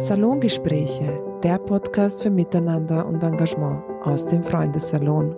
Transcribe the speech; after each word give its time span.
Salongespräche, 0.00 1.22
der 1.42 1.58
Podcast 1.58 2.22
für 2.22 2.30
Miteinander 2.30 3.04
und 3.04 3.22
Engagement 3.22 3.82
aus 4.00 4.26
dem 4.26 4.42
Freundessalon. 4.42 5.36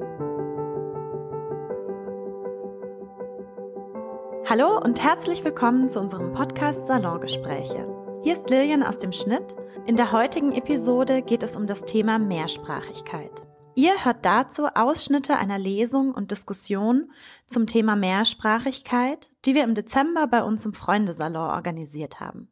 Hallo 4.46 4.78
und 4.78 5.02
herzlich 5.02 5.44
willkommen 5.44 5.88
zu 5.88 5.98
unserem 5.98 6.32
Podcast 6.32 6.86
Salongespräche. 6.86 7.88
Hier 8.22 8.34
ist 8.34 8.50
Lilian 8.50 8.84
aus 8.84 8.98
dem 8.98 9.10
Schnitt. 9.10 9.56
In 9.84 9.96
der 9.96 10.12
heutigen 10.12 10.52
Episode 10.52 11.22
geht 11.22 11.42
es 11.42 11.56
um 11.56 11.66
das 11.66 11.84
Thema 11.84 12.20
Mehrsprachigkeit. 12.20 13.44
Ihr 13.74 14.04
hört 14.04 14.24
dazu 14.24 14.66
Ausschnitte 14.66 15.38
einer 15.38 15.58
Lesung 15.58 16.14
und 16.14 16.30
Diskussion 16.30 17.10
zum 17.46 17.66
Thema 17.66 17.96
Mehrsprachigkeit, 17.96 19.32
die 19.44 19.56
wir 19.56 19.64
im 19.64 19.74
Dezember 19.74 20.28
bei 20.28 20.44
uns 20.44 20.64
im 20.64 20.72
Freundesalon 20.72 21.50
organisiert 21.50 22.20
haben. 22.20 22.51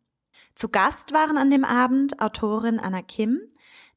Zu 0.55 0.69
Gast 0.69 1.13
waren 1.13 1.39
an 1.39 1.51
dem 1.51 1.65
Abend 1.65 2.21
Autorin 2.21 2.79
Anna 2.79 3.03
Kim, 3.03 3.41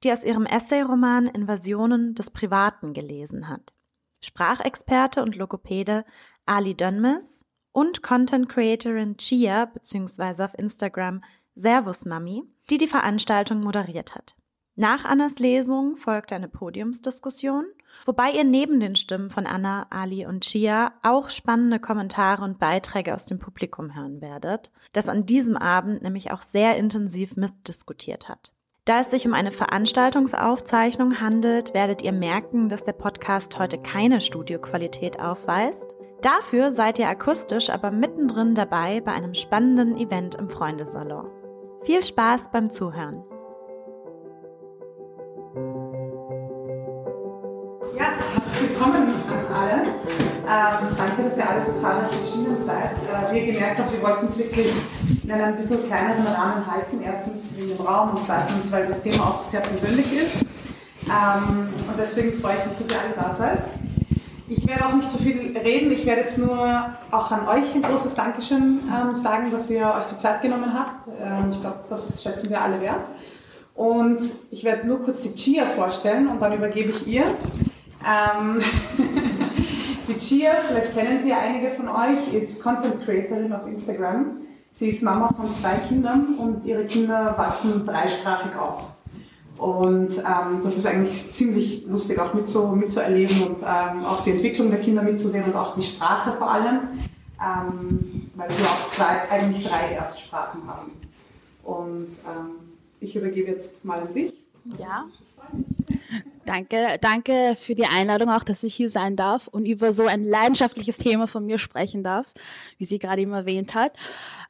die 0.03 0.11
aus 0.11 0.23
ihrem 0.23 0.45
Essayroman 0.45 1.27
Invasionen 1.27 2.15
des 2.15 2.31
Privaten 2.31 2.93
gelesen 2.93 3.49
hat, 3.49 3.73
Sprachexperte 4.21 5.21
und 5.21 5.35
Logopäde 5.35 6.05
Ali 6.45 6.75
Dönmes 6.75 7.45
und 7.71 8.03
Content 8.03 8.49
Creatorin 8.49 9.17
Chia 9.17 9.65
bzw. 9.65 10.43
auf 10.43 10.57
Instagram 10.57 11.23
Servus 11.55 12.05
Mami, 12.05 12.43
die 12.69 12.77
die 12.77 12.87
Veranstaltung 12.87 13.61
moderiert 13.61 14.15
hat. 14.15 14.35
Nach 14.75 15.05
Annas 15.05 15.39
Lesung 15.39 15.97
folgte 15.97 16.35
eine 16.35 16.47
Podiumsdiskussion, 16.49 17.65
wobei 18.05 18.31
ihr 18.31 18.43
neben 18.43 18.79
den 18.79 18.95
Stimmen 18.95 19.29
von 19.29 19.45
Anna, 19.45 19.87
Ali 19.89 20.25
und 20.25 20.43
Chia 20.43 20.93
auch 21.03 21.29
spannende 21.29 21.79
Kommentare 21.79 22.43
und 22.43 22.59
Beiträge 22.59 23.13
aus 23.13 23.25
dem 23.25 23.39
Publikum 23.39 23.95
hören 23.95 24.21
werdet, 24.21 24.71
das 24.91 25.09
an 25.09 25.25
diesem 25.25 25.57
Abend 25.57 26.01
nämlich 26.01 26.31
auch 26.31 26.41
sehr 26.41 26.77
intensiv 26.77 27.35
mitdiskutiert 27.35 28.29
hat. 28.29 28.53
Da 28.85 28.99
es 28.99 29.11
sich 29.11 29.25
um 29.25 29.33
eine 29.33 29.51
Veranstaltungsaufzeichnung 29.51 31.21
handelt, 31.21 31.73
werdet 31.73 32.01
ihr 32.01 32.11
merken, 32.11 32.67
dass 32.67 32.83
der 32.83 32.91
Podcast 32.91 33.57
heute 33.57 33.77
keine 33.77 34.19
Studioqualität 34.19 35.21
aufweist. 35.21 35.95
Dafür 36.21 36.73
seid 36.73 36.99
ihr 36.99 37.07
akustisch 37.07 37.69
aber 37.69 37.91
mittendrin 37.91 38.55
dabei 38.55 38.99
bei 38.99 39.13
einem 39.13 39.35
spannenden 39.35 39.97
Event 39.97 40.35
im 40.35 40.49
Freundesalon. 40.49 41.29
Viel 41.83 42.03
Spaß 42.03 42.51
beim 42.51 42.69
Zuhören! 42.69 43.23
Willkommen 48.63 49.13
an 49.27 49.53
alle. 49.53 49.81
Ähm, 49.83 50.95
danke, 50.95 51.23
dass 51.23 51.37
ihr 51.37 51.49
alle 51.49 51.63
so 51.63 51.73
zahlreich 51.73 52.11
erschienen 52.21 52.61
seid. 52.61 52.91
Äh, 52.93 53.31
wie 53.31 53.39
ihr 53.39 53.53
gemerkt 53.53 53.79
habt, 53.79 53.91
wir 53.91 54.01
wollten 54.01 54.27
es 54.27 54.37
wirklich 54.37 54.71
in 55.21 55.31
einem 55.31 55.45
ein 55.45 55.55
bisschen 55.57 55.83
kleineren 55.85 56.25
Rahmen 56.25 56.65
halten. 56.65 57.01
Erstens 57.03 57.57
wegen 57.57 57.77
dem 57.77 57.85
Raum 57.85 58.11
und 58.11 58.23
zweitens, 58.23 58.71
weil 58.71 58.87
das 58.87 59.03
Thema 59.03 59.23
auch 59.25 59.43
sehr 59.43 59.59
persönlich 59.59 60.13
ist. 60.13 60.45
Ähm, 61.07 61.67
und 61.87 61.99
deswegen 61.99 62.39
freue 62.39 62.55
ich 62.57 62.65
mich, 62.67 62.77
dass 62.77 62.89
ihr 62.89 63.01
alle 63.01 63.13
da 63.15 63.35
seid. 63.35 63.63
Ich 64.47 64.65
werde 64.65 64.85
auch 64.85 64.93
nicht 64.93 65.11
so 65.11 65.17
viel 65.17 65.57
reden. 65.57 65.91
Ich 65.91 66.05
werde 66.05 66.21
jetzt 66.21 66.37
nur 66.37 66.57
auch 67.11 67.31
an 67.31 67.47
euch 67.47 67.75
ein 67.75 67.81
großes 67.81 68.15
Dankeschön 68.15 68.79
ähm, 68.87 69.13
sagen, 69.15 69.51
dass 69.51 69.69
ihr 69.69 69.85
euch 69.85 70.05
die 70.05 70.17
Zeit 70.17 70.41
genommen 70.41 70.73
habt. 70.73 71.07
Ähm, 71.21 71.51
ich 71.51 71.59
glaube, 71.59 71.79
das 71.89 72.23
schätzen 72.23 72.49
wir 72.49 72.61
alle 72.61 72.79
wert. 72.79 73.07
Und 73.75 74.21
ich 74.51 74.63
werde 74.63 74.87
nur 74.87 75.01
kurz 75.01 75.21
die 75.21 75.33
Chia 75.35 75.65
vorstellen 75.65 76.27
und 76.29 76.39
dann 76.39 76.53
übergebe 76.53 76.91
ich 76.91 77.07
ihr. 77.07 77.25
Ähm, 78.05 78.61
die 80.07 80.17
Chia, 80.17 80.51
vielleicht 80.67 80.93
kennen 80.93 81.21
sie 81.21 81.33
einige 81.33 81.71
von 81.71 81.87
euch, 81.87 82.33
ist 82.33 82.61
Content 82.61 83.03
Creatorin 83.05 83.53
auf 83.53 83.67
Instagram. 83.67 84.37
Sie 84.71 84.89
ist 84.89 85.03
Mama 85.03 85.29
von 85.33 85.55
zwei 85.55 85.75
Kindern 85.87 86.35
und 86.37 86.65
ihre 86.65 86.85
Kinder 86.85 87.35
wachsen 87.37 87.85
dreisprachig 87.85 88.55
auf. 88.57 88.93
Und 89.59 90.17
ähm, 90.17 90.61
das 90.63 90.77
ist 90.77 90.87
eigentlich 90.87 91.31
ziemlich 91.31 91.85
lustig 91.85 92.19
auch 92.19 92.33
mitzu, 92.33 92.69
mitzuerleben 92.69 93.43
und 93.43 93.57
ähm, 93.61 94.03
auch 94.03 94.23
die 94.23 94.31
Entwicklung 94.31 94.71
der 94.71 94.79
Kinder 94.81 95.03
mitzusehen 95.03 95.45
und 95.45 95.55
auch 95.55 95.75
die 95.75 95.83
Sprache 95.83 96.33
vor 96.37 96.51
allem, 96.51 96.79
ähm, 97.39 98.29
weil 98.35 98.49
sie 98.49 98.63
auch 98.63 98.91
zwei, 98.91 99.29
eigentlich 99.29 99.63
drei 99.65 99.91
Erstsprachen 99.91 100.61
haben. 100.67 100.91
Und 101.63 102.09
ähm, 102.25 102.55
ich 102.99 103.15
übergebe 103.15 103.51
jetzt 103.51 103.85
mal 103.85 103.99
an 103.99 104.13
dich. 104.13 104.33
Ja. 104.79 105.05
Danke, 106.45 106.97
danke 106.99 107.55
für 107.57 107.73
die 107.73 107.85
Einladung 107.85 108.29
auch, 108.29 108.43
dass 108.43 108.63
ich 108.63 108.75
hier 108.75 108.89
sein 108.89 109.15
darf 109.15 109.47
und 109.47 109.65
über 109.65 109.93
so 109.93 110.07
ein 110.07 110.25
leidenschaftliches 110.25 110.97
Thema 110.97 111.27
von 111.27 111.45
mir 111.45 111.57
sprechen 111.57 112.03
darf, 112.03 112.33
wie 112.77 112.85
sie 112.85 112.99
gerade 112.99 113.21
eben 113.21 113.33
erwähnt 113.33 113.75
hat. 113.75 113.93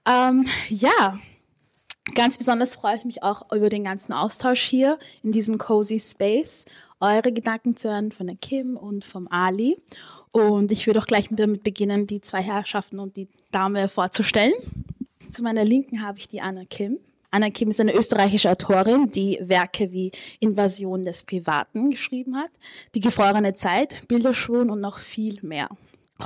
Ähm, 0.08 0.46
ja, 0.70 1.20
ganz 2.16 2.38
besonders 2.38 2.76
freue 2.76 2.98
ich 2.98 3.06
mich 3.06 3.22
auch 3.22 3.52
über 3.52 3.70
den 3.70 3.84
ganzen 3.84 4.14
Austausch 4.14 4.62
hier 4.62 4.98
in 5.22 5.32
diesem 5.32 5.58
cozy 5.60 6.00
Space, 6.00 6.66
eure 7.00 7.32
Gedanken 7.32 7.76
zu 7.76 7.90
hören 7.90 8.12
von 8.12 8.28
der 8.28 8.38
Kim 8.38 8.76
und 8.76 9.06
vom 9.06 9.28
Ali. 9.28 9.78
Und 10.32 10.72
ich 10.72 10.88
würde 10.88 11.00
auch 11.00 11.08
gleich 11.08 11.28
damit 11.30 11.64
beginnen, 11.64 12.08
die 12.08 12.22
zwei 12.22 12.42
Herrschaften 12.42 13.00
und 13.00 13.16
die 13.18 13.28
Dame 13.52 13.88
vorzustellen. 13.88 14.54
Zu 15.30 15.44
meiner 15.44 15.64
Linken 15.64 16.02
habe 16.02 16.18
ich 16.18 16.28
die 16.28 16.42
Anna 16.42 16.66
Kim. 16.66 16.98
Anna 17.34 17.50
Kim 17.50 17.70
ist 17.70 17.82
eine 17.82 17.96
österreichische 17.96 18.52
Autorin, 18.52 19.10
die 19.10 19.40
Werke 19.42 19.92
wie 19.92 20.12
Invasion 20.40 21.04
des 21.04 21.24
Privaten 21.24 21.90
geschrieben 21.90 22.38
hat, 22.38 22.52
Die 22.94 23.00
gefrorene 23.00 23.54
Zeit, 23.54 24.08
Bilderschwun 24.08 24.70
und 24.70 24.80
noch 24.80 25.00
viel 25.00 25.40
mehr. 25.42 25.68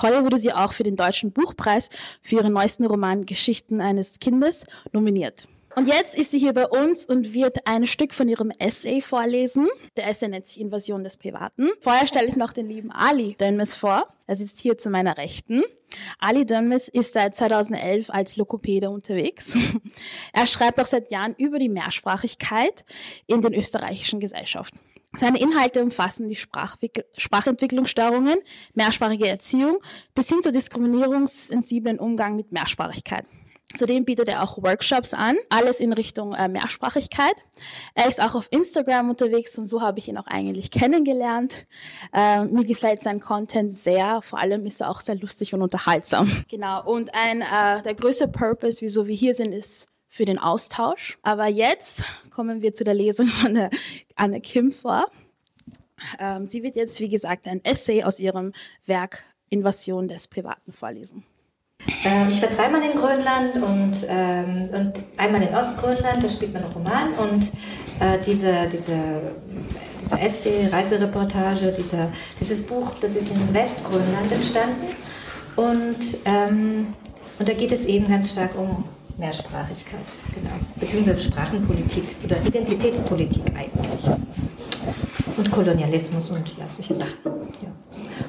Heuer 0.01 0.25
wurde 0.25 0.37
sie 0.37 0.51
auch 0.51 0.73
für 0.73 0.83
den 0.83 0.97
Deutschen 0.97 1.31
Buchpreis 1.31 1.89
für 2.21 2.35
ihren 2.35 2.51
neuesten 2.51 2.85
Roman 2.85 3.25
Geschichten 3.25 3.79
eines 3.79 4.19
Kindes 4.19 4.65
nominiert. 4.91 5.47
Und 5.77 5.87
jetzt 5.87 6.17
ist 6.17 6.31
sie 6.31 6.39
hier 6.39 6.53
bei 6.53 6.67
uns 6.67 7.05
und 7.05 7.35
wird 7.35 7.67
ein 7.67 7.85
Stück 7.85 8.11
von 8.11 8.27
ihrem 8.27 8.49
Essay 8.57 8.99
vorlesen. 8.99 9.67
Der 9.95 10.07
Essay 10.07 10.27
nennt 10.27 10.47
sich 10.47 10.59
Invasion 10.59 11.03
des 11.03 11.17
Privaten. 11.17 11.69
Vorher 11.81 12.07
stelle 12.07 12.27
ich 12.27 12.35
noch 12.35 12.51
den 12.51 12.67
lieben 12.67 12.91
Ali 12.91 13.35
Dönmes 13.35 13.75
vor. 13.75 14.07
Er 14.25 14.35
sitzt 14.35 14.59
hier 14.59 14.79
zu 14.79 14.89
meiner 14.89 15.17
Rechten. 15.17 15.61
Ali 16.17 16.47
Dönmes 16.47 16.87
ist 16.87 17.13
seit 17.13 17.35
2011 17.35 18.09
als 18.09 18.37
Lokopäde 18.37 18.89
unterwegs. 18.89 19.55
er 20.33 20.47
schreibt 20.47 20.81
auch 20.81 20.87
seit 20.87 21.11
Jahren 21.11 21.35
über 21.37 21.59
die 21.59 21.69
Mehrsprachigkeit 21.69 22.83
in 23.27 23.43
den 23.43 23.53
österreichischen 23.53 24.19
Gesellschaften. 24.19 24.79
Seine 25.15 25.39
Inhalte 25.39 25.83
umfassen 25.83 26.27
die 26.27 26.35
Sprachentwicklungsstörungen, 26.35 28.39
mehrsprachige 28.73 29.27
Erziehung 29.27 29.77
bis 30.15 30.27
hin 30.27 30.41
zu 30.41 30.51
diskriminierungssensiblen 30.51 31.99
Umgang 31.99 32.35
mit 32.35 32.51
Mehrsprachigkeit. 32.51 33.25
Zudem 33.75 34.05
bietet 34.05 34.29
er 34.29 34.43
auch 34.43 34.57
Workshops 34.63 35.13
an, 35.13 35.35
alles 35.49 35.81
in 35.81 35.91
Richtung 35.91 36.33
äh, 36.33 36.47
Mehrsprachigkeit. 36.47 37.35
Er 37.95 38.07
ist 38.07 38.21
auch 38.21 38.33
auf 38.33 38.47
Instagram 38.49 39.09
unterwegs 39.09 39.57
und 39.57 39.65
so 39.65 39.81
habe 39.81 39.99
ich 39.99 40.07
ihn 40.07 40.17
auch 40.17 40.27
eigentlich 40.27 40.71
kennengelernt. 40.71 41.67
Äh, 42.13 42.45
mir 42.45 42.63
gefällt 42.63 43.03
sein 43.03 43.19
Content 43.19 43.75
sehr, 43.75 44.21
vor 44.21 44.39
allem 44.39 44.65
ist 44.65 44.79
er 44.79 44.89
auch 44.89 45.01
sehr 45.01 45.15
lustig 45.15 45.53
und 45.53 45.61
unterhaltsam. 45.61 46.31
Genau, 46.49 46.85
und 46.85 47.13
ein, 47.13 47.41
äh, 47.41 47.81
der 47.83 47.93
größte 47.93 48.29
Purpose, 48.29 48.81
wieso 48.81 49.05
wir 49.05 49.15
hier 49.15 49.33
sind, 49.33 49.53
ist 49.53 49.87
für 50.07 50.23
den 50.23 50.39
Austausch. 50.39 51.19
Aber 51.21 51.47
jetzt 51.47 52.03
kommen 52.31 52.61
wir 52.61 52.73
zu 52.73 52.85
der 52.85 52.93
Lesung 52.93 53.27
von 53.27 53.53
der 53.53 53.69
Anne 54.15 54.39
Kim 54.39 54.71
vor. 54.71 55.05
Ähm, 56.19 56.47
sie 56.47 56.63
wird 56.63 56.75
jetzt, 56.75 56.99
wie 57.01 57.09
gesagt, 57.09 57.47
ein 57.47 57.63
Essay 57.65 58.03
aus 58.03 58.19
ihrem 58.19 58.53
Werk 58.85 59.25
Invasion 59.49 60.07
des 60.07 60.27
Privaten 60.27 60.71
vorlesen. 60.71 61.23
Ähm, 62.03 62.27
ich 62.29 62.41
war 62.41 62.51
zweimal 62.51 62.81
in 62.81 62.91
Grönland 62.91 63.55
und, 63.55 64.05
ähm, 64.09 64.69
und 64.73 64.93
einmal 65.17 65.41
in 65.41 65.53
Ostgrönland, 65.53 66.23
da 66.23 66.29
spielt 66.29 66.53
man 66.53 66.63
einen 66.63 66.73
Roman 66.73 67.13
und 67.13 67.51
äh, 67.99 68.17
diese, 68.25 68.67
diese, 68.71 68.97
diese 70.01 70.19
Essay, 70.19 70.67
Reisereportage, 70.67 71.71
dieser, 71.71 72.09
dieses 72.39 72.61
Buch, 72.61 72.95
das 72.99 73.15
ist 73.15 73.31
in 73.31 73.53
Westgrönland 73.53 74.31
entstanden 74.31 74.87
und, 75.55 76.17
ähm, 76.25 76.93
und 77.39 77.47
da 77.47 77.53
geht 77.53 77.71
es 77.71 77.85
eben 77.85 78.07
ganz 78.07 78.31
stark 78.31 78.57
um 78.57 78.83
Mehrsprachigkeit, 79.17 79.99
genau, 80.33 80.51
beziehungsweise 80.75 81.19
Sprachenpolitik 81.19 82.03
oder 82.23 82.37
Identitätspolitik 82.45 83.43
eigentlich 83.55 84.09
und 85.37 85.51
Kolonialismus 85.51 86.29
und 86.29 86.57
ja, 86.57 86.69
solche 86.69 86.93
Sachen. 86.93 87.17
Ja. 87.61 87.69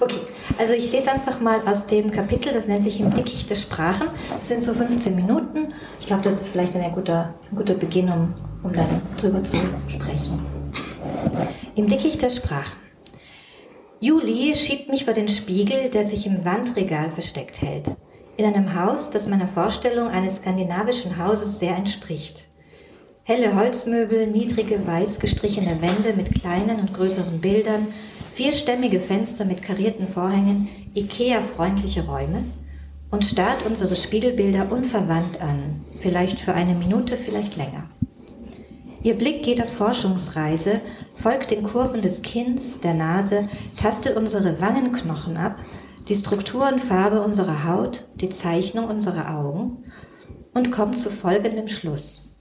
Okay, 0.01 0.21
also 0.59 0.73
ich 0.73 0.91
lese 0.93 1.11
einfach 1.11 1.41
mal 1.41 1.61
aus 1.67 1.87
dem 1.87 2.11
Kapitel, 2.11 2.53
das 2.53 2.69
nennt 2.69 2.83
sich 2.83 3.01
Im 3.01 3.13
Dickicht 3.13 3.51
der 3.51 3.55
Sprachen. 3.55 4.09
Das 4.39 4.49
sind 4.49 4.63
so 4.63 4.73
15 4.73 5.15
Minuten. 5.15 5.73
Ich 6.01 6.07
glaube, 6.07 6.23
das 6.23 6.41
ist 6.41 6.49
vielleicht 6.49 6.75
ein 6.75 6.93
guter, 6.93 7.35
ein 7.51 7.57
guter 7.57 7.75
Beginn, 7.75 8.09
um, 8.11 8.35
um 8.63 8.73
dann 8.73 9.03
drüber 9.21 9.43
zu 9.45 9.59
sprechen. 9.89 10.45
Im 11.75 11.89
Dickicht 11.89 12.23
der 12.23 12.31
Sprachen. 12.31 12.79
Juli 14.01 14.55
schiebt 14.55 14.89
mich 14.89 15.05
vor 15.05 15.15
den 15.15 15.29
Spiegel, 15.29 15.91
der 15.91 16.05
sich 16.05 16.27
im 16.27 16.45
Wandregal 16.45 17.11
versteckt 17.11 17.61
hält. 17.63 17.97
In 18.39 18.45
einem 18.45 18.81
Haus, 18.81 19.11
das 19.11 19.27
meiner 19.27 19.49
Vorstellung 19.49 20.07
eines 20.07 20.37
skandinavischen 20.37 21.19
Hauses 21.19 21.59
sehr 21.59 21.75
entspricht. 21.75 22.47
Helle 23.25 23.57
Holzmöbel, 23.57 24.29
niedrige, 24.29 24.87
weiß 24.87 25.19
gestrichene 25.19 25.83
Wände 25.83 26.13
mit 26.17 26.41
kleinen 26.41 26.79
und 26.79 26.95
größeren 26.95 27.41
Bildern, 27.41 27.89
vierstämmige 28.33 29.01
Fenster 29.01 29.45
mit 29.45 29.65
karierten 29.65 30.07
Vorhängen, 30.07 30.69
Ikea-freundliche 30.95 32.07
Räume 32.07 32.45
und 33.11 33.25
starrt 33.25 33.67
unsere 33.67 33.97
Spiegelbilder 33.97 34.71
unverwandt 34.71 35.41
an, 35.41 35.85
vielleicht 35.99 36.39
für 36.39 36.55
eine 36.55 36.77
Minute, 36.77 37.17
vielleicht 37.17 37.57
länger. 37.57 37.91
Ihr 39.03 39.15
Blick 39.15 39.43
geht 39.43 39.61
auf 39.61 39.73
Forschungsreise, 39.73 40.81
folgt 41.17 41.51
den 41.51 41.65
Kurven 41.65 42.03
des 42.03 42.23
Kinns, 42.23 42.79
der 42.79 42.95
Nase, 42.95 43.49
tastet 43.77 44.17
unsere 44.17 44.61
Wangenknochen 44.61 45.37
ab, 45.37 45.61
die 46.09 46.15
Struktur 46.15 46.67
und 46.67 46.81
Farbe 46.81 47.21
unserer 47.21 47.65
Haut, 47.65 48.07
die 48.15 48.31
Zeichnung 48.31 48.89
unserer 48.89 49.37
Augen 49.39 49.85
und 50.55 50.73
kommt 50.73 50.99
zu 50.99 51.11
folgendem 51.11 51.69
Schluss. 51.69 52.37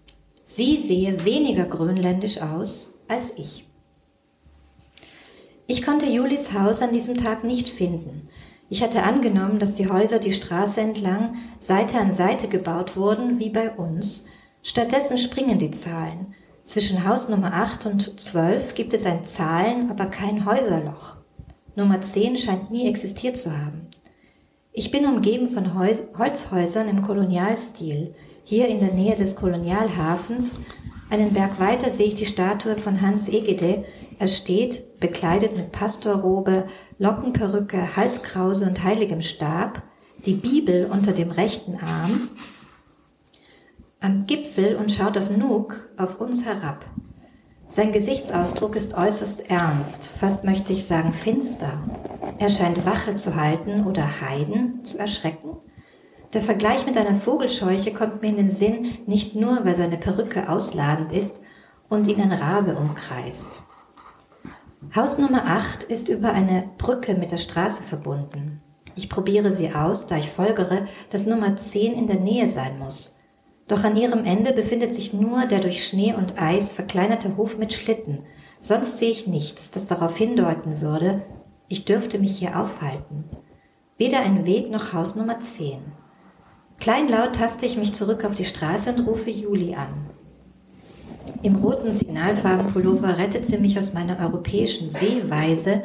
Sie 0.46 0.78
sehe 0.78 1.26
weniger 1.26 1.66
grönländisch 1.66 2.42
aus 2.42 2.96
als 3.10 3.34
ich. 3.38 3.68
Ich 5.68 5.84
konnte 5.84 6.06
Julis 6.06 6.54
Haus 6.54 6.82
an 6.82 6.94
diesem 6.94 7.18
Tag 7.18 7.44
nicht 7.44 7.68
finden. 7.68 8.30
Ich 8.70 8.82
hatte 8.82 9.04
angenommen, 9.04 9.60
dass 9.60 9.74
die 9.74 9.90
Häuser 9.90 10.20
die 10.20 10.32
Straße 10.32 10.80
entlang 10.80 11.36
Seite 11.60 11.98
an 11.98 12.14
Seite 12.14 12.48
gebaut 12.48 12.96
wurden, 12.96 13.40
wie 13.40 13.50
bei 13.50 13.72
uns. 13.72 14.26
Stattdessen 14.64 15.18
springen 15.18 15.60
die 15.60 15.72
Zahlen. 15.72 16.34
Zwischen 16.64 17.06
Haus 17.08 17.28
Nummer 17.28 17.54
8 17.54 17.86
und 17.86 18.20
12 18.20 18.76
gibt 18.76 18.94
es 18.94 19.06
ein 19.06 19.26
Zahlen, 19.26 19.90
aber 19.90 20.06
kein 20.06 20.46
Häuserloch. 20.46 21.17
Nummer 21.78 22.02
10 22.02 22.40
scheint 22.40 22.72
nie 22.72 22.90
existiert 22.90 23.38
zu 23.38 23.56
haben. 23.56 23.86
Ich 24.74 24.90
bin 24.90 25.06
umgeben 25.06 25.48
von 25.48 25.76
Holzhäusern 25.76 26.88
im 26.88 27.04
Kolonialstil. 27.04 28.16
Hier 28.44 28.68
in 28.68 28.80
der 28.80 28.94
Nähe 28.94 29.16
des 29.16 29.36
Kolonialhafens, 29.36 30.60
einen 31.12 31.34
Berg 31.34 31.60
weiter 31.60 31.92
sehe 31.92 32.08
ich 32.08 32.16
die 32.16 32.26
Statue 32.26 32.78
von 32.78 33.04
Hans 33.04 33.30
Egede. 33.30 33.86
Er 34.18 34.28
steht, 34.28 35.00
bekleidet 35.00 35.56
mit 35.56 35.72
Pastorrobe, 35.72 36.66
Lockenperücke, 36.98 37.96
Halskrause 37.96 38.66
und 38.66 38.84
heiligem 38.84 39.22
Stab, 39.22 39.84
die 40.26 40.34
Bibel 40.34 40.90
unter 40.92 41.12
dem 41.12 41.30
rechten 41.30 41.76
Arm, 41.76 42.30
am 44.00 44.26
Gipfel 44.26 44.78
und 44.78 44.92
schaut 44.92 45.16
auf 45.16 45.30
Nuuk, 45.30 45.90
auf 45.96 46.20
uns 46.20 46.44
herab. 46.44 46.86
Sein 47.70 47.92
Gesichtsausdruck 47.92 48.78
ist 48.78 48.94
äußerst 48.94 49.50
ernst, 49.50 50.10
fast 50.10 50.46
möchte 50.46 50.72
ich 50.72 50.88
sagen 50.88 51.12
finster. 51.12 51.84
Er 52.40 52.50
scheint 52.50 52.86
Wache 52.86 53.16
zu 53.16 53.36
halten 53.36 53.86
oder 53.86 54.22
Heiden 54.22 54.86
zu 54.86 54.98
erschrecken. 54.98 55.58
Der 56.32 56.42
Vergleich 56.42 56.86
mit 56.86 56.98
einer 56.98 57.16
Vogelscheuche 57.16 57.94
kommt 57.94 58.22
mir 58.22 58.30
in 58.30 58.38
den 58.38 58.50
Sinn, 58.50 58.88
nicht 59.06 59.36
nur, 59.36 59.66
weil 59.66 59.76
seine 59.76 59.98
Perücke 59.98 60.48
ausladend 60.48 61.12
ist 61.12 61.42
und 61.90 62.08
ihn 62.08 62.22
ein 62.22 62.32
Rabe 62.32 62.76
umkreist. 62.76 63.64
Haus 64.96 65.18
Nummer 65.18 65.48
8 65.48 65.84
ist 65.84 66.08
über 66.08 66.32
eine 66.32 66.70
Brücke 66.78 67.16
mit 67.16 67.32
der 67.32 67.38
Straße 67.38 67.84
verbunden. 67.84 68.62
Ich 68.96 69.10
probiere 69.10 69.52
sie 69.52 69.76
aus, 69.76 70.08
da 70.08 70.16
ich 70.16 70.30
folgere, 70.30 70.86
dass 71.10 71.26
Nummer 71.26 71.58
10 71.58 71.94
in 71.94 72.08
der 72.08 72.20
Nähe 72.20 72.48
sein 72.48 72.80
muss. 72.80 73.17
Doch 73.68 73.84
an 73.84 73.98
ihrem 73.98 74.24
Ende 74.24 74.54
befindet 74.54 74.94
sich 74.94 75.14
nur 75.14 75.46
der 75.46 75.60
durch 75.60 75.86
Schnee 75.86 76.14
und 76.14 76.42
Eis 76.42 76.72
verkleinerte 76.72 77.36
Hof 77.36 77.58
mit 77.58 77.74
Schlitten. 77.74 78.20
Sonst 78.62 78.98
sehe 78.98 79.12
ich 79.12 79.28
nichts, 79.28 79.72
das 79.72 79.88
darauf 79.88 80.16
hindeuten 80.18 80.82
würde, 80.82 81.22
ich 81.68 81.84
dürfte 81.84 82.18
mich 82.18 82.38
hier 82.38 82.58
aufhalten. 82.60 83.26
Weder 83.98 84.22
ein 84.22 84.46
Weg 84.46 84.72
noch 84.72 84.94
Haus 84.94 85.16
Nummer 85.16 85.40
10. 85.40 85.80
Kleinlaut 86.80 87.36
taste 87.36 87.66
ich 87.66 87.78
mich 87.78 87.94
zurück 87.94 88.24
auf 88.24 88.36
die 88.36 88.46
Straße 88.46 88.92
und 88.92 89.06
rufe 89.06 89.30
Juli 89.30 89.76
an. 89.76 90.08
Im 91.44 91.58
roten 91.58 91.92
Signalfarbenpullover 91.92 93.18
rettet 93.18 93.46
sie 93.46 93.58
mich 93.58 93.78
aus 93.78 93.94
meiner 93.94 94.20
europäischen 94.20 94.92
Seeweise, 94.92 95.84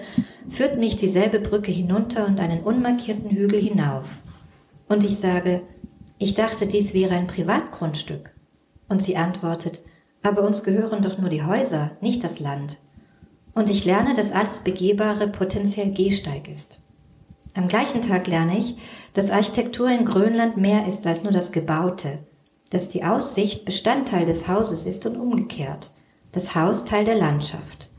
führt 0.49 0.79
mich 0.79 0.97
dieselbe 0.97 1.41
Brücke 1.41 1.73
hinunter 1.73 2.27
und 2.27 2.39
einen 2.39 2.61
unmarkierten 2.61 3.31
Hügel 3.31 3.61
hinauf. 3.61 4.23
Und 4.89 5.05
ich 5.05 5.17
sage, 5.19 5.63
ich 6.23 6.35
dachte, 6.35 6.67
dies 6.67 6.95
wäre 6.95 7.15
ein 7.15 7.27
Privatgrundstück. 7.27 8.31
Und 8.89 9.03
sie 9.03 9.17
antwortet, 9.17 9.83
aber 10.23 10.43
uns 10.43 10.63
gehören 10.63 11.03
doch 11.03 11.19
nur 11.19 11.31
die 11.31 11.43
Häuser, 11.43 11.97
nicht 12.01 12.23
das 12.23 12.39
Land. 12.39 12.79
Und 13.55 13.71
ich 13.71 13.85
lerne, 13.85 14.15
dass 14.15 14.33
alles 14.33 14.61
Begehbare 14.61 15.29
potenziell 15.29 15.91
Gehsteig 15.91 16.49
ist. 16.49 16.81
Am 17.55 17.69
gleichen 17.69 18.03
Tag 18.03 18.27
lerne 18.27 18.57
ich, 18.57 18.77
dass 19.13 19.31
Architektur 19.31 19.91
in 19.91 20.05
Grönland 20.05 20.57
mehr 20.57 20.87
ist 20.87 21.07
als 21.07 21.23
nur 21.23 21.33
das 21.33 21.53
Gebaute, 21.53 22.21
dass 22.71 22.89
die 22.89 23.05
Aussicht 23.05 23.65
Bestandteil 23.65 24.25
des 24.25 24.49
Hauses 24.49 24.87
ist 24.87 25.05
und 25.05 25.17
umgekehrt, 25.17 25.91
das 26.33 26.55
Haus 26.55 26.85
Teil 26.85 27.05
der 27.05 27.17
Landschaft, 27.17 27.91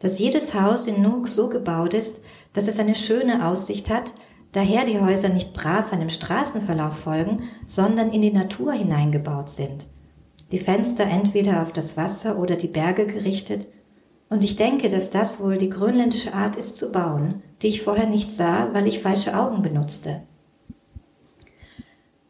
dass 0.00 0.18
jedes 0.18 0.54
Haus 0.54 0.86
in 0.86 1.02
Nuuk 1.02 1.28
so 1.28 1.48
gebaut 1.48 1.94
ist, 1.94 2.22
dass 2.52 2.66
es 2.66 2.80
eine 2.80 2.96
schöne 2.96 3.46
Aussicht 3.46 3.90
hat, 3.90 4.12
daher 4.52 4.84
die 4.84 5.00
Häuser 5.00 5.28
nicht 5.28 5.52
brav 5.52 5.92
einem 5.92 6.08
Straßenverlauf 6.08 6.98
folgen, 6.98 7.42
sondern 7.66 8.10
in 8.10 8.22
die 8.22 8.32
Natur 8.32 8.72
hineingebaut 8.72 9.50
sind. 9.50 9.86
Die 10.52 10.58
Fenster 10.58 11.04
entweder 11.04 11.62
auf 11.62 11.72
das 11.72 11.96
Wasser 11.96 12.38
oder 12.38 12.56
die 12.56 12.68
Berge 12.68 13.06
gerichtet, 13.06 13.68
und 14.30 14.44
ich 14.44 14.56
denke, 14.56 14.88
dass 14.90 15.10
das 15.10 15.40
wohl 15.40 15.56
die 15.56 15.70
grönländische 15.70 16.34
Art 16.34 16.56
ist 16.56 16.76
zu 16.76 16.92
bauen, 16.92 17.42
die 17.62 17.68
ich 17.68 17.82
vorher 17.82 18.06
nicht 18.06 18.30
sah, 18.30 18.68
weil 18.74 18.86
ich 18.86 19.00
falsche 19.00 19.34
Augen 19.38 19.62
benutzte. 19.62 20.22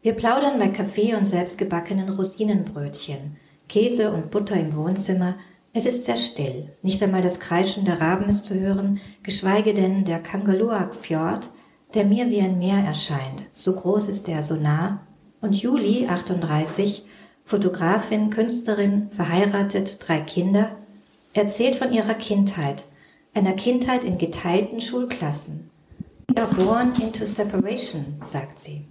Wir 0.01 0.13
plaudern 0.13 0.59
bei 0.59 0.69
Kaffee 0.69 1.15
und 1.15 1.25
selbstgebackenen 1.25 2.09
Rosinenbrötchen, 2.09 3.35
Käse 3.67 4.11
und 4.11 4.31
Butter 4.31 4.55
im 4.55 4.75
Wohnzimmer. 4.75 5.35
Es 5.73 5.85
ist 5.85 6.05
sehr 6.05 6.15
still. 6.15 6.69
Nicht 6.81 7.03
einmal 7.03 7.21
das 7.21 7.41
Kreischen 7.41 7.83
der 7.83 7.99
Raben 7.99 8.29
ist 8.29 8.45
zu 8.45 8.57
hören, 8.57 9.01
geschweige 9.21 9.73
denn 9.73 10.05
der 10.05 10.19
Kangaluak 10.19 10.95
Fjord, 10.95 11.49
der 11.93 12.05
mir 12.05 12.29
wie 12.29 12.41
ein 12.41 12.59
Meer 12.59 12.83
erscheint. 12.83 13.49
So 13.53 13.75
groß 13.75 14.07
ist 14.07 14.29
er, 14.29 14.43
so 14.43 14.55
nah. 14.55 15.01
Und 15.41 15.61
Juli, 15.61 16.07
38, 16.07 17.05
Fotografin, 17.43 18.29
Künstlerin, 18.29 19.09
verheiratet, 19.09 19.97
drei 20.07 20.19
Kinder, 20.19 20.75
erzählt 21.33 21.75
von 21.75 21.91
ihrer 21.91 22.13
Kindheit, 22.13 22.85
einer 23.33 23.53
Kindheit 23.53 24.03
in 24.03 24.17
geteilten 24.17 24.81
Schulklassen. 24.81 25.69
We 26.27 26.41
are 26.41 26.53
born 26.53 26.93
into 27.01 27.25
separation, 27.25 28.17
sagt 28.21 28.59
sie. 28.59 28.85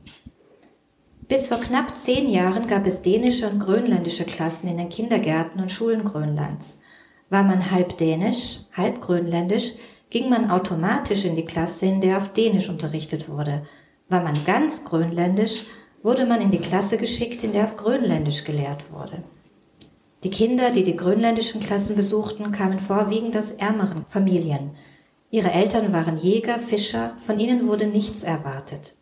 Bis 1.29 1.47
vor 1.47 1.59
knapp 1.59 1.95
zehn 1.95 2.29
Jahren 2.29 2.67
gab 2.67 2.87
es 2.87 3.03
dänische 3.03 3.49
und 3.49 3.61
grönländische 3.61 4.25
Klassen 4.25 4.67
in 4.67 4.79
den 4.79 4.89
Kindergärten 4.89 5.61
und 5.61 5.71
Schulen 5.71 6.05
Grönlands. 6.05 6.81
War 7.29 7.45
man 7.45 7.71
halb 7.71 7.99
dänisch, 7.99 8.61
halb 8.73 9.03
grönländisch, 9.03 9.75
ging 10.11 10.31
man 10.31 10.51
automatisch 10.51 11.25
in 11.25 11.37
die 11.37 11.45
Klasse, 11.45 11.87
in 11.87 12.01
der 12.01 12.17
auf 12.17 12.33
Dänisch 12.33 12.69
unterrichtet 12.69 13.29
wurde. 13.29 13.63
War 14.09 14.23
man 14.23 14.35
ganz 14.45 14.85
grönländisch, 14.85 15.65
wurde 16.03 16.27
man 16.27 16.41
in 16.41 16.51
die 16.51 16.61
Klasse 16.61 16.97
geschickt, 16.97 17.45
in 17.45 17.53
der 17.53 17.65
auf 17.65 17.77
Grönländisch 17.77 18.45
gelehrt 18.45 18.93
wurde. 18.93 19.23
Die 20.25 20.31
Kinder, 20.31 20.71
die 20.71 20.83
die 20.83 20.97
grönländischen 20.97 21.61
Klassen 21.61 21.95
besuchten, 21.95 22.51
kamen 22.51 22.81
vorwiegend 22.81 23.37
aus 23.37 23.53
ärmeren 23.53 24.05
Familien. 24.09 24.71
Ihre 25.31 25.53
Eltern 25.53 25.93
waren 25.93 26.17
Jäger, 26.17 26.59
Fischer, 26.59 27.15
von 27.19 27.39
ihnen 27.39 27.69
wurde 27.69 27.87
nichts 27.87 28.25
erwartet. 28.25 28.95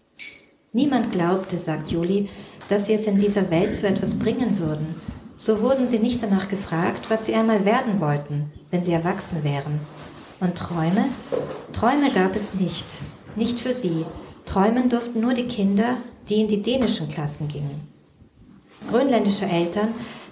Niemand 0.72 1.12
glaubte, 1.12 1.58
sagt 1.58 1.90
Julie, 1.90 2.28
dass 2.68 2.86
sie 2.86 2.94
es 2.94 3.06
in 3.06 3.16
dieser 3.16 3.50
Welt 3.50 3.76
zu 3.76 3.86
etwas 3.86 4.18
bringen 4.18 4.58
würden. 4.58 5.00
So 5.36 5.62
wurden 5.62 5.86
sie 5.86 6.00
nicht 6.00 6.22
danach 6.22 6.48
gefragt, 6.48 7.08
was 7.08 7.26
sie 7.26 7.34
einmal 7.34 7.64
werden 7.64 8.00
wollten, 8.00 8.52
wenn 8.70 8.82
sie 8.82 8.92
erwachsen 8.92 9.44
wären. 9.44 9.80
Und 10.40 10.56
Träume? 10.56 11.08
Träume 11.72 12.10
gab 12.12 12.36
es 12.36 12.54
nicht. 12.54 13.00
Nicht 13.36 13.60
für 13.60 13.72
sie. 13.72 14.04
Träumen 14.44 14.88
durften 14.88 15.20
nur 15.20 15.34
die 15.34 15.46
Kinder, 15.46 15.96
die 16.28 16.40
in 16.40 16.48
die 16.48 16.62
dänischen 16.62 17.08
Klassen 17.08 17.48
gingen. 17.48 17.88
Grönländische 18.90 19.46
Eltern, 19.46 19.88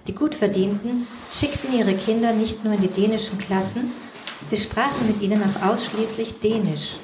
die 0.06 0.14
gut 0.14 0.34
verdienten, 0.34 1.06
schickten 1.32 1.76
ihre 1.76 1.94
Kinder 1.94 2.32
nicht 2.32 2.64
nur 2.64 2.74
in 2.74 2.80
die 2.80 2.88
dänischen 2.88 3.38
Klassen, 3.38 3.92
sie 4.46 4.56
sprachen 4.56 5.06
mit 5.06 5.22
ihnen 5.22 5.42
auch 5.42 5.70
ausschließlich 5.70 6.40
Dänisch. 6.40 6.98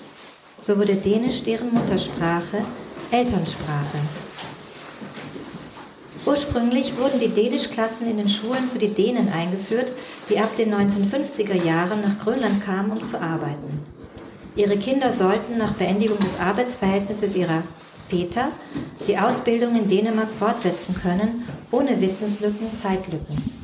So 0.59 0.79
wurde 0.79 0.97
Dänisch 0.97 1.43
deren 1.43 1.73
Muttersprache, 1.73 2.65
Elternsprache. 3.11 3.99
Ursprünglich 6.27 6.99
wurden 6.99 7.19
die 7.19 7.29
Dänischklassen 7.29 8.09
in 8.09 8.19
den 8.19 8.29
Schulen 8.29 8.69
für 8.69 8.79
die 8.79 8.93
Dänen 8.93 9.33
eingeführt, 9.33 9.93
die 10.29 10.39
ab 10.39 10.55
den 10.57 10.75
1950er 10.75 11.65
Jahren 11.65 12.03
nach 12.03 12.19
Grönland 12.19 12.63
kamen, 12.63 12.93
um 12.93 13.03
zu 13.03 13.21
arbeiten. 13.21 13.81
Ihre 14.55 14.77
Kinder 14.77 15.13
sollten 15.13 15.57
nach 15.57 15.73
Beendigung 15.73 16.19
des 16.19 16.39
Arbeitsverhältnisses 16.39 17.35
ihrer 17.35 17.63
Väter 18.09 18.49
die 19.07 19.17
Ausbildung 19.17 19.77
in 19.77 19.89
Dänemark 19.89 20.33
fortsetzen 20.33 20.95
können, 20.95 21.47
ohne 21.71 22.01
Wissenslücken, 22.01 22.77
Zeitlücken. 22.77 23.61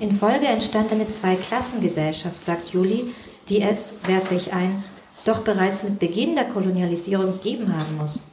In 0.00 0.12
Folge 0.12 0.46
entstand 0.46 0.92
eine 0.92 1.08
Zweiklassengesellschaft, 1.08 2.44
sagt 2.44 2.70
Julie, 2.70 3.04
die 3.48 3.60
es, 3.60 3.94
werfe 4.06 4.36
ich 4.36 4.52
ein, 4.52 4.82
doch 5.24 5.40
bereits 5.40 5.82
mit 5.82 5.98
Beginn 5.98 6.36
der 6.36 6.44
Kolonialisierung 6.44 7.32
gegeben 7.32 7.72
haben 7.72 7.96
muss. 7.98 8.28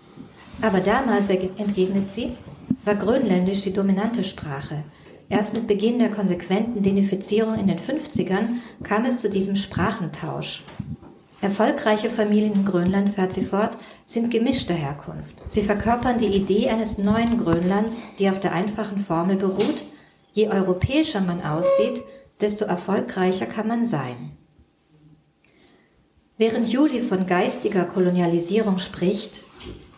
Aber 0.61 0.79
damals, 0.79 1.29
entgegnet 1.29 2.11
sie, 2.11 2.37
war 2.83 2.95
Grönländisch 2.95 3.61
die 3.61 3.73
dominante 3.73 4.23
Sprache. 4.23 4.83
Erst 5.29 5.53
mit 5.53 5.67
Beginn 5.67 5.99
der 5.99 6.11
konsequenten 6.11 6.83
Denifizierung 6.83 7.57
in 7.57 7.67
den 7.67 7.79
50ern 7.79 8.47
kam 8.83 9.05
es 9.05 9.17
zu 9.17 9.29
diesem 9.29 9.55
Sprachentausch. 9.55 10.63
Erfolgreiche 11.41 12.09
Familien 12.09 12.53
in 12.53 12.65
Grönland, 12.65 13.09
fährt 13.09 13.33
sie 13.33 13.41
fort, 13.41 13.77
sind 14.05 14.31
gemischter 14.31 14.73
Herkunft. 14.73 15.37
Sie 15.47 15.61
verkörpern 15.61 16.17
die 16.17 16.27
Idee 16.27 16.69
eines 16.69 16.97
neuen 16.97 17.37
Grönlands, 17.37 18.07
die 18.19 18.29
auf 18.29 18.39
der 18.39 18.53
einfachen 18.53 18.97
Formel 18.97 19.35
beruht, 19.35 19.85
Je 20.35 20.49
europäischer 20.49 21.21
man 21.21 21.41
aussieht, 21.41 22.03
desto 22.41 22.65
erfolgreicher 22.65 23.45
kann 23.45 23.69
man 23.69 23.85
sein. 23.85 24.33
Während 26.37 26.67
Julie 26.67 27.01
von 27.01 27.25
geistiger 27.25 27.85
Kolonialisierung 27.85 28.77
spricht, 28.77 29.45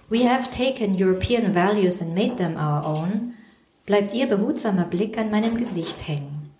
We 0.10 0.30
have 0.30 0.50
taken 0.50 0.96
European 0.96 1.54
values 1.54 2.02
and 2.02 2.16
made 2.16 2.38
them 2.38 2.56
our 2.56 2.86
own, 2.86 3.34
bleibt 3.86 4.14
ihr 4.14 4.28
behutsamer 4.28 4.86
Blick 4.86 5.18
an 5.18 5.32
meinem 5.32 5.58
Gesicht 5.58 6.08
hängen. 6.08 6.52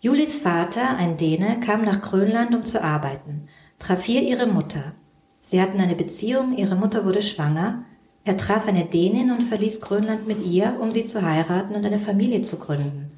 Julis 0.00 0.36
Vater, 0.36 0.96
ein 0.96 1.16
Däne, 1.16 1.60
kam 1.60 1.82
nach 1.84 2.00
Grönland, 2.00 2.54
um 2.54 2.64
zu 2.64 2.82
arbeiten, 2.82 3.48
traf 3.78 4.04
hier 4.04 4.22
ihre 4.22 4.46
Mutter. 4.46 4.94
Sie 5.40 5.60
hatten 5.60 5.80
eine 5.80 5.94
Beziehung, 5.94 6.56
ihre 6.56 6.74
Mutter 6.74 7.04
wurde 7.04 7.20
schwanger, 7.20 7.84
er 8.24 8.38
traf 8.38 8.66
eine 8.66 8.86
Dänin 8.86 9.30
und 9.30 9.42
verließ 9.42 9.82
Grönland 9.82 10.26
mit 10.26 10.40
ihr, 10.40 10.78
um 10.80 10.90
sie 10.90 11.04
zu 11.04 11.20
heiraten 11.20 11.74
und 11.74 11.84
eine 11.84 11.98
Familie 11.98 12.40
zu 12.40 12.58
gründen. 12.58 13.10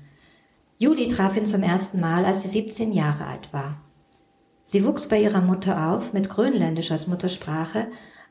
Julie 0.78 1.06
traf 1.06 1.36
ihn 1.36 1.46
zum 1.46 1.62
ersten 1.62 2.00
Mal, 2.00 2.24
als 2.24 2.42
sie 2.42 2.48
17 2.48 2.92
Jahre 2.92 3.26
alt 3.26 3.52
war. 3.52 3.80
Sie 4.64 4.84
wuchs 4.84 5.06
bei 5.06 5.20
ihrer 5.20 5.40
Mutter 5.42 5.92
auf 5.92 6.12
mit 6.12 6.28
Grönländisch 6.28 6.90
als 6.90 7.06
Muttersprache, 7.06 7.86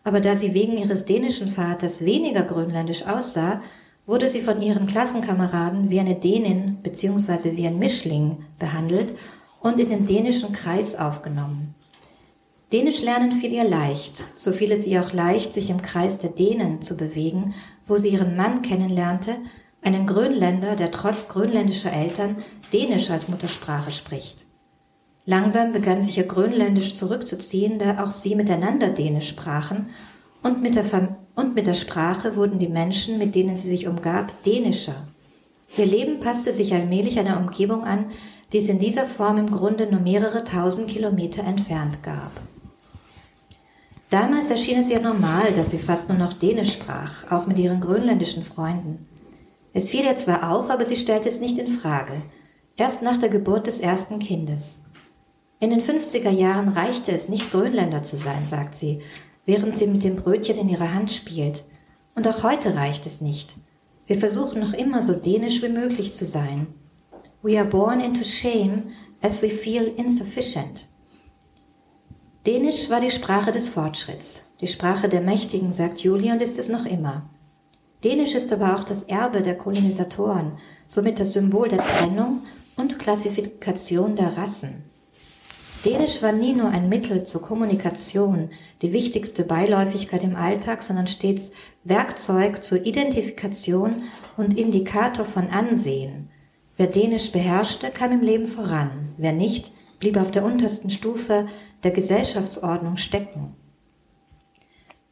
aber 0.05 0.21
da 0.21 0.35
sie 0.35 0.53
wegen 0.53 0.77
ihres 0.77 1.03
dänischen 1.03 1.47
Vaters 1.49 2.05
weniger 2.05 2.43
grönländisch 2.43 3.05
aussah, 3.05 3.61
wurde 4.05 4.29
sie 4.29 4.39
von 4.39 4.61
ihren 4.61 4.85
Klassenkameraden 4.85 5.89
wie 5.89 5.99
eine 5.99 6.15
Dänin 6.15 6.77
bzw. 6.83 7.57
wie 7.57 7.65
ein 7.65 7.79
Mischling 7.79 8.37
behandelt 8.59 9.15
und 9.59 9.79
in 9.79 9.89
den 9.89 10.05
dänischen 10.05 10.53
Kreis 10.53 10.95
aufgenommen. 10.95 11.73
Dänisch 12.71 13.01
lernen 13.01 13.31
fiel 13.31 13.51
ihr 13.51 13.63
leicht, 13.63 14.25
so 14.35 14.51
fiel 14.51 14.71
es 14.71 14.85
ihr 14.85 15.01
auch 15.01 15.11
leicht, 15.11 15.53
sich 15.53 15.71
im 15.71 15.81
Kreis 15.81 16.19
der 16.19 16.29
Dänen 16.29 16.83
zu 16.83 16.97
bewegen, 16.97 17.55
wo 17.85 17.97
sie 17.97 18.09
ihren 18.09 18.35
Mann 18.35 18.61
kennenlernte, 18.61 19.37
einen 19.81 20.05
Grönländer, 20.05 20.75
der 20.75 20.91
trotz 20.91 21.29
grönländischer 21.29 21.91
Eltern 21.91 22.37
Dänisch 22.73 23.09
als 23.09 23.27
Muttersprache 23.27 23.91
spricht. 23.91 24.44
Langsam 25.25 25.71
begann 25.71 26.01
sich 26.01 26.17
ihr 26.17 26.27
Grönländisch 26.27 26.93
zurückzuziehen, 26.93 27.79
da 27.79 28.03
auch 28.03 28.11
sie 28.11 28.35
miteinander 28.35 28.89
Dänisch 28.89 29.29
sprachen, 29.29 29.89
und 30.43 30.61
mit, 30.61 30.75
der 30.75 30.85
und 31.35 31.55
mit 31.55 31.65
der 31.65 31.73
Sprache 31.73 32.35
wurden 32.35 32.59
die 32.59 32.67
Menschen, 32.67 33.17
mit 33.17 33.33
denen 33.33 33.57
sie 33.57 33.67
sich 33.67 33.87
umgab, 33.87 34.31
dänischer. 34.43 35.07
Ihr 35.75 35.87
Leben 35.87 36.19
passte 36.19 36.53
sich 36.53 36.73
allmählich 36.73 37.17
einer 37.17 37.39
Umgebung 37.39 37.83
an, 37.83 38.05
die 38.53 38.59
es 38.59 38.69
in 38.69 38.77
dieser 38.77 39.05
Form 39.05 39.37
im 39.37 39.49
Grunde 39.49 39.87
nur 39.89 39.99
mehrere 39.99 40.43
tausend 40.43 40.87
Kilometer 40.87 41.43
entfernt 41.43 42.03
gab. 42.03 42.31
Damals 44.11 44.51
erschien 44.51 44.77
es 44.77 44.91
ihr 44.91 44.99
normal, 44.99 45.51
dass 45.55 45.71
sie 45.71 45.79
fast 45.79 46.07
nur 46.07 46.17
noch 46.17 46.33
Dänisch 46.33 46.73
sprach, 46.73 47.31
auch 47.31 47.47
mit 47.47 47.57
ihren 47.57 47.81
grönländischen 47.81 48.43
Freunden. 48.43 49.07
Es 49.73 49.89
fiel 49.89 50.05
ihr 50.05 50.15
zwar 50.15 50.51
auf, 50.51 50.69
aber 50.69 50.85
sie 50.85 50.95
stellte 50.95 51.27
es 51.27 51.41
nicht 51.41 51.57
in 51.57 51.67
Frage. 51.67 52.21
Erst 52.77 53.01
nach 53.01 53.17
der 53.17 53.29
Geburt 53.29 53.65
des 53.65 53.79
ersten 53.79 54.19
Kindes. 54.19 54.84
In 55.59 55.69
den 55.69 55.81
50er 55.81 56.29
Jahren 56.29 56.69
reichte 56.69 57.11
es 57.13 57.29
nicht, 57.29 57.51
Grönländer 57.51 58.03
zu 58.03 58.17
sein, 58.17 58.45
sagt 58.45 58.75
sie, 58.75 58.99
während 59.45 59.77
sie 59.77 59.87
mit 59.87 60.03
dem 60.03 60.17
Brötchen 60.17 60.57
in 60.57 60.69
ihrer 60.69 60.93
Hand 60.93 61.11
spielt. 61.11 61.63
Und 62.13 62.27
auch 62.27 62.43
heute 62.43 62.75
reicht 62.75 63.05
es 63.05 63.21
nicht. 63.21 63.57
Wir 64.05 64.17
versuchen 64.17 64.59
noch 64.59 64.73
immer 64.73 65.01
so 65.01 65.13
dänisch 65.13 65.61
wie 65.61 65.69
möglich 65.69 66.13
zu 66.13 66.25
sein. 66.25 66.67
We 67.41 67.57
are 67.57 67.67
born 67.67 67.99
into 67.99 68.23
shame 68.23 68.91
as 69.21 69.41
we 69.41 69.49
feel 69.49 69.93
insufficient. 69.97 70.87
Dänisch 72.45 72.89
war 72.89 72.99
die 72.99 73.09
Sprache 73.09 73.51
des 73.51 73.69
Fortschritts, 73.69 74.49
die 74.61 74.67
Sprache 74.67 75.09
der 75.09 75.21
Mächtigen, 75.21 75.71
sagt 75.71 75.99
Julie, 75.99 76.31
und 76.31 76.41
ist 76.41 76.59
es 76.59 76.69
noch 76.69 76.85
immer. 76.85 77.29
Dänisch 78.03 78.35
ist 78.35 78.53
aber 78.53 78.75
auch 78.75 78.83
das 78.83 79.03
Erbe 79.03 79.41
der 79.41 79.57
Kolonisatoren, 79.57 80.59
somit 80.87 81.19
das 81.19 81.33
Symbol 81.33 81.69
der 81.69 81.83
Trennung 81.83 82.41
und 82.75 82.99
Klassifikation 82.99 84.15
der 84.15 84.37
Rassen. 84.37 84.83
Dänisch 85.85 86.23
war 86.23 86.31
nie 86.31 86.53
nur 86.53 86.69
ein 86.69 86.89
Mittel 86.89 87.23
zur 87.23 87.43
Kommunikation, 87.43 88.49
die 88.81 88.91
wichtigste 88.91 89.43
Beiläufigkeit 89.43 90.23
im 90.23 90.35
Alltag, 90.35 90.81
sondern 90.81 91.05
stets 91.05 91.51
Werkzeug 91.83 92.63
zur 92.63 92.83
Identifikation 92.83 94.01
und 94.35 94.57
Indikator 94.57 95.25
von 95.25 95.47
Ansehen. 95.49 96.29
Wer 96.75 96.87
Dänisch 96.87 97.31
beherrschte, 97.31 97.91
kam 97.91 98.11
im 98.13 98.21
Leben 98.21 98.47
voran, 98.47 99.13
wer 99.17 99.31
nicht, 99.31 99.73
blieb 99.99 100.17
auf 100.17 100.31
der 100.31 100.43
untersten 100.43 100.89
Stufe 100.89 101.47
der 101.83 101.91
Gesellschaftsordnung 101.91 102.97
stecken. 102.97 103.53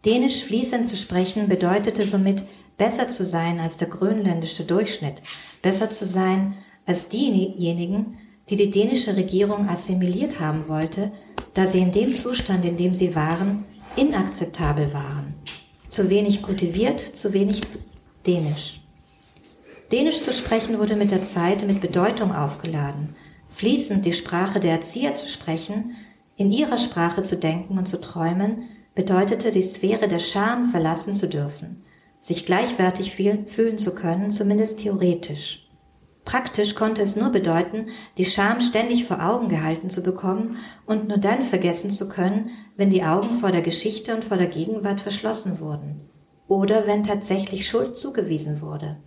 Dänisch 0.05 0.43
fließend 0.43 0.89
zu 0.89 0.97
sprechen 0.97 1.49
bedeutete 1.49 2.03
somit 2.03 2.45
besser 2.79 3.07
zu 3.09 3.23
sein 3.23 3.59
als 3.59 3.77
der 3.77 3.89
grönländische 3.89 4.65
Durchschnitt, 4.65 5.21
besser 5.61 5.91
zu 5.91 6.07
sein 6.07 6.55
als 6.87 7.09
diejenigen, 7.09 8.17
die 8.49 8.55
die 8.55 8.71
dänische 8.71 9.15
Regierung 9.15 9.69
assimiliert 9.69 10.39
haben 10.39 10.67
wollte, 10.67 11.11
da 11.53 11.67
sie 11.67 11.79
in 11.79 11.91
dem 11.91 12.15
Zustand, 12.15 12.65
in 12.65 12.77
dem 12.77 12.93
sie 12.93 13.15
waren, 13.15 13.65
inakzeptabel 13.95 14.93
waren. 14.93 15.35
Zu 15.87 16.09
wenig 16.09 16.41
kultiviert, 16.41 16.99
zu 16.99 17.33
wenig 17.33 17.61
dänisch. 18.25 18.81
Dänisch 19.91 20.21
zu 20.21 20.33
sprechen 20.33 20.79
wurde 20.79 20.95
mit 20.95 21.11
der 21.11 21.23
Zeit 21.23 21.65
mit 21.67 21.79
Bedeutung 21.79 22.33
aufgeladen. 22.33 23.15
Fließend 23.47 24.05
die 24.05 24.13
Sprache 24.13 24.59
der 24.59 24.71
Erzieher 24.71 25.13
zu 25.13 25.27
sprechen, 25.27 25.95
in 26.35 26.51
ihrer 26.51 26.79
Sprache 26.79 27.21
zu 27.21 27.37
denken 27.37 27.77
und 27.77 27.87
zu 27.87 28.01
träumen, 28.01 28.63
bedeutete 28.95 29.51
die 29.51 29.61
Sphäre 29.61 30.07
der 30.07 30.19
Scham 30.19 30.65
verlassen 30.71 31.13
zu 31.13 31.27
dürfen, 31.27 31.83
sich 32.19 32.45
gleichwertig 32.45 33.13
fühlen 33.13 33.77
zu 33.77 33.93
können, 33.93 34.31
zumindest 34.31 34.79
theoretisch. 34.79 35.62
Praktisch 36.25 36.75
konnte 36.75 37.01
es 37.01 37.15
nur 37.15 37.29
bedeuten, 37.29 37.87
die 38.17 38.25
Scham 38.25 38.61
ständig 38.61 39.05
vor 39.05 39.23
Augen 39.23 39.49
gehalten 39.49 39.89
zu 39.89 40.01
bekommen 40.01 40.57
und 40.85 41.09
nur 41.09 41.17
dann 41.17 41.41
vergessen 41.41 41.91
zu 41.91 42.07
können, 42.07 42.49
wenn 42.77 42.89
die 42.89 43.03
Augen 43.03 43.31
vor 43.31 43.51
der 43.51 43.61
Geschichte 43.61 44.15
und 44.15 44.23
vor 44.23 44.37
der 44.37 44.47
Gegenwart 44.47 45.01
verschlossen 45.01 45.59
wurden 45.59 46.01
oder 46.47 46.87
wenn 46.87 47.03
tatsächlich 47.03 47.67
Schuld 47.67 47.97
zugewiesen 47.97 48.61
wurde. 48.61 48.97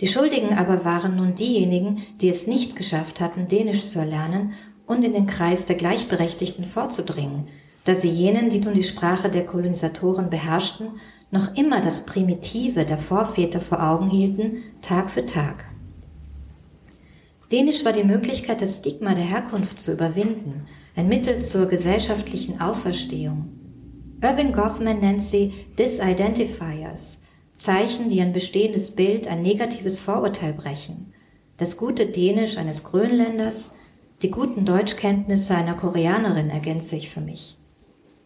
Die 0.00 0.06
Schuldigen 0.06 0.56
aber 0.56 0.84
waren 0.84 1.16
nun 1.16 1.34
diejenigen, 1.34 2.02
die 2.20 2.30
es 2.30 2.46
nicht 2.46 2.76
geschafft 2.76 3.20
hatten, 3.20 3.48
Dänisch 3.48 3.86
zu 3.86 3.98
erlernen 3.98 4.54
und 4.86 5.04
in 5.04 5.12
den 5.12 5.26
Kreis 5.26 5.66
der 5.66 5.76
Gleichberechtigten 5.76 6.64
vorzudringen, 6.64 7.48
da 7.84 7.94
sie 7.94 8.08
jenen, 8.08 8.48
die 8.48 8.60
nun 8.60 8.74
die 8.74 8.82
Sprache 8.82 9.30
der 9.30 9.46
Kolonisatoren 9.46 10.30
beherrschten, 10.30 10.88
noch 11.30 11.54
immer 11.54 11.80
das 11.80 12.06
Primitive 12.06 12.84
der 12.84 12.98
Vorväter 12.98 13.60
vor 13.60 13.82
Augen 13.82 14.08
hielten, 14.08 14.62
Tag 14.82 15.10
für 15.10 15.26
Tag. 15.26 15.69
Dänisch 17.52 17.84
war 17.84 17.92
die 17.92 18.04
Möglichkeit, 18.04 18.62
das 18.62 18.76
Stigma 18.76 19.14
der 19.14 19.24
Herkunft 19.24 19.80
zu 19.80 19.92
überwinden, 19.92 20.66
ein 20.94 21.08
Mittel 21.08 21.42
zur 21.42 21.66
gesellschaftlichen 21.66 22.60
Auferstehung. 22.60 23.48
Irving 24.22 24.52
Goffman 24.52 25.00
nennt 25.00 25.22
sie 25.22 25.52
Disidentifiers, 25.78 27.22
Zeichen, 27.52 28.08
die 28.08 28.20
ein 28.20 28.32
bestehendes 28.32 28.92
Bild, 28.92 29.26
ein 29.26 29.42
negatives 29.42 29.98
Vorurteil 29.98 30.52
brechen. 30.52 31.12
Das 31.56 31.76
gute 31.76 32.06
Dänisch 32.06 32.56
eines 32.56 32.84
Grönländers, 32.84 33.72
die 34.22 34.30
guten 34.30 34.64
Deutschkenntnisse 34.64 35.54
einer 35.54 35.74
Koreanerin 35.74 36.50
ergänze 36.50 36.94
ich 36.94 37.10
für 37.10 37.20
mich. 37.20 37.56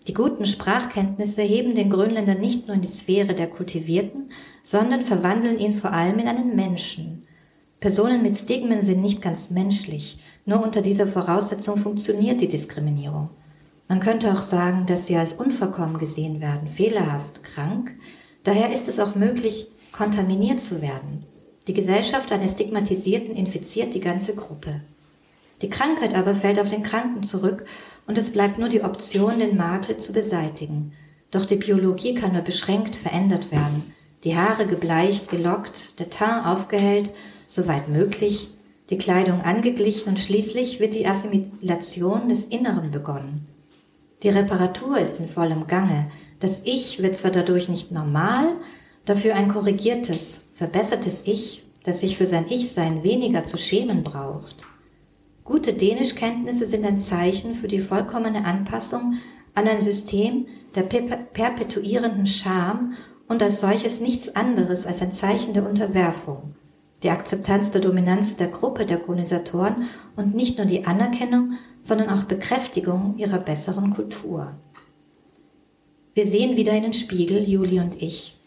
Die 0.06 0.14
guten 0.14 0.44
Sprachkenntnisse 0.44 1.40
heben 1.40 1.74
den 1.74 1.88
Grönländer 1.88 2.34
nicht 2.34 2.66
nur 2.66 2.76
in 2.76 2.82
die 2.82 2.88
Sphäre 2.88 3.34
der 3.34 3.48
Kultivierten, 3.48 4.30
sondern 4.62 5.00
verwandeln 5.00 5.58
ihn 5.58 5.72
vor 5.72 5.92
allem 5.92 6.18
in 6.18 6.28
einen 6.28 6.54
Menschen, 6.54 7.23
Personen 7.84 8.22
mit 8.22 8.34
Stigmen 8.34 8.80
sind 8.80 9.02
nicht 9.02 9.20
ganz 9.20 9.50
menschlich. 9.50 10.16
Nur 10.46 10.62
unter 10.62 10.80
dieser 10.80 11.06
Voraussetzung 11.06 11.76
funktioniert 11.76 12.40
die 12.40 12.48
Diskriminierung. 12.48 13.28
Man 13.88 14.00
könnte 14.00 14.32
auch 14.32 14.40
sagen, 14.40 14.86
dass 14.86 15.04
sie 15.04 15.18
als 15.18 15.34
unverkommen 15.34 15.98
gesehen 15.98 16.40
werden, 16.40 16.70
fehlerhaft, 16.70 17.42
krank. 17.42 17.94
Daher 18.42 18.72
ist 18.72 18.88
es 18.88 18.98
auch 18.98 19.16
möglich, 19.16 19.66
kontaminiert 19.92 20.62
zu 20.62 20.80
werden. 20.80 21.26
Die 21.66 21.74
Gesellschaft 21.74 22.32
eines 22.32 22.52
Stigmatisierten 22.52 23.36
infiziert 23.36 23.92
die 23.92 24.00
ganze 24.00 24.34
Gruppe. 24.34 24.80
Die 25.60 25.68
Krankheit 25.68 26.14
aber 26.14 26.34
fällt 26.34 26.58
auf 26.58 26.68
den 26.68 26.84
Kranken 26.84 27.22
zurück 27.22 27.66
und 28.06 28.16
es 28.16 28.30
bleibt 28.30 28.58
nur 28.58 28.70
die 28.70 28.82
Option, 28.82 29.40
den 29.40 29.58
Makel 29.58 29.98
zu 29.98 30.14
beseitigen. 30.14 30.94
Doch 31.30 31.44
die 31.44 31.56
Biologie 31.56 32.14
kann 32.14 32.32
nur 32.32 32.40
beschränkt 32.40 32.96
verändert 32.96 33.52
werden. 33.52 33.92
Die 34.24 34.38
Haare 34.38 34.66
gebleicht, 34.66 35.28
gelockt, 35.28 36.00
der 36.00 36.08
Teint 36.08 36.46
aufgehellt 36.46 37.10
soweit 37.46 37.88
möglich, 37.88 38.48
die 38.90 38.98
Kleidung 38.98 39.40
angeglichen 39.40 40.10
und 40.10 40.18
schließlich 40.18 40.78
wird 40.78 40.94
die 40.94 41.06
Assimilation 41.06 42.28
des 42.28 42.44
Inneren 42.44 42.90
begonnen. 42.90 43.46
Die 44.22 44.28
Reparatur 44.28 44.98
ist 44.98 45.20
in 45.20 45.28
vollem 45.28 45.66
Gange. 45.66 46.10
Das 46.40 46.62
Ich 46.64 47.02
wird 47.02 47.16
zwar 47.16 47.30
dadurch 47.30 47.68
nicht 47.68 47.92
normal, 47.92 48.56
dafür 49.04 49.34
ein 49.34 49.48
korrigiertes, 49.48 50.50
verbessertes 50.54 51.22
Ich, 51.26 51.64
das 51.84 52.00
sich 52.00 52.16
für 52.16 52.26
sein 52.26 52.46
Ich-Sein 52.48 53.04
weniger 53.04 53.42
zu 53.44 53.58
schämen 53.58 54.02
braucht. 54.02 54.66
Gute 55.44 55.74
Dänischkenntnisse 55.74 56.64
sind 56.64 56.86
ein 56.86 56.96
Zeichen 56.96 57.54
für 57.54 57.68
die 57.68 57.80
vollkommene 57.80 58.46
Anpassung 58.46 59.14
an 59.54 59.68
ein 59.68 59.80
System 59.80 60.46
der 60.74 60.82
perpetuierenden 60.82 62.26
Scham 62.26 62.94
und 63.28 63.42
als 63.42 63.60
solches 63.60 64.00
nichts 64.00 64.34
anderes 64.34 64.86
als 64.86 65.02
ein 65.02 65.12
Zeichen 65.12 65.52
der 65.52 65.68
Unterwerfung. 65.68 66.54
Die 67.04 67.10
Akzeptanz 67.10 67.70
der 67.70 67.82
Dominanz 67.82 68.36
der 68.36 68.48
Gruppe 68.48 68.86
der 68.86 68.96
Kolonisatoren 68.96 69.84
und 70.16 70.34
nicht 70.34 70.56
nur 70.58 70.66
die 70.66 70.86
Anerkennung, 70.86 71.52
sondern 71.82 72.08
auch 72.08 72.24
Bekräftigung 72.24 73.14
ihrer 73.18 73.38
besseren 73.38 73.90
Kultur. 73.90 74.54
Wir 76.14 76.26
sehen 76.26 76.56
wieder 76.56 76.72
in 76.72 76.84
den 76.84 76.92
Spiegel, 76.92 77.46
Juli 77.48 77.78
und 77.78 78.00
ich. 78.00 78.40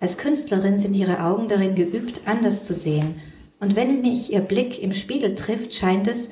Als 0.00 0.16
Künstlerin 0.16 0.78
sind 0.78 0.96
ihre 0.96 1.22
Augen 1.22 1.48
darin 1.48 1.74
geübt, 1.74 2.22
anders 2.24 2.62
zu 2.62 2.74
sehen, 2.74 3.20
und 3.60 3.74
wenn 3.74 4.02
mich 4.02 4.32
ihr 4.32 4.40
Blick 4.40 4.80
im 4.80 4.92
Spiegel 4.92 5.34
trifft, 5.34 5.74
scheint 5.74 6.06
es, 6.06 6.30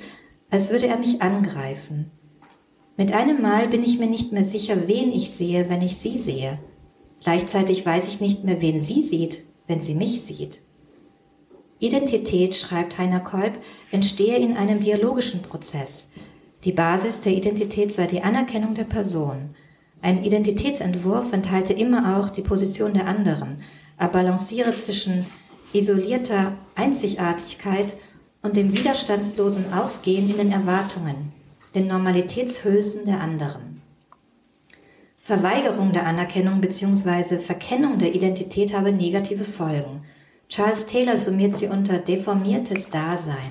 als 0.49 0.71
würde 0.71 0.87
er 0.87 0.97
mich 0.97 1.23
angreifen. 1.23 2.13
Mit 2.97 3.13
einem 3.13 3.43
Mal 3.43 3.67
bin 3.67 3.83
ich 3.83 3.99
mir 3.99 4.07
nicht 4.07 4.33
mehr 4.33 4.45
sicher, 4.45 4.87
wen 4.87 5.11
ich 5.13 5.33
sehe, 5.33 5.69
wenn 5.69 5.83
ich 5.83 5.97
sie 5.97 6.17
sehe. 6.17 6.61
Gleichzeitig 7.23 7.85
weiß 7.85 8.07
ich 8.07 8.21
nicht 8.21 8.45
mehr, 8.45 8.63
wen 8.63 8.81
sie 8.81 9.03
sieht, 9.03 9.45
wenn 9.67 9.81
sie 9.81 9.95
mich 9.95 10.23
sieht. 10.23 10.61
Identität, 11.79 12.55
schreibt 12.55 12.99
Heiner 12.99 13.21
Kolb, 13.21 13.59
entstehe 13.91 14.37
in 14.37 14.57
einem 14.57 14.81
dialogischen 14.81 15.43
Prozess. 15.43 16.09
Die 16.65 16.73
Basis 16.73 17.21
der 17.21 17.33
Identität 17.33 17.93
sei 17.93 18.07
die 18.07 18.23
Anerkennung 18.23 18.75
der 18.75 18.85
Person. 18.85 19.55
Ein 20.01 20.25
Identitätsentwurf 20.25 21.33
enthalte 21.33 21.73
immer 21.73 22.19
auch 22.19 22.31
die 22.31 22.43
Position 22.43 22.95
der 22.95 23.07
anderen, 23.07 23.63
er 23.99 24.09
balanciere 24.09 24.75
zwischen 24.75 25.27
isolierter 25.73 26.53
Einzigartigkeit 26.75 27.97
und 28.43 28.57
dem 28.57 28.77
widerstandslosen 28.77 29.73
Aufgehen 29.73 30.31
in 30.31 30.37
den 30.37 30.53
Erwartungen, 30.53 31.33
den 31.75 31.87
Normalitätshößen 31.87 33.05
der 33.05 33.21
anderen. 33.21 33.83
Verweigerung 35.21 35.93
der 35.93 36.07
Anerkennung 36.07 36.61
bzw. 36.61 37.39
Verkennung 37.39 37.99
der 37.99 38.15
Identität 38.15 38.73
habe 38.73 38.93
negative 38.93 39.45
Folgen. 39.45 40.03
Charles 40.49 40.87
Taylor 40.87 41.19
summiert 41.19 41.57
sie 41.57 41.67
unter 41.67 41.99
deformiertes 41.99 42.89
Dasein. 42.91 43.51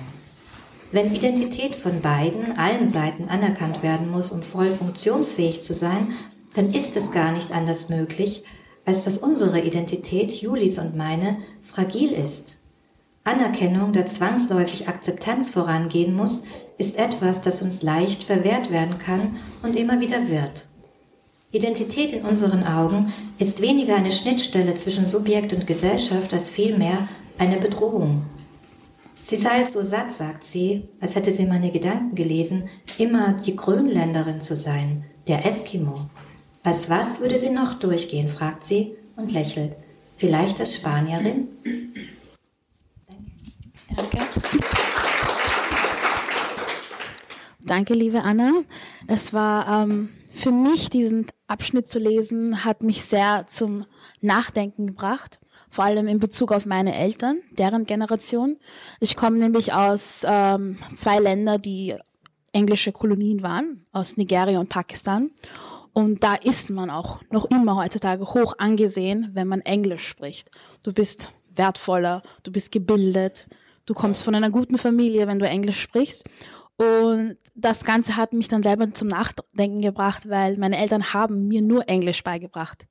Wenn 0.92 1.14
Identität 1.14 1.74
von 1.74 2.00
beiden, 2.00 2.56
allen 2.56 2.88
Seiten 2.88 3.28
anerkannt 3.28 3.82
werden 3.82 4.10
muss, 4.10 4.32
um 4.32 4.40
voll 4.42 4.70
funktionsfähig 4.70 5.62
zu 5.62 5.74
sein, 5.74 6.12
dann 6.54 6.72
ist 6.72 6.96
es 6.96 7.10
gar 7.10 7.32
nicht 7.32 7.52
anders 7.52 7.90
möglich, 7.90 8.44
als 8.86 9.04
dass 9.04 9.18
unsere 9.18 9.60
Identität, 9.60 10.32
Julis 10.32 10.78
und 10.78 10.96
meine, 10.96 11.38
fragil 11.62 12.12
ist. 12.12 12.58
Anerkennung, 13.24 13.92
der 13.92 14.06
zwangsläufig 14.06 14.88
Akzeptanz 14.88 15.50
vorangehen 15.50 16.14
muss, 16.14 16.44
ist 16.78 16.96
etwas, 16.96 17.42
das 17.42 17.60
uns 17.60 17.82
leicht 17.82 18.22
verwehrt 18.22 18.70
werden 18.70 18.98
kann 18.98 19.36
und 19.62 19.76
immer 19.76 20.00
wieder 20.00 20.28
wird. 20.28 20.66
Identität 21.52 22.12
in 22.12 22.24
unseren 22.24 22.64
Augen 22.64 23.12
ist 23.38 23.60
weniger 23.60 23.96
eine 23.96 24.10
Schnittstelle 24.10 24.74
zwischen 24.74 25.04
Subjekt 25.04 25.52
und 25.52 25.66
Gesellschaft 25.66 26.34
als 26.34 26.48
vielmehr 26.48 27.08
eine 27.38 27.58
Bedrohung. 27.58 28.24
Sie 29.22 29.36
sei 29.36 29.62
so 29.62 29.82
satt, 29.82 30.12
sagt 30.12 30.44
sie, 30.44 30.88
als 31.00 31.14
hätte 31.14 31.32
sie 31.32 31.46
meine 31.46 31.70
Gedanken 31.70 32.14
gelesen, 32.14 32.68
immer 32.98 33.32
die 33.32 33.56
Grönländerin 33.56 34.40
zu 34.40 34.56
sein, 34.56 35.04
der 35.28 35.46
Eskimo. 35.46 36.08
Als 36.62 36.90
was 36.90 37.20
würde 37.20 37.38
sie 37.38 37.50
noch 37.50 37.74
durchgehen, 37.74 38.28
fragt 38.28 38.66
sie 38.66 38.94
und 39.16 39.32
lächelt. 39.32 39.76
Vielleicht 40.16 40.58
als 40.58 40.74
Spanierin? 40.74 41.48
Danke. 43.96 44.18
Danke, 47.64 47.94
liebe 47.94 48.22
Anna. 48.22 48.52
Es 49.06 49.32
war 49.32 49.82
ähm, 49.82 50.08
für 50.34 50.52
mich, 50.52 50.90
diesen 50.90 51.26
Abschnitt 51.46 51.88
zu 51.88 51.98
lesen, 51.98 52.64
hat 52.64 52.82
mich 52.82 53.04
sehr 53.04 53.46
zum 53.46 53.86
Nachdenken 54.20 54.86
gebracht. 54.86 55.38
Vor 55.68 55.84
allem 55.84 56.08
in 56.08 56.18
Bezug 56.18 56.52
auf 56.52 56.66
meine 56.66 56.94
Eltern, 56.94 57.38
deren 57.52 57.84
Generation. 57.84 58.56
Ich 59.00 59.16
komme 59.16 59.38
nämlich 59.38 59.72
aus 59.72 60.24
ähm, 60.26 60.78
zwei 60.94 61.18
Ländern, 61.18 61.60
die 61.60 61.94
englische 62.52 62.92
Kolonien 62.92 63.42
waren, 63.42 63.84
aus 63.92 64.16
Nigeria 64.16 64.58
und 64.58 64.68
Pakistan. 64.68 65.30
Und 65.92 66.22
da 66.22 66.34
ist 66.34 66.70
man 66.70 66.90
auch 66.90 67.20
noch 67.30 67.46
immer 67.46 67.76
heutzutage 67.76 68.24
hoch 68.34 68.54
angesehen, 68.58 69.30
wenn 69.32 69.48
man 69.48 69.60
Englisch 69.62 70.06
spricht. 70.06 70.50
Du 70.82 70.92
bist 70.92 71.32
wertvoller, 71.54 72.22
du 72.42 72.52
bist 72.52 72.70
gebildet, 72.70 73.46
du 73.86 73.94
kommst 73.94 74.24
von 74.24 74.34
einer 74.34 74.50
guten 74.50 74.78
Familie, 74.78 75.26
wenn 75.26 75.38
du 75.38 75.48
Englisch 75.48 75.80
sprichst. 75.80 76.24
Und 76.76 77.38
das 77.54 77.84
Ganze 77.84 78.16
hat 78.16 78.32
mich 78.32 78.48
dann 78.48 78.62
selber 78.62 78.92
zum 78.92 79.08
Nachdenken 79.08 79.80
gebracht, 79.80 80.28
weil 80.28 80.58
meine 80.58 80.78
Eltern 80.78 81.14
haben 81.14 81.48
mir 81.48 81.62
nur 81.62 81.88
Englisch 81.88 82.22
beigebracht. 82.22 82.86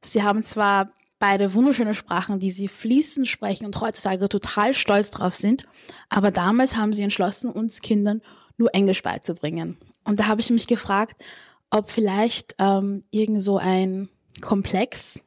Sie 0.00 0.22
haben 0.22 0.42
zwar 0.42 0.92
beide 1.20 1.54
wunderschöne 1.54 1.94
Sprachen, 1.94 2.40
die 2.40 2.50
sie 2.50 2.66
fließend 2.66 3.28
sprechen 3.28 3.64
und 3.64 3.80
heutzutage 3.80 4.28
total 4.28 4.74
stolz 4.74 5.12
drauf 5.12 5.34
sind, 5.34 5.66
aber 6.08 6.32
damals 6.32 6.76
haben 6.76 6.92
sie 6.92 7.02
entschlossen, 7.02 7.52
uns 7.52 7.80
Kindern 7.80 8.22
nur 8.56 8.74
Englisch 8.74 9.02
beizubringen. 9.02 9.78
Und 10.02 10.18
da 10.18 10.26
habe 10.26 10.40
ich 10.40 10.50
mich 10.50 10.66
gefragt, 10.66 11.24
ob 11.70 11.90
vielleicht 11.90 12.56
ähm, 12.58 13.04
irgend 13.12 13.40
so 13.40 13.58
ein 13.58 14.08
Komplex 14.40 15.24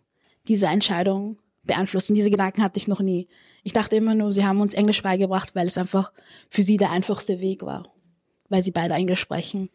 diese 0.50 0.68
Entscheidung 0.68 1.40
beeinflusst. 1.64 2.10
Und 2.10 2.16
diese 2.16 2.30
Gedanken 2.30 2.62
hatte 2.62 2.78
ich 2.78 2.88
noch 2.88 3.00
nie. 3.00 3.28
Ich 3.66 3.74
dachte 3.74 3.96
immer 3.96 4.14
nur, 4.14 4.32
sie 4.32 4.46
haben 4.46 4.62
uns 4.62 4.76
Englisch 4.76 5.02
beigebracht, 5.02 5.56
weil 5.56 5.66
es 5.66 5.80
einfach 5.80 6.14
für 6.50 6.62
sie 6.62 6.78
der 6.78 6.92
einfachste 6.92 7.40
Weg 7.40 7.64
war, 7.64 7.92
weil 8.48 8.62
sie 8.62 8.70
beide 8.70 8.94
Englisch 8.94 9.20
sprechen. 9.20 9.72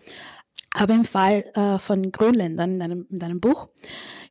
Aber 0.73 0.95
im 0.95 1.05
Fall 1.05 1.45
äh, 1.55 1.81
von 1.81 2.13
Grönländern 2.13 2.75
in 2.75 2.79
deinem, 2.79 3.07
in 3.11 3.19
deinem 3.19 3.41
Buch, 3.41 3.69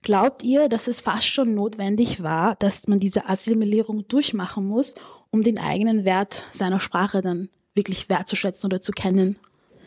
glaubt 0.01 0.43
ihr, 0.43 0.69
dass 0.69 0.87
es 0.87 1.01
fast 1.01 1.25
schon 1.25 1.55
notwendig 1.55 2.23
war, 2.23 2.55
dass 2.55 2.87
man 2.87 3.01
diese 3.01 3.27
Assimilierung 3.27 4.07
durchmachen 4.07 4.65
muss, 4.65 4.95
um 5.29 5.43
den 5.43 5.59
eigenen 5.59 6.05
Wert 6.05 6.45
seiner 6.51 6.79
Sprache 6.79 7.21
dann 7.21 7.49
wirklich 7.75 8.07
wertzuschätzen 8.07 8.67
oder 8.67 8.79
zu 8.79 8.93
kennen? 8.93 9.35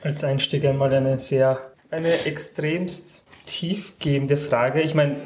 Als 0.02 0.22
Einstieg 0.22 0.66
einmal 0.66 0.92
eine 0.92 1.18
sehr 1.18 1.72
eine 1.90 2.12
extremst 2.26 3.24
tiefgehende 3.46 4.36
Frage. 4.36 4.82
Ich 4.82 4.94
meine, 4.94 5.16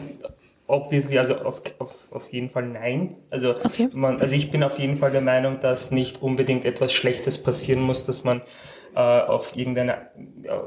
obviously, 0.67 1.19
also 1.19 1.37
auf, 1.37 1.63
auf, 1.79 2.13
auf 2.13 2.33
jeden 2.33 2.49
Fall 2.49 2.67
nein. 2.67 3.17
Also, 3.31 3.55
okay. 3.65 3.89
man, 3.93 4.21
also 4.21 4.35
ich 4.35 4.51
bin 4.51 4.63
auf 4.63 4.79
jeden 4.79 4.97
Fall 4.97 5.11
der 5.11 5.21
Meinung, 5.21 5.61
dass 5.61 5.91
nicht 5.91 6.23
unbedingt 6.23 6.65
etwas 6.65 6.93
Schlechtes 6.93 7.43
passieren 7.43 7.83
muss, 7.83 8.05
dass 8.05 8.25
man 8.25 8.43
äh, 8.95 9.01
auf 9.01 9.57
irgendeine, 9.57 10.09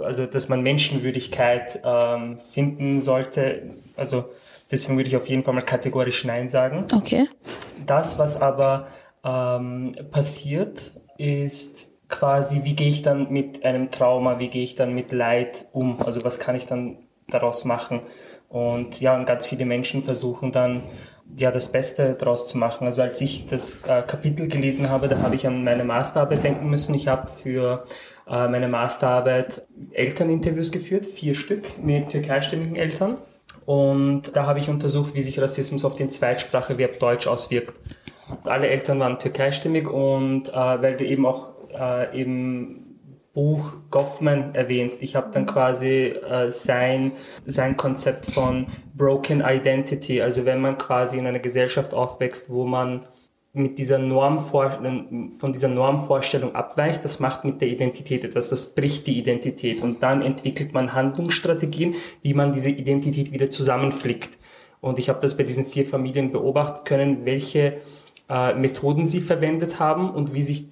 also 0.04 0.26
dass 0.26 0.50
man 0.50 0.62
Menschenwürdigkeit 0.62 1.82
ähm, 1.84 2.38
finden 2.38 3.02
sollte. 3.02 3.72
Also 3.96 4.26
deswegen 4.72 4.98
würde 4.98 5.10
ich 5.10 5.18
auf 5.18 5.28
jeden 5.28 5.44
Fall 5.44 5.54
mal 5.54 5.62
kategorisch 5.62 6.24
nein 6.26 6.48
sagen. 6.48 6.86
Okay. 6.94 7.28
Das, 7.86 8.20
was 8.20 8.40
aber 8.40 8.88
ähm, 9.24 9.96
passiert, 10.12 10.94
ist 11.18 11.90
quasi, 12.08 12.62
wie 12.64 12.76
gehe 12.76 12.90
ich 12.90 13.02
dann 13.02 13.32
mit 13.32 13.64
einem 13.66 13.92
Trauma, 13.92 14.40
wie 14.40 14.50
gehe 14.50 14.64
ich 14.64 14.76
dann 14.76 14.94
mit 14.94 15.12
Leid 15.12 15.68
um? 15.72 16.02
Also 16.02 16.24
was 16.24 16.40
kann 16.40 16.56
ich 16.56 16.66
dann 16.66 16.98
daraus 17.28 17.66
machen? 17.66 18.02
Und 18.50 19.00
ja, 19.00 19.16
und 19.16 19.26
ganz 19.26 19.46
viele 19.46 19.66
Menschen 19.66 20.04
versuchen 20.04 20.52
dann 20.52 20.84
ja 21.38 21.52
das 21.52 21.72
Beste 21.72 22.16
daraus 22.16 22.48
zu 22.48 22.58
machen. 22.58 22.86
Also 22.86 23.04
als 23.04 23.22
ich 23.22 23.46
das 23.46 23.84
äh, 23.88 24.02
Kapitel 24.02 24.48
gelesen 24.48 24.90
habe, 24.90 25.08
da 25.08 25.20
habe 25.20 25.36
ich 25.36 25.46
an 25.46 25.64
meine 25.64 25.84
Masterarbeit 25.84 26.44
denken 26.44 26.70
müssen. 26.70 26.96
Ich 26.96 27.08
habe 27.08 27.28
für 27.28 27.84
äh, 28.28 28.48
meine 28.48 28.68
Masterarbeit 28.68 29.68
Elterninterviews 29.92 30.72
geführt, 30.72 31.06
vier 31.06 31.36
Stück 31.36 31.84
mit 31.84 32.10
türkeistimmigen 32.10 32.76
Eltern. 32.76 33.18
Und 33.66 34.36
da 34.36 34.48
habe 34.48 34.58
ich 34.58 34.70
untersucht, 34.70 35.14
wie 35.14 35.22
sich 35.22 35.40
Rassismus 35.40 35.86
auf 35.86 35.96
den 35.96 36.10
Zweitspracheverb 36.10 36.98
Deutsch 36.98 37.28
auswirkt. 37.28 37.74
Alle 38.44 38.68
Eltern 38.68 39.00
waren 39.00 39.20
türkeistimmig 39.20 39.88
und 39.88 40.50
äh, 40.50 40.54
weil 40.54 40.98
du 40.98 41.06
eben 41.06 41.26
auch 41.28 41.52
äh, 41.80 42.20
im 42.20 42.79
Buch 43.40 43.72
Goffman 43.90 44.54
erwähnst. 44.54 45.02
Ich 45.02 45.16
habe 45.16 45.30
dann 45.32 45.46
quasi 45.46 46.08
äh, 46.08 46.52
sein, 46.52 47.14
sein 47.46 47.78
Konzept 47.78 48.26
von 48.26 48.68
Broken 48.94 49.42
Identity, 49.42 50.22
also 50.22 50.44
wenn 50.44 50.60
man 50.60 50.78
quasi 50.78 51.18
in 51.18 51.26
einer 51.26 51.40
Gesellschaft 51.40 51.94
aufwächst, 51.94 52.50
wo 52.50 52.66
man 52.66 53.00
mit 53.54 53.80
dieser 53.80 53.98
Normvor 53.98 54.82
von 55.38 55.54
dieser 55.54 55.70
Normvorstellung 55.70 56.54
abweicht, 56.54 57.06
das 57.06 57.22
macht 57.22 57.46
mit 57.46 57.62
der 57.62 57.70
Identität 57.70 58.26
etwas, 58.26 58.50
das 58.50 58.76
bricht 58.76 59.08
die 59.08 59.18
Identität 59.18 59.82
und 59.82 60.04
dann 60.04 60.22
entwickelt 60.22 60.74
man 60.74 60.92
Handlungsstrategien, 60.92 61.96
wie 62.22 62.34
man 62.34 62.52
diese 62.52 62.70
Identität 62.70 63.32
wieder 63.32 63.50
zusammenflickt. 63.50 64.38
Und 64.82 65.00
ich 65.00 65.08
habe 65.08 65.22
das 65.22 65.38
bei 65.38 65.44
diesen 65.44 65.64
vier 65.64 65.86
Familien 65.86 66.34
beobachten 66.34 66.84
können, 66.84 67.24
welche 67.24 67.78
äh, 68.30 68.54
Methoden 68.54 69.06
sie 69.06 69.22
verwendet 69.22 69.80
haben 69.80 70.10
und 70.10 70.34
wie 70.34 70.44
sich 70.44 70.66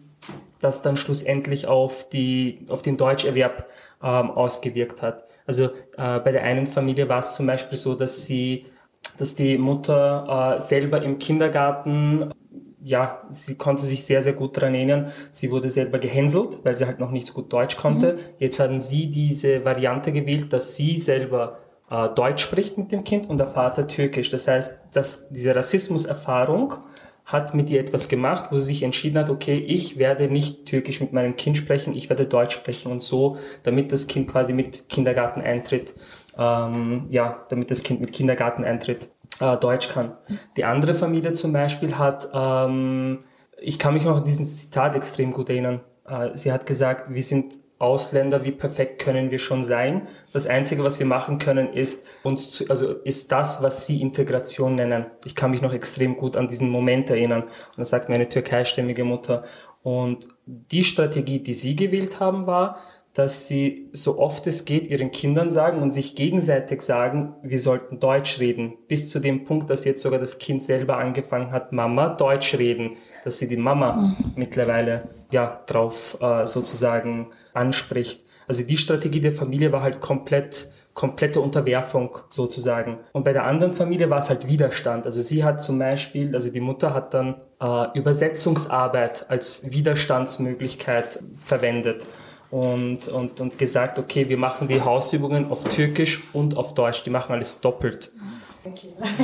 das 0.59 0.81
dann 0.81 0.97
schlussendlich 0.97 1.67
auf, 1.67 2.09
die, 2.09 2.65
auf 2.69 2.81
den 2.81 2.97
Deutscherwerb 2.97 3.67
ähm, 4.03 4.31
ausgewirkt 4.31 5.01
hat. 5.01 5.25
Also 5.45 5.65
äh, 5.97 6.19
bei 6.19 6.31
der 6.31 6.43
einen 6.43 6.67
Familie 6.67 7.09
war 7.09 7.19
es 7.19 7.33
zum 7.33 7.47
Beispiel 7.47 7.77
so, 7.77 7.95
dass 7.95 8.25
sie, 8.25 8.65
dass 9.17 9.35
die 9.35 9.57
Mutter 9.57 10.55
äh, 10.57 10.61
selber 10.61 11.01
im 11.01 11.19
Kindergarten 11.19 12.33
ja, 12.87 13.23
sie 13.31 13.55
konnte 13.55 13.83
sich 13.83 14.05
sehr, 14.05 14.21
sehr 14.21 14.31
gut 14.31 14.55
daran 14.55 14.73
erinnern. 14.73 15.11
Sie 15.33 15.51
wurde 15.51 15.69
selber 15.69 15.99
gehänselt, 15.99 16.59
weil 16.63 16.73
sie 16.73 16.85
halt 16.85 16.99
noch 16.99 17.11
nicht 17.11 17.27
so 17.27 17.33
gut 17.33 17.51
Deutsch 17.51 17.75
konnte. 17.75 18.13
Mhm. 18.13 18.19
Jetzt 18.39 18.59
haben 18.61 18.79
sie 18.79 19.07
diese 19.07 19.65
Variante 19.65 20.13
gewählt, 20.13 20.53
dass 20.53 20.77
sie 20.77 20.97
selber 20.97 21.57
äh, 21.89 22.07
Deutsch 22.09 22.43
spricht 22.43 22.77
mit 22.77 22.93
dem 22.93 23.03
Kind 23.03 23.29
und 23.29 23.39
der 23.39 23.47
Vater 23.47 23.87
Türkisch. 23.87 24.29
Das 24.29 24.47
heißt, 24.47 24.79
dass 24.93 25.27
diese 25.29 25.53
Rassismuserfahrung 25.53 26.75
hat 27.27 27.53
mit 27.53 27.69
ihr 27.69 27.81
etwas 27.81 28.07
gemacht, 28.07 28.51
wo 28.51 28.57
sie 28.57 28.67
sich 28.67 28.83
entschieden 28.83 29.19
hat, 29.19 29.29
okay, 29.29 29.57
ich 29.57 29.97
werde 29.97 30.31
nicht 30.31 30.65
Türkisch 30.65 31.01
mit 31.01 31.11
meinem 31.11 31.35
Kind 31.35 31.57
sprechen, 31.57 31.93
ich 31.93 32.09
werde 32.09 32.25
Deutsch 32.25 32.55
sprechen 32.55 32.89
und 32.89 33.01
so, 33.01 33.37
damit 33.63 33.91
das 33.91 34.07
Kind 34.07 34.29
quasi 34.29 34.53
mit 34.53 34.87
Kindergarteneintritt, 34.87 35.93
ähm, 36.37 37.05
ja, 37.09 37.45
damit 37.49 37.69
das 37.69 37.83
Kind 37.83 37.99
mit 37.99 38.13
Kindergarteneintritt 38.13 39.09
äh, 39.41 39.57
Deutsch 39.57 39.89
kann. 39.89 40.13
Die 40.55 40.63
andere 40.63 40.95
Familie 40.95 41.33
zum 41.33 41.51
Beispiel 41.51 41.97
hat, 41.97 42.29
ähm, 42.33 43.25
ich 43.59 43.77
kann 43.77 43.93
mich 43.93 44.05
noch 44.05 44.15
an 44.15 44.23
diesen 44.23 44.45
Zitat 44.45 44.95
extrem 44.95 45.31
gut 45.31 45.49
erinnern. 45.49 45.81
Äh, 46.07 46.29
sie 46.35 46.53
hat 46.53 46.65
gesagt, 46.65 47.13
wir 47.13 47.23
sind 47.23 47.59
Ausländer, 47.79 48.43
wie 48.43 48.51
perfekt 48.51 48.99
können 49.01 49.29
wir 49.29 49.37
schon 49.37 49.63
sein? 49.63 50.07
Das 50.33 50.47
Einzige, 50.47 50.83
was 50.83 50.99
wir 50.99 51.05
machen 51.05 51.37
können, 51.37 51.73
ist 51.73 52.05
uns 52.23 52.51
zu, 52.51 52.69
also 52.69 52.93
ist 52.93 53.31
das, 53.31 53.61
was 53.61 53.85
sie 53.85 54.01
Integration 54.01 54.75
nennen. 54.75 55.05
Ich 55.25 55.35
kann 55.35 55.51
mich 55.51 55.61
noch 55.61 55.73
extrem 55.73 56.17
gut 56.17 56.37
an 56.37 56.47
diesen 56.47 56.69
Moment 56.69 57.09
erinnern. 57.09 57.43
Und 57.43 57.77
das 57.77 57.89
sagt 57.89 58.09
meine 58.09 58.27
türkeistämmige 58.27 59.03
Mutter. 59.03 59.43
Und 59.83 60.27
die 60.45 60.83
Strategie, 60.83 61.39
die 61.39 61.53
sie 61.53 61.75
gewählt 61.75 62.19
haben, 62.19 62.47
war, 62.47 62.79
dass 63.17 63.47
sie 63.47 63.89
so 63.93 64.19
oft 64.19 64.45
es 64.45 64.63
geht 64.63 64.85
ihren 64.85 65.09
Kindern 65.09 65.49
sagen 65.49 65.81
und 65.81 65.89
sich 65.89 66.15
gegenseitig 66.15 66.83
sagen, 66.83 67.33
wir 67.41 67.59
sollten 67.59 67.99
Deutsch 67.99 68.39
reden. 68.39 68.77
Bis 68.87 69.09
zu 69.09 69.19
dem 69.19 69.43
Punkt, 69.43 69.71
dass 69.71 69.85
jetzt 69.85 70.03
sogar 70.03 70.19
das 70.19 70.37
Kind 70.37 70.61
selber 70.61 70.99
angefangen 70.99 71.51
hat, 71.51 71.73
Mama 71.73 72.09
Deutsch 72.09 72.53
reden, 72.53 72.91
dass 73.23 73.39
sie 73.39 73.47
die 73.47 73.57
Mama 73.57 73.93
mhm. 73.93 74.33
mittlerweile 74.35 75.09
ja 75.31 75.63
drauf 75.65 76.19
äh, 76.21 76.45
sozusagen 76.45 77.29
anspricht. 77.53 78.23
Also 78.47 78.61
die 78.63 78.77
Strategie 78.77 79.21
der 79.21 79.33
Familie 79.33 79.71
war 79.71 79.81
halt 79.81 79.99
komplett 79.99 80.67
komplette 80.93 81.41
Unterwerfung 81.41 82.17
sozusagen. 82.29 82.97
Und 83.13 83.23
bei 83.23 83.31
der 83.31 83.43
anderen 83.43 83.71
Familie 83.71 84.09
war 84.09 84.17
es 84.17 84.29
halt 84.29 84.47
Widerstand. 84.47 85.05
Also 85.05 85.21
sie 85.21 85.43
hat 85.43 85.61
zum 85.61 85.77
Beispiel, 85.77 86.33
also 86.33 86.51
die 86.51 86.59
Mutter 86.59 86.91
hat 86.91 87.13
dann 87.13 87.35
äh, 87.61 87.85
Übersetzungsarbeit 87.95 89.27
als 89.29 89.71
Widerstandsmöglichkeit 89.71 91.19
verwendet 91.35 92.07
und, 92.49 93.07
und, 93.07 93.41
und 93.41 93.57
gesagt, 93.57 93.99
okay, 93.99 94.29
wir 94.29 94.37
machen 94.37 94.67
die 94.67 94.81
Hausübungen 94.81 95.51
auf 95.51 95.63
Türkisch 95.65 96.23
und 96.33 96.55
auf 96.55 96.73
Deutsch. 96.73 97.03
Die 97.03 97.09
machen 97.09 97.33
alles 97.33 97.59
doppelt. 97.59 98.11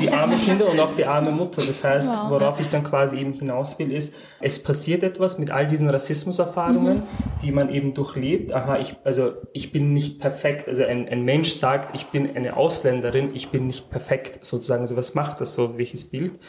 Die 0.02 0.10
armen 0.10 0.40
Kinder 0.42 0.70
und 0.70 0.80
auch 0.80 0.96
die 0.96 1.06
arme 1.06 1.32
Mutter. 1.32 1.62
Das 1.66 1.84
heißt, 1.84 2.10
worauf 2.30 2.60
ich 2.60 2.70
dann 2.70 2.84
quasi 2.84 3.18
eben 3.18 3.34
hinaus 3.34 3.78
will, 3.78 3.92
ist, 3.92 4.16
es 4.40 4.62
passiert 4.62 5.04
etwas 5.04 5.38
mit 5.38 5.52
all 5.52 5.68
diesen 5.68 5.90
Rassismuserfahrungen, 5.90 6.98
mhm. 7.00 7.04
die 7.42 7.52
man 7.52 7.70
eben 7.70 7.94
durchlebt. 7.94 8.54
Aha, 8.54 8.78
ich, 8.78 8.96
also 9.04 9.34
ich 9.52 9.72
bin 9.72 9.94
nicht 9.94 10.20
perfekt. 10.20 10.68
Also 10.68 10.86
ein, 10.86 11.10
ein 11.10 11.24
Mensch 11.24 11.50
sagt, 11.50 11.94
ich 11.96 12.06
bin 12.08 12.36
eine 12.36 12.56
Ausländerin, 12.56 13.32
ich 13.34 13.50
bin 13.50 13.68
nicht 13.68 13.90
perfekt 13.90 14.46
sozusagen. 14.46 14.82
Also 14.82 14.96
was 14.96 15.14
macht 15.14 15.42
das 15.42 15.54
so? 15.56 15.78
Welches 15.78 16.06
Bild? 16.06 16.40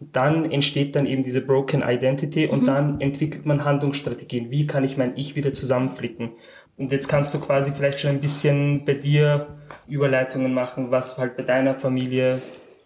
Dann 0.00 0.50
entsteht 0.50 0.94
dann 0.94 1.06
eben 1.06 1.24
diese 1.24 1.40
Broken 1.40 1.82
Identity 1.82 2.46
und 2.46 2.62
mhm. 2.62 2.66
dann 2.66 3.00
entwickelt 3.00 3.46
man 3.46 3.64
Handlungsstrategien. 3.64 4.50
Wie 4.50 4.66
kann 4.66 4.84
ich 4.84 4.96
mein 4.96 5.16
Ich 5.16 5.34
wieder 5.34 5.52
zusammenflicken? 5.52 6.30
Und 6.76 6.92
jetzt 6.92 7.08
kannst 7.08 7.34
du 7.34 7.40
quasi 7.40 7.72
vielleicht 7.72 7.98
schon 7.98 8.10
ein 8.12 8.20
bisschen 8.20 8.84
bei 8.84 8.94
dir 8.94 9.58
Überleitungen 9.88 10.54
machen, 10.54 10.90
was 10.90 11.18
halt 11.18 11.36
bei 11.36 11.42
deiner 11.42 11.74
Familie 11.74 12.40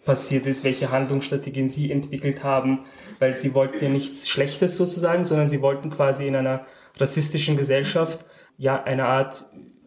passiert 0.05 0.46
ist, 0.46 0.64
welche 0.64 0.90
Handlungsstrategien 0.90 1.68
sie 1.68 1.92
entwickelt 1.92 2.42
haben, 2.42 2.81
weil 3.18 3.35
sie 3.35 3.55
wollten 3.55 3.85
ja 3.85 3.90
nichts 3.90 4.29
Schlechtes 4.29 4.77
sozusagen, 4.77 5.25
sondern 5.25 5.46
sie 5.46 5.62
wollten 5.62 5.90
quasi 5.90 6.27
in 6.27 6.35
einer 6.35 6.66
rassistischen 6.96 7.57
Gesellschaft 7.57 8.25
ja 8.57 8.83
eine 8.83 9.07
Art 9.07 9.44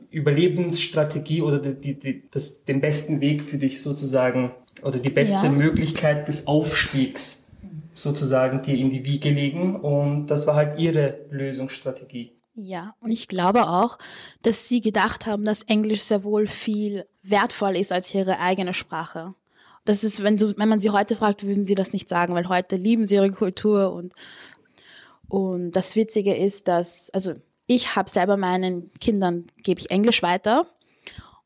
Überlebensstrategie 0.10 1.42
oder 1.42 1.60
die, 1.60 2.00
die, 2.00 2.30
das, 2.30 2.64
den 2.64 2.80
besten 2.80 3.20
Weg 3.20 3.44
für 3.44 3.58
dich 3.58 3.82
sozusagen 3.82 4.52
oder 4.84 5.00
die 5.00 5.10
beste 5.10 5.46
ja. 5.46 5.50
Möglichkeit 5.50 6.28
des 6.28 6.48
Aufstiegs 6.48 7.48
sozusagen 7.94 8.62
dir 8.62 8.76
in 8.76 8.90
die 8.90 9.06
Wiege 9.06 9.30
legen 9.30 9.78
und 9.78 10.28
das 10.28 10.48
war 10.48 10.56
halt 10.56 10.80
ihre 10.80 11.20
Lösungsstrategie. 11.32 12.34
Ja, 12.54 12.96
und 13.02 13.12
ich 13.12 13.28
glaube 13.28 13.68
auch, 13.68 13.98
dass 14.42 14.68
sie 14.68 14.82
gedacht 14.82 15.26
haben, 15.26 15.44
dass 15.44 15.64
Englisch 15.64 16.02
sehr 16.02 16.24
wohl 16.24 16.48
viel 16.48 17.06
wertvoll 17.24 17.76
ist 17.76 17.92
als 17.92 18.14
ihre 18.14 18.40
eigene 18.40 18.74
Sprache. 18.74 19.34
Das 19.84 20.04
ist, 20.04 20.24
wenn, 20.24 20.38
du, 20.38 20.58
wenn 20.58 20.70
man 20.70 20.80
sie 20.80 20.90
heute 20.90 21.16
fragt, 21.16 21.46
würden 21.46 21.66
sie 21.66 21.76
das 21.76 21.94
nicht 21.94 22.10
sagen, 22.10 22.34
weil 22.34 22.50
heute 22.50 22.76
lieben 22.76 23.08
sie 23.08 23.16
ihre 23.16 23.32
Kultur 23.32 23.94
und, 23.94 24.14
und 25.28 25.72
das 25.72 25.96
Witzige 25.96 26.36
ist, 26.36 26.68
dass, 26.68 27.10
also 27.12 27.34
ich 27.68 27.96
habe 27.96 28.10
selber 28.10 28.38
meinen 28.38 28.92
Kindern, 29.00 29.46
gebe 29.62 29.80
ich 29.80 29.92
Englisch 29.92 30.24
weiter 30.24 30.66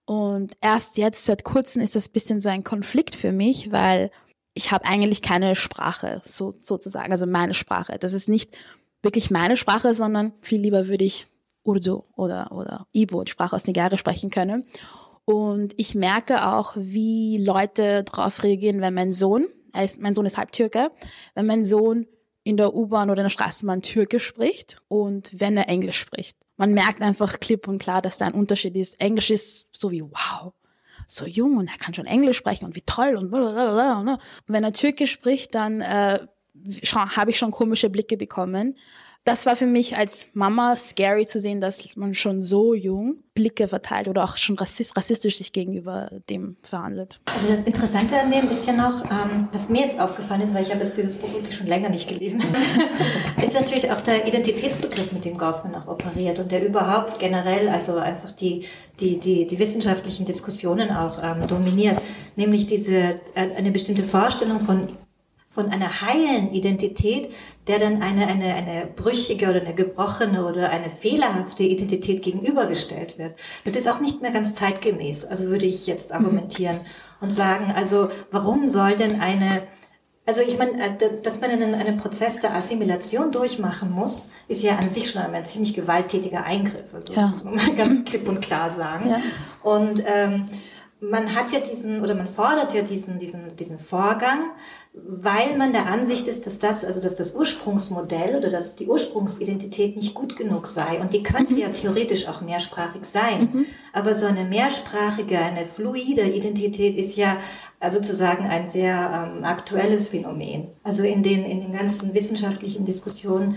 und 0.09 0.53
erst 0.59 0.97
jetzt, 0.97 1.25
seit 1.25 1.43
kurzem, 1.43 1.83
ist 1.83 1.95
das 1.95 2.09
bisschen 2.09 2.41
so 2.41 2.49
ein 2.49 2.63
Konflikt 2.63 3.15
für 3.15 3.31
mich, 3.31 3.71
weil 3.71 4.09
ich 4.55 4.71
habe 4.71 4.85
eigentlich 4.85 5.21
keine 5.21 5.55
Sprache, 5.55 6.19
so, 6.23 6.51
sozusagen, 6.59 7.11
also 7.11 7.27
meine 7.27 7.53
Sprache. 7.53 7.99
Das 7.99 8.13
ist 8.13 8.27
nicht 8.27 8.57
wirklich 9.03 9.29
meine 9.29 9.55
Sprache, 9.55 9.93
sondern 9.93 10.33
viel 10.41 10.61
lieber 10.61 10.87
würde 10.87 11.05
ich 11.05 11.27
Urdu 11.61 12.01
oder, 12.15 12.51
oder 12.51 12.87
Ibo, 12.91 13.23
die 13.23 13.29
Sprache 13.29 13.55
aus 13.55 13.67
Nigeria, 13.67 13.99
sprechen 13.99 14.31
können. 14.31 14.65
Und 15.25 15.75
ich 15.77 15.93
merke 15.93 16.47
auch, 16.47 16.73
wie 16.75 17.37
Leute 17.37 18.03
darauf 18.03 18.41
reagieren, 18.41 18.81
wenn 18.81 18.95
mein 18.95 19.11
Sohn, 19.13 19.45
er 19.73 19.83
ist, 19.83 20.01
mein 20.01 20.15
Sohn 20.15 20.25
ist 20.25 20.39
halb 20.39 20.53
Türke, 20.53 20.89
wenn 21.35 21.45
mein 21.45 21.63
Sohn 21.63 22.07
in 22.43 22.57
der 22.57 22.73
U-Bahn 22.73 23.09
oder 23.09 23.21
in 23.21 23.25
der 23.25 23.29
Straßenbahn 23.29 23.81
Türkisch 23.81 24.25
spricht 24.25 24.81
und 24.87 25.31
wenn 25.33 25.57
er 25.57 25.69
Englisch 25.69 25.99
spricht. 25.99 26.37
Man 26.57 26.73
merkt 26.73 27.01
einfach 27.01 27.39
klipp 27.39 27.67
und 27.67 27.79
klar, 27.79 28.01
dass 28.01 28.17
da 28.17 28.25
ein 28.25 28.33
Unterschied 28.33 28.75
ist. 28.75 28.99
Englisch 28.99 29.29
ist 29.29 29.67
so 29.71 29.91
wie, 29.91 30.03
wow, 30.03 30.53
so 31.07 31.25
jung 31.25 31.57
und 31.57 31.67
er 31.67 31.77
kann 31.77 31.93
schon 31.93 32.05
Englisch 32.05 32.37
sprechen 32.37 32.65
und 32.65 32.75
wie 32.75 32.81
toll 32.81 33.15
und 33.15 33.29
blablabla. 33.31 33.99
Und 33.99 34.19
wenn 34.47 34.63
er 34.63 34.73
Türkisch 34.73 35.11
spricht, 35.11 35.55
dann 35.55 35.81
äh, 35.81 36.19
habe 36.93 37.31
ich 37.31 37.37
schon 37.37 37.51
komische 37.51 37.89
Blicke 37.89 38.17
bekommen. 38.17 38.77
Das 39.25 39.45
war 39.45 39.55
für 39.55 39.67
mich 39.67 39.97
als 39.97 40.27
Mama 40.33 40.75
scary 40.75 41.27
zu 41.27 41.39
sehen, 41.39 41.61
dass 41.61 41.95
man 41.95 42.13
schon 42.13 42.41
so 42.41 42.73
jung 42.73 43.17
Blicke 43.35 43.67
verteilt 43.67 44.07
oder 44.07 44.23
auch 44.23 44.37
schon 44.37 44.57
rassist, 44.57 44.97
rassistisch 44.97 45.37
sich 45.37 45.53
gegenüber 45.53 46.09
dem 46.29 46.57
verhandelt. 46.61 47.21
Also 47.25 47.49
das 47.49 47.61
Interessante 47.61 48.19
an 48.19 48.31
dem 48.31 48.49
ist 48.49 48.65
ja 48.65 48.73
noch, 48.73 49.03
ähm, 49.05 49.47
was 49.51 49.69
mir 49.69 49.81
jetzt 49.81 49.99
aufgefallen 49.99 50.41
ist, 50.41 50.53
weil 50.53 50.63
ich 50.63 50.71
habe 50.71 50.83
jetzt 50.83 50.97
dieses 50.97 51.15
Buch 51.15 51.31
wirklich 51.33 51.55
schon 51.55 51.67
länger 51.67 51.89
nicht 51.89 52.09
gelesen, 52.09 52.41
ist 53.43 53.53
natürlich 53.53 53.91
auch 53.91 54.01
der 54.01 54.27
Identitätsbegriff, 54.27 55.11
mit 55.11 55.25
dem 55.25 55.37
Kaufmann 55.37 55.75
auch 55.75 55.87
operiert 55.87 56.39
und 56.39 56.51
der 56.51 56.65
überhaupt 56.65 57.19
generell, 57.19 57.69
also 57.69 57.97
einfach 57.97 58.31
die, 58.31 58.65
die, 58.99 59.19
die, 59.19 59.45
die 59.47 59.59
wissenschaftlichen 59.59 60.25
Diskussionen 60.25 60.91
auch 60.91 61.21
ähm, 61.23 61.47
dominiert, 61.47 62.01
nämlich 62.35 62.67
diese, 62.67 63.19
äh, 63.35 63.55
eine 63.55 63.71
bestimmte 63.71 64.03
Vorstellung 64.03 64.59
von 64.59 64.87
von 65.51 65.71
einer 65.71 66.01
heilen 66.01 66.53
Identität, 66.53 67.33
der 67.67 67.79
dann 67.79 68.03
eine, 68.03 68.27
eine, 68.27 68.53
eine 68.53 68.85
brüchige 68.85 69.49
oder 69.49 69.61
eine 69.61 69.73
gebrochene 69.73 70.45
oder 70.45 70.69
eine 70.69 70.91
fehlerhafte 70.91 71.63
Identität 71.63 72.21
gegenübergestellt 72.21 73.17
wird. 73.17 73.33
Das 73.65 73.75
ist 73.75 73.87
auch 73.89 73.99
nicht 73.99 74.21
mehr 74.21 74.31
ganz 74.31 74.53
zeitgemäß, 74.53 75.25
also 75.25 75.47
würde 75.47 75.65
ich 75.65 75.87
jetzt 75.87 76.11
argumentieren 76.11 76.77
mhm. 76.77 76.81
und 77.21 77.31
sagen, 77.31 77.73
also 77.75 78.09
warum 78.29 78.67
soll 78.67 78.95
denn 78.95 79.19
eine, 79.21 79.63
also 80.27 80.41
ich 80.41 80.59
meine, 80.59 80.97
äh, 80.99 81.21
dass 81.23 81.41
man 81.41 81.49
einen, 81.49 81.73
einen 81.73 81.97
Prozess 81.97 82.39
der 82.39 82.53
Assimilation 82.53 83.31
durchmachen 83.31 83.89
muss, 83.89 84.29
ist 84.47 84.61
ja 84.61 84.75
an 84.75 84.87
sich 84.87 85.09
schon 85.09 85.23
ein 85.23 85.45
ziemlich 85.45 85.73
gewalttätiger 85.73 86.43
Eingriff. 86.43 86.93
Also 86.93 87.13
ja. 87.13 87.27
muss 87.27 87.43
man 87.43 87.55
mal 87.55 87.75
ganz 87.75 88.07
klipp 88.07 88.29
und 88.29 88.39
klar 88.39 88.69
sagen. 88.69 89.09
Ja. 89.09 89.21
Und 89.63 90.03
ähm, 90.05 90.45
man 91.01 91.33
hat 91.33 91.51
ja 91.51 91.59
diesen 91.59 92.01
oder 92.01 92.13
man 92.15 92.27
fordert 92.27 92.73
ja 92.73 92.81
diesen 92.81 93.19
diesen 93.19 93.55
diesen 93.55 93.79
Vorgang, 93.79 94.51
weil 95.07 95.57
man 95.57 95.73
der 95.73 95.85
Ansicht 95.87 96.27
ist, 96.27 96.45
dass 96.45 96.59
das, 96.59 96.85
also 96.85 97.01
dass 97.01 97.15
das 97.15 97.35
Ursprungsmodell 97.35 98.35
oder 98.35 98.49
dass 98.49 98.75
die 98.75 98.87
Ursprungsidentität 98.87 99.95
nicht 99.95 100.13
gut 100.13 100.35
genug 100.35 100.67
sei. 100.67 100.99
Und 100.99 101.13
die 101.13 101.23
könnte 101.23 101.53
mhm. 101.53 101.59
ja 101.61 101.69
theoretisch 101.69 102.27
auch 102.27 102.41
mehrsprachig 102.41 103.05
sein. 103.05 103.49
Mhm. 103.51 103.65
Aber 103.93 104.13
so 104.13 104.25
eine 104.25 104.45
mehrsprachige, 104.45 105.39
eine 105.39 105.65
fluide 105.65 106.23
Identität 106.23 106.95
ist 106.95 107.15
ja 107.15 107.37
also 107.79 107.97
sozusagen 107.97 108.45
ein 108.45 108.67
sehr 108.67 109.31
ähm, 109.35 109.43
aktuelles 109.43 110.09
Phänomen. 110.09 110.67
Also 110.83 111.03
in 111.03 111.23
den, 111.23 111.45
in 111.45 111.61
den 111.61 111.73
ganzen 111.73 112.13
wissenschaftlichen 112.13 112.85
Diskussionen 112.85 113.55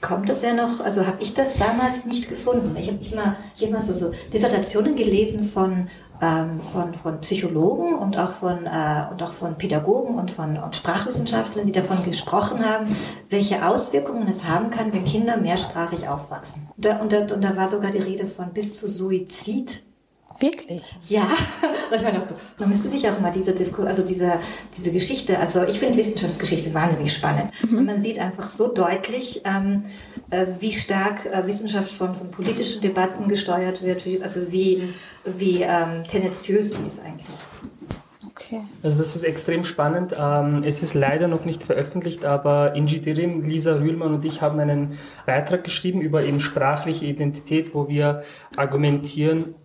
kommt 0.00 0.28
das 0.28 0.42
ja 0.42 0.52
noch, 0.52 0.80
also 0.80 1.06
habe 1.06 1.20
ich 1.20 1.34
das 1.34 1.54
damals 1.56 2.04
nicht 2.04 2.28
gefunden. 2.28 2.76
Ich 2.76 2.88
habe 2.88 2.98
immer, 3.10 3.36
ich 3.56 3.62
hab 3.62 3.70
immer 3.70 3.80
so, 3.80 3.92
so 3.92 4.12
Dissertationen 4.32 4.96
gelesen 4.96 5.42
von, 5.42 5.88
ähm, 6.20 6.60
von, 6.60 6.94
von 6.94 7.20
Psychologen 7.20 7.94
und 7.94 8.18
auch 8.18 8.32
von, 8.32 8.66
äh, 8.66 9.06
und 9.10 9.22
auch 9.22 9.32
von 9.32 9.56
Pädagogen 9.56 10.16
und 10.16 10.30
von 10.30 10.56
und 10.56 10.76
Sprachwissenschaftlern, 10.76 11.66
die 11.66 11.72
davon 11.72 12.04
gesprochen 12.04 12.64
haben, 12.64 12.96
welche 13.28 13.66
Auswirkungen 13.66 14.28
es 14.28 14.46
haben 14.46 14.70
kann, 14.70 14.92
wenn 14.92 15.04
Kinder 15.04 15.36
mehrsprachig 15.36 16.08
aufwachsen. 16.08 16.68
Da, 16.76 16.98
und, 16.98 17.12
da, 17.12 17.20
und 17.20 17.42
da 17.42 17.56
war 17.56 17.68
sogar 17.68 17.90
die 17.90 17.98
Rede 17.98 18.26
von 18.26 18.52
bis 18.52 18.74
zu 18.74 18.88
Suizid 18.88 19.82
Wirklich? 20.40 20.82
Ja. 21.08 21.22
Und 21.90 21.96
ich 21.96 22.02
meine 22.02 22.18
auch 22.18 22.26
so, 22.26 22.34
man 22.58 22.68
müsste 22.68 22.88
sich 22.88 23.08
auch 23.08 23.18
mal 23.20 23.32
diese 23.32 23.52
Disku 23.52 23.82
also 23.82 24.04
diese, 24.04 24.34
diese 24.76 24.92
Geschichte, 24.92 25.38
also 25.38 25.64
ich 25.64 25.80
finde 25.80 25.98
Wissenschaftsgeschichte 25.98 26.72
wahnsinnig 26.74 27.12
spannend. 27.12 27.50
Mhm. 27.68 27.78
Und 27.78 27.86
man 27.86 28.00
sieht 28.00 28.18
einfach 28.18 28.44
so 28.44 28.72
deutlich, 28.72 29.42
ähm, 29.44 29.82
äh, 30.30 30.46
wie 30.60 30.72
stark 30.72 31.26
äh, 31.26 31.46
Wissenschaft 31.46 31.90
von, 31.90 32.14
von 32.14 32.30
politischen 32.30 32.80
Debatten 32.80 33.28
gesteuert 33.28 33.82
wird, 33.82 34.06
wie, 34.06 34.22
also 34.22 34.52
wie, 34.52 34.94
wie 35.24 35.62
ähm, 35.62 36.04
tendenziös 36.06 36.76
sie 36.76 36.86
ist 36.86 37.00
eigentlich. 37.00 37.26
Okay. 38.30 38.60
Also 38.82 38.98
das 38.98 39.16
ist 39.16 39.24
extrem 39.24 39.64
spannend. 39.64 40.14
Ähm, 40.16 40.62
es 40.64 40.82
ist 40.82 40.94
leider 40.94 41.26
noch 41.26 41.44
nicht 41.44 41.64
veröffentlicht, 41.64 42.24
aber 42.24 42.74
Inji 42.74 43.00
Dirim, 43.00 43.42
Lisa 43.42 43.74
Rühlmann 43.74 44.14
und 44.14 44.24
ich 44.24 44.40
haben 44.40 44.60
einen 44.60 44.96
Beitrag 45.26 45.64
geschrieben 45.64 46.00
über 46.00 46.22
eben 46.22 46.38
sprachliche 46.38 47.04
Identität, 47.06 47.74
wo 47.74 47.88
wir 47.88 48.22
argumentieren, 48.56 49.56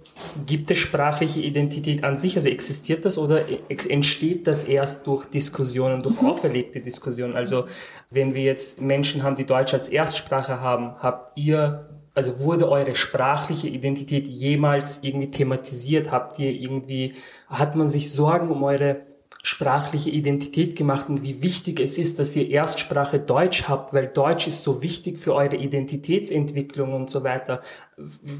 gibt 0.45 0.71
es 0.71 0.77
sprachliche 0.77 1.41
Identität 1.41 2.03
an 2.03 2.17
sich, 2.17 2.35
also 2.35 2.49
existiert 2.49 3.05
das 3.05 3.17
oder 3.17 3.41
entsteht 3.67 4.47
das 4.47 4.63
erst 4.63 5.07
durch 5.07 5.25
Diskussionen, 5.25 6.01
durch 6.01 6.21
mhm. 6.21 6.29
auferlegte 6.29 6.79
Diskussionen? 6.79 7.35
Also 7.35 7.65
wenn 8.09 8.33
wir 8.33 8.43
jetzt 8.43 8.81
Menschen 8.81 9.23
haben, 9.23 9.35
die 9.35 9.45
Deutsch 9.45 9.73
als 9.73 9.89
Erstsprache 9.89 10.59
haben, 10.61 10.95
habt 10.99 11.37
ihr 11.37 11.89
also 12.15 12.41
wurde 12.41 12.69
eure 12.69 12.95
sprachliche 12.95 13.67
Identität 13.67 14.27
jemals 14.27 15.03
irgendwie 15.03 15.31
thematisiert? 15.31 16.11
Habt 16.11 16.37
ihr 16.37 16.51
irgendwie, 16.51 17.13
hat 17.47 17.75
man 17.75 17.89
sich 17.89 18.11
Sorgen 18.11 18.51
um 18.51 18.61
eure 18.63 19.01
sprachliche 19.45 20.09
Identität 20.09 20.77
gemacht 20.77 21.09
und 21.09 21.21
wie 21.21 21.43
wichtig 21.43 21.81
es 21.81 21.97
ist, 21.97 22.17
dass 22.17 22.35
ihr 22.35 22.49
Erstsprache 22.49 23.19
Deutsch 23.19 23.63
habt, 23.67 23.93
weil 23.93 24.07
Deutsch 24.07 24.47
ist 24.47 24.63
so 24.63 24.81
wichtig 24.81 25.19
für 25.19 25.35
eure 25.35 25.57
Identitätsentwicklung 25.57 26.93
und 26.93 27.09
so 27.09 27.25
weiter. 27.25 27.59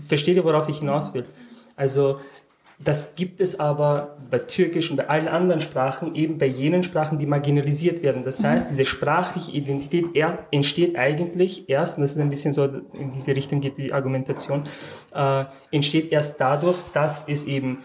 Versteht 0.08 0.38
ihr, 0.38 0.46
worauf 0.46 0.70
ich 0.70 0.80
hinaus 0.80 1.14
will? 1.14 1.26
Also 1.76 2.20
das 2.80 3.16
gibt 3.16 3.40
es 3.40 3.60
aber 3.60 4.18
bei 4.30 4.40
Türkisch 4.40 4.90
und 4.90 4.98
bei 4.98 5.08
allen 5.08 5.28
anderen 5.28 5.62
Sprachen, 5.62 6.16
eben 6.16 6.38
bei 6.38 6.48
jenen 6.48 6.84
Sprachen, 6.84 7.18
die 7.18 7.26
marginalisiert 7.26 8.04
werden. 8.04 8.24
Das 8.26 8.44
heißt, 8.44 8.70
diese 8.70 8.86
sprachliche 8.86 9.52
Identität 9.52 10.06
entsteht 10.52 10.98
eigentlich 10.98 11.70
erst, 11.70 11.98
und 11.98 12.02
das 12.02 12.14
ist 12.14 12.20
ein 12.20 12.30
bisschen 12.30 12.54
so, 12.54 12.66
in 12.66 13.12
diese 13.12 13.36
Richtung 13.36 13.62
geht 13.62 13.78
die 13.78 13.94
Argumentation, 13.94 14.64
äh, 15.14 15.46
entsteht 15.72 16.12
erst 16.12 16.42
dadurch, 16.42 16.78
dass 16.94 17.28
es 17.28 17.46
eben 17.46 17.80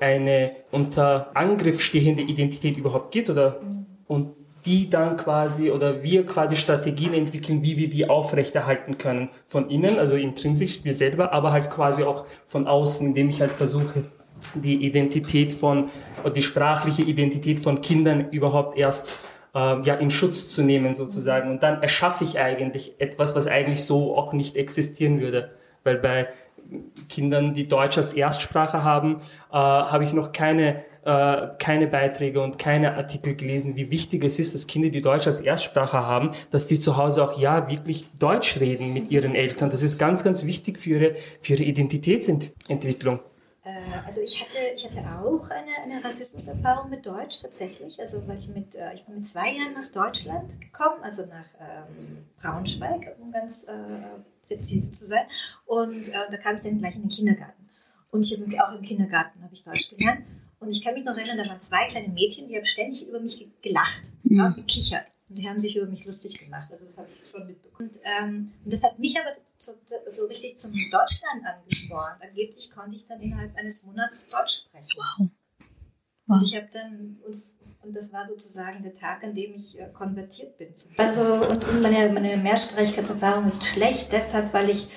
eine 0.00 0.52
unter 0.70 1.30
Angriff 1.34 1.80
stehende 1.80 2.22
Identität 2.22 2.76
überhaupt 2.76 3.12
gibt 3.12 3.30
oder 3.30 3.60
und 4.06 4.34
die 4.66 4.88
dann 4.88 5.16
quasi 5.16 5.70
oder 5.70 6.02
wir 6.02 6.24
quasi 6.24 6.56
Strategien 6.56 7.12
entwickeln, 7.12 7.62
wie 7.62 7.76
wir 7.76 7.90
die 7.90 8.08
aufrechterhalten 8.08 8.96
können. 8.96 9.28
Von 9.46 9.68
innen, 9.68 9.98
also 9.98 10.16
intrinsisch, 10.16 10.84
wir 10.84 10.94
selber, 10.94 11.32
aber 11.32 11.52
halt 11.52 11.70
quasi 11.70 12.02
auch 12.02 12.24
von 12.44 12.66
außen, 12.66 13.08
indem 13.08 13.28
ich 13.28 13.40
halt 13.40 13.50
versuche, 13.50 14.04
die 14.54 14.84
Identität 14.84 15.52
von, 15.52 15.90
die 16.34 16.42
sprachliche 16.42 17.02
Identität 17.02 17.60
von 17.60 17.80
Kindern 17.80 18.30
überhaupt 18.30 18.78
erst 18.78 19.20
äh, 19.54 19.80
ja, 19.82 19.94
in 19.94 20.10
Schutz 20.10 20.48
zu 20.48 20.62
nehmen 20.62 20.94
sozusagen. 20.94 21.50
Und 21.50 21.62
dann 21.62 21.82
erschaffe 21.82 22.24
ich 22.24 22.38
eigentlich 22.38 22.94
etwas, 22.98 23.36
was 23.36 23.46
eigentlich 23.46 23.84
so 23.84 24.16
auch 24.16 24.32
nicht 24.32 24.56
existieren 24.56 25.20
würde. 25.20 25.50
Weil 25.82 25.98
bei 25.98 26.28
Kindern, 27.08 27.54
die 27.54 27.68
Deutsch 27.68 27.98
als 27.98 28.12
Erstsprache 28.12 28.82
haben, 28.82 29.20
äh, 29.50 29.56
habe 29.56 30.04
ich 30.04 30.12
noch 30.12 30.32
keine, 30.32 30.84
äh, 31.04 31.48
keine 31.58 31.86
Beiträge 31.86 32.40
und 32.40 32.58
keine 32.58 32.94
Artikel 32.94 33.34
gelesen, 33.34 33.76
wie 33.76 33.90
wichtig 33.90 34.24
es 34.24 34.38
ist, 34.38 34.54
dass 34.54 34.66
Kinder, 34.66 34.90
die 34.90 35.02
Deutsch 35.02 35.26
als 35.26 35.40
Erstsprache 35.40 35.98
haben, 35.98 36.30
dass 36.50 36.66
die 36.66 36.78
zu 36.78 36.96
Hause 36.96 37.22
auch 37.22 37.38
ja 37.38 37.68
wirklich 37.68 38.12
Deutsch 38.18 38.60
reden 38.60 38.92
mit 38.92 39.10
ihren 39.10 39.34
Eltern. 39.34 39.70
Das 39.70 39.82
ist 39.82 39.98
ganz, 39.98 40.24
ganz 40.24 40.44
wichtig 40.44 40.78
für 40.78 40.90
ihre, 40.90 41.14
für 41.40 41.54
ihre 41.54 41.64
Identitätsentwicklung. 41.64 43.20
Äh, 43.64 43.80
also 44.06 44.20
ich 44.20 44.40
hatte, 44.40 44.58
ich 44.74 44.84
hatte 44.84 45.00
auch 45.00 45.50
eine, 45.50 45.72
eine 45.82 46.04
Rassismuserfahrung 46.04 46.90
mit 46.90 47.06
Deutsch 47.06 47.38
tatsächlich, 47.40 47.98
also 47.98 48.26
weil 48.28 48.38
ich 48.38 48.48
mit, 48.48 48.74
äh, 48.74 48.92
ich 48.94 49.04
bin 49.04 49.16
mit 49.16 49.26
zwei 49.26 49.52
Jahren 49.52 49.72
nach 49.74 49.90
Deutschland 49.90 50.60
gekommen, 50.60 51.02
also 51.02 51.22
nach 51.26 51.46
ähm, 51.60 52.26
Braunschweig, 52.38 53.16
um 53.20 53.32
ganz 53.32 53.64
äh, 53.64 53.72
präzise 54.46 54.90
zu 54.90 55.06
sein. 55.06 55.26
Und 55.66 56.08
äh, 56.08 56.30
da 56.30 56.36
kam 56.36 56.56
ich 56.56 56.62
dann 56.62 56.78
gleich 56.78 56.94
in 56.94 57.02
den 57.02 57.10
Kindergarten. 57.10 57.68
Und 58.10 58.24
ich 58.24 58.38
habe 58.38 58.64
auch 58.64 58.74
im 58.74 58.82
Kindergarten 58.82 59.42
habe 59.42 59.54
ich 59.54 59.62
Deutsch 59.62 59.90
gelernt. 59.90 60.24
Und 60.60 60.70
ich 60.70 60.82
kann 60.82 60.94
mich 60.94 61.04
noch 61.04 61.16
erinnern, 61.16 61.36
da 61.36 61.46
waren 61.46 61.60
zwei 61.60 61.86
kleine 61.86 62.08
Mädchen, 62.08 62.48
die 62.48 62.56
haben 62.56 62.64
ständig 62.64 63.06
über 63.06 63.20
mich 63.20 63.46
gelacht, 63.60 64.12
mhm. 64.22 64.38
ja, 64.38 64.48
gekichert. 64.50 65.06
Und 65.28 65.38
die 65.38 65.48
haben 65.48 65.58
sich 65.58 65.76
über 65.76 65.86
mich 65.86 66.04
lustig 66.04 66.38
gemacht. 66.38 66.70
Also 66.70 66.84
das 66.84 66.96
habe 66.96 67.08
ich 67.08 67.30
schon 67.30 67.46
mitbekommen. 67.46 67.90
Und, 67.90 67.98
ähm, 68.04 68.52
und 68.64 68.72
das 68.72 68.82
hat 68.82 68.98
mich 68.98 69.18
aber 69.20 69.36
so, 69.56 69.72
so 70.08 70.26
richtig 70.26 70.58
zum 70.58 70.72
Deutschland 70.90 71.44
angespornt. 71.44 72.22
Angeblich 72.22 72.70
konnte 72.70 72.96
ich 72.96 73.06
dann 73.06 73.20
innerhalb 73.20 73.54
eines 73.56 73.84
Monats 73.84 74.28
Deutsch 74.28 74.64
sprechen. 74.66 75.00
Wow. 75.18 75.28
Und 76.26 76.42
ich 76.42 76.56
habe 76.56 76.68
dann, 76.72 77.18
und, 77.26 77.36
und, 77.82 77.94
das 77.94 78.12
war 78.12 78.24
sozusagen 78.24 78.82
der 78.82 78.94
Tag, 78.94 79.22
an 79.22 79.34
dem 79.34 79.52
ich 79.54 79.78
äh, 79.78 79.88
konvertiert 79.92 80.56
bin. 80.56 80.68
Also, 80.96 81.22
und, 81.22 81.82
meine, 81.82 82.08
meine 82.12 82.36
Mehrsprachigkeitserfahrung 82.38 83.46
ist 83.46 83.64
schlecht, 83.64 84.10
deshalb, 84.10 84.54
weil 84.54 84.70
ich 84.70 84.88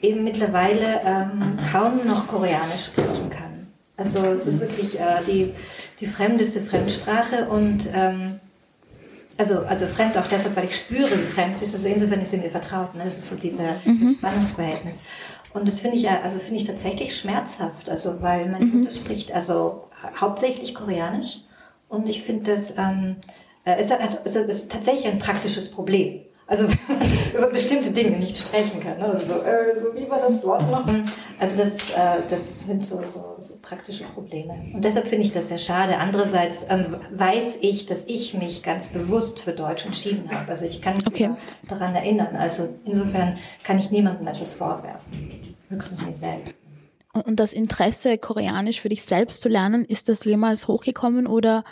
eben 0.00 0.24
mittlerweile 0.24 1.02
ähm, 1.04 1.58
kaum 1.70 2.06
noch 2.06 2.26
Koreanisch 2.26 2.86
sprechen 2.86 3.28
kann. 3.28 3.66
Also 3.96 4.24
es 4.24 4.46
ist 4.46 4.60
wirklich 4.60 4.98
äh, 4.98 5.22
die, 5.26 5.52
die 6.00 6.06
fremdeste 6.06 6.60
Fremdsprache 6.60 7.48
und 7.48 7.88
ähm, 7.92 8.40
also, 9.38 9.60
also 9.60 9.86
fremd 9.86 10.16
auch 10.18 10.26
deshalb, 10.26 10.56
weil 10.56 10.64
ich 10.64 10.76
spüre, 10.76 11.10
wie 11.10 11.26
fremd 11.26 11.58
sie 11.58 11.64
ist. 11.64 11.72
Also 11.72 11.88
insofern 11.88 12.20
ist 12.20 12.30
sie 12.30 12.38
mir 12.38 12.50
vertraut. 12.50 12.94
Ne? 12.94 13.04
Das 13.04 13.16
ist 13.16 13.28
so 13.28 13.36
dieser 13.36 13.76
mhm. 13.84 14.16
Spannungsverhältnis. 14.18 14.98
Und 15.54 15.68
das 15.68 15.80
finde 15.80 15.96
ich 15.96 16.02
ja, 16.02 16.20
also 16.22 16.38
finde 16.38 16.56
ich 16.56 16.64
tatsächlich 16.64 17.16
schmerzhaft. 17.16 17.90
Also, 17.90 18.22
weil 18.22 18.48
meine 18.48 18.64
mhm. 18.64 18.78
Mutter 18.78 18.90
spricht 18.90 19.32
also 19.32 19.84
hauptsächlich 20.20 20.74
Koreanisch. 20.74 21.40
Und 21.88 22.08
ich 22.08 22.22
finde 22.22 22.52
das, 22.52 22.72
ähm, 22.78 23.16
äh, 23.64 23.80
ist, 23.80 23.92
also, 23.92 24.18
es 24.24 24.36
ist 24.36 24.72
tatsächlich 24.72 25.06
ein 25.06 25.18
praktisches 25.18 25.70
Problem. 25.70 26.22
Also 26.46 26.66
über 27.36 27.46
bestimmte 27.46 27.90
Dinge 27.90 28.18
nicht 28.18 28.36
sprechen 28.36 28.80
kann. 28.80 28.98
Ne? 28.98 29.06
Also 29.06 29.26
so, 29.26 29.40
äh, 29.42 29.76
so 29.76 29.94
wie 29.94 30.08
war 30.10 30.20
das 30.20 30.40
dort 30.40 30.70
noch? 30.70 30.86
Also 31.38 31.56
das, 31.56 31.90
äh, 31.90 32.26
das 32.28 32.66
sind 32.66 32.84
so, 32.84 33.04
so, 33.04 33.36
so 33.38 33.54
praktische 33.62 34.04
Probleme. 34.04 34.54
Und 34.74 34.84
deshalb 34.84 35.06
finde 35.06 35.24
ich 35.24 35.32
das 35.32 35.48
sehr 35.48 35.58
schade. 35.58 35.96
Andererseits 35.98 36.66
ähm, 36.68 36.96
weiß 37.10 37.58
ich, 37.62 37.86
dass 37.86 38.04
ich 38.06 38.34
mich 38.34 38.62
ganz 38.62 38.88
bewusst 38.88 39.40
für 39.40 39.52
Deutsch 39.52 39.86
entschieden 39.86 40.30
habe. 40.32 40.48
Also 40.48 40.66
ich 40.66 40.82
kann 40.82 40.96
mich 40.96 41.06
okay. 41.06 41.30
daran 41.68 41.94
erinnern. 41.94 42.36
Also 42.36 42.68
insofern 42.84 43.38
kann 43.64 43.78
ich 43.78 43.90
niemandem 43.90 44.26
etwas 44.26 44.54
vorwerfen. 44.54 45.56
Höchstens 45.68 46.02
mir 46.02 46.12
selbst. 46.12 46.58
Und 47.12 47.40
das 47.40 47.52
Interesse, 47.52 48.16
Koreanisch 48.16 48.80
für 48.80 48.88
dich 48.88 49.02
selbst 49.02 49.42
zu 49.42 49.48
lernen, 49.48 49.84
ist 49.84 50.08
das 50.08 50.24
jemals 50.24 50.66
hochgekommen 50.66 51.26
oder 51.26 51.62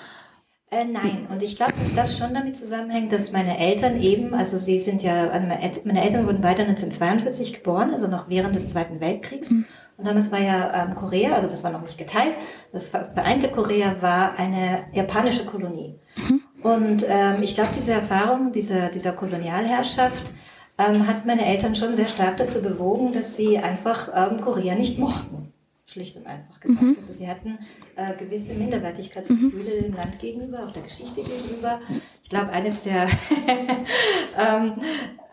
äh, 0.71 0.85
nein, 0.85 1.27
und 1.31 1.43
ich 1.43 1.57
glaube, 1.57 1.73
dass 1.73 1.95
das 1.95 2.17
schon 2.17 2.33
damit 2.33 2.57
zusammenhängt, 2.57 3.13
dass 3.13 3.33
meine 3.33 3.59
Eltern 3.59 4.01
eben, 4.01 4.35
also 4.35 4.57
sie 4.57 4.79
sind 4.79 5.03
ja, 5.03 5.29
also 5.29 5.47
meine 5.85 6.03
Eltern 6.03 6.27
wurden 6.27 6.41
beide 6.41 6.63
1942 6.63 7.55
geboren, 7.55 7.91
also 7.93 8.07
noch 8.07 8.29
während 8.29 8.55
des 8.55 8.71
Zweiten 8.71 9.01
Weltkriegs. 9.01 9.51
Mhm. 9.51 9.65
Und 9.97 10.07
damals 10.07 10.31
war 10.31 10.39
ja 10.39 10.73
ähm, 10.73 10.95
Korea, 10.95 11.35
also 11.35 11.49
das 11.49 11.65
war 11.65 11.73
noch 11.73 11.83
nicht 11.83 11.99
geteilt, 11.99 12.35
das 12.73 12.89
vereinte 12.89 13.49
Korea 13.49 13.97
war 14.01 14.39
eine 14.39 14.85
japanische 14.93 15.45
Kolonie. 15.45 15.99
Mhm. 16.17 16.41
Und 16.63 17.05
ähm, 17.09 17.43
ich 17.43 17.55
glaube, 17.55 17.71
diese 17.75 17.93
Erfahrung 17.93 18.53
dieser, 18.53 18.91
dieser 18.91 19.13
Kolonialherrschaft 19.13 20.33
ähm, 20.79 21.07
hat 21.07 21.27
meine 21.27 21.47
Eltern 21.47 21.75
schon 21.75 21.95
sehr 21.95 22.09
stark 22.09 22.37
dazu 22.37 22.63
bewogen, 22.63 23.13
dass 23.13 23.37
sie 23.37 23.59
einfach 23.59 24.09
ähm, 24.15 24.41
Korea 24.41 24.75
nicht 24.75 24.99
mochten 24.99 25.50
schlicht 25.91 26.17
und 26.17 26.27
einfach 26.27 26.61
gesagt. 26.61 26.83
Mhm. 26.83 26.95
Also 26.97 27.13
sie 27.13 27.29
hatten 27.29 27.59
äh, 27.97 28.15
gewisse 28.17 28.55
Minderwertigkeitsgefühle 28.55 29.77
mhm. 29.77 29.83
dem 29.85 29.95
Land 29.95 30.19
gegenüber, 30.19 30.67
auch 30.67 30.71
der 30.71 30.83
Geschichte 30.83 31.23
gegenüber. 31.23 31.81
Ich 32.23 32.31
glaube, 32.31 32.51
eines 32.51 32.81
der 32.81 33.07
ähm, 34.39 34.75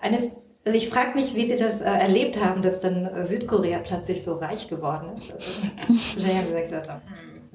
eines 0.01 0.31
also 0.65 0.77
ich 0.77 0.89
frage 0.89 1.13
mich, 1.15 1.33
wie 1.33 1.45
Sie 1.45 1.55
das 1.55 1.79
äh, 1.79 1.85
erlebt 1.85 2.43
haben, 2.43 2.61
dass 2.61 2.81
dann 2.81 3.05
äh, 3.05 3.23
Südkorea 3.23 3.79
plötzlich 3.79 4.21
so 4.21 4.35
reich 4.35 4.67
geworden 4.67 5.11
ist. 5.15 5.31
Also, 5.31 6.27
haben 6.27 6.61
gesagt, 6.61 6.73
also, 6.73 6.93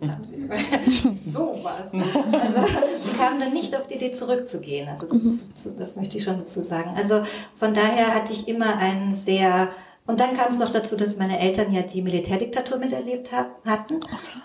hm, 0.00 1.18
so 1.32 1.60
was. 1.62 1.92
Also, 1.92 2.66
sie 3.02 3.10
kamen 3.18 3.38
dann 3.38 3.52
nicht 3.52 3.76
auf 3.76 3.86
die 3.86 3.94
Idee 3.94 4.12
zurückzugehen. 4.12 4.88
Also 4.88 5.06
das, 5.06 5.66
mhm. 5.66 5.78
das 5.78 5.96
möchte 5.96 6.16
ich 6.16 6.24
schon 6.24 6.38
dazu 6.38 6.62
sagen. 6.62 6.94
Also 6.96 7.22
von 7.54 7.74
daher 7.74 8.14
hatte 8.14 8.32
ich 8.32 8.48
immer 8.48 8.78
einen 8.78 9.14
sehr 9.14 9.68
und 10.04 10.18
dann 10.18 10.34
kam 10.34 10.48
es 10.48 10.58
noch 10.58 10.70
dazu, 10.70 10.96
dass 10.96 11.16
meine 11.16 11.38
Eltern 11.38 11.72
ja 11.72 11.82
die 11.82 12.02
Militärdiktatur 12.02 12.78
miterlebt 12.78 13.30
hatten 13.32 14.00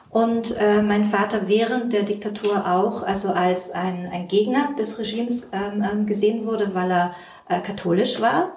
und 0.09 0.55
äh, 0.57 0.83
mein 0.83 1.03
Vater 1.03 1.47
während 1.47 1.93
der 1.93 2.03
Diktatur 2.03 2.71
auch, 2.71 3.01
also 3.01 3.29
als 3.29 3.71
ein, 3.71 4.07
ein 4.11 4.27
Gegner 4.27 4.75
des 4.77 4.99
Regimes 4.99 5.49
ähm, 5.51 5.83
ähm, 5.83 6.05
gesehen 6.05 6.45
wurde, 6.45 6.75
weil 6.75 6.91
er 6.91 7.15
äh, 7.49 7.59
katholisch 7.61 8.21
war. 8.21 8.51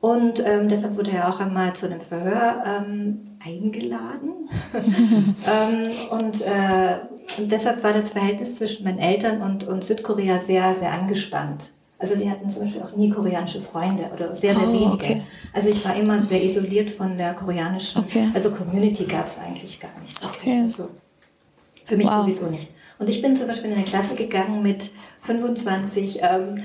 Und 0.00 0.46
ähm, 0.46 0.68
deshalb 0.68 0.98
wurde 0.98 1.12
er 1.12 1.30
auch 1.30 1.40
einmal 1.40 1.74
zu 1.74 1.86
einem 1.86 2.02
Verhör 2.02 2.62
ähm, 2.66 3.24
eingeladen. 3.42 4.50
ähm, 5.46 5.90
und, 6.10 6.42
äh, 6.42 6.98
und 7.38 7.50
deshalb 7.50 7.82
war 7.82 7.94
das 7.94 8.10
Verhältnis 8.10 8.56
zwischen 8.56 8.84
meinen 8.84 8.98
Eltern 8.98 9.40
und, 9.40 9.66
und 9.66 9.82
Südkorea 9.82 10.38
sehr, 10.38 10.74
sehr 10.74 10.92
angespannt. 10.92 11.72
Also 12.04 12.16
sie 12.16 12.30
hatten 12.30 12.50
zum 12.50 12.64
Beispiel 12.64 12.82
auch 12.82 12.94
nie 12.94 13.08
koreanische 13.08 13.62
Freunde 13.62 14.10
oder 14.12 14.34
sehr, 14.34 14.54
sehr 14.54 14.68
oh, 14.68 14.72
wenige. 14.74 14.92
Okay. 14.92 15.22
Also 15.54 15.70
ich 15.70 15.82
war 15.86 15.96
immer 15.96 16.20
sehr 16.20 16.44
isoliert 16.44 16.90
von 16.90 17.16
der 17.16 17.32
koreanischen, 17.32 18.04
okay. 18.04 18.28
also 18.34 18.50
Community 18.50 19.04
gab 19.04 19.24
es 19.24 19.38
eigentlich 19.38 19.80
gar 19.80 19.98
nicht. 20.02 20.22
Okay. 20.22 20.60
Also 20.60 20.90
für 21.82 21.96
mich 21.96 22.06
wow. 22.06 22.20
sowieso 22.20 22.50
nicht. 22.50 22.68
Und 22.98 23.08
ich 23.08 23.22
bin 23.22 23.34
zum 23.34 23.46
Beispiel 23.46 23.70
in 23.70 23.76
eine 23.76 23.86
Klasse 23.86 24.16
gegangen 24.16 24.62
mit 24.62 24.90
25 25.20 26.18
ähm, 26.20 26.62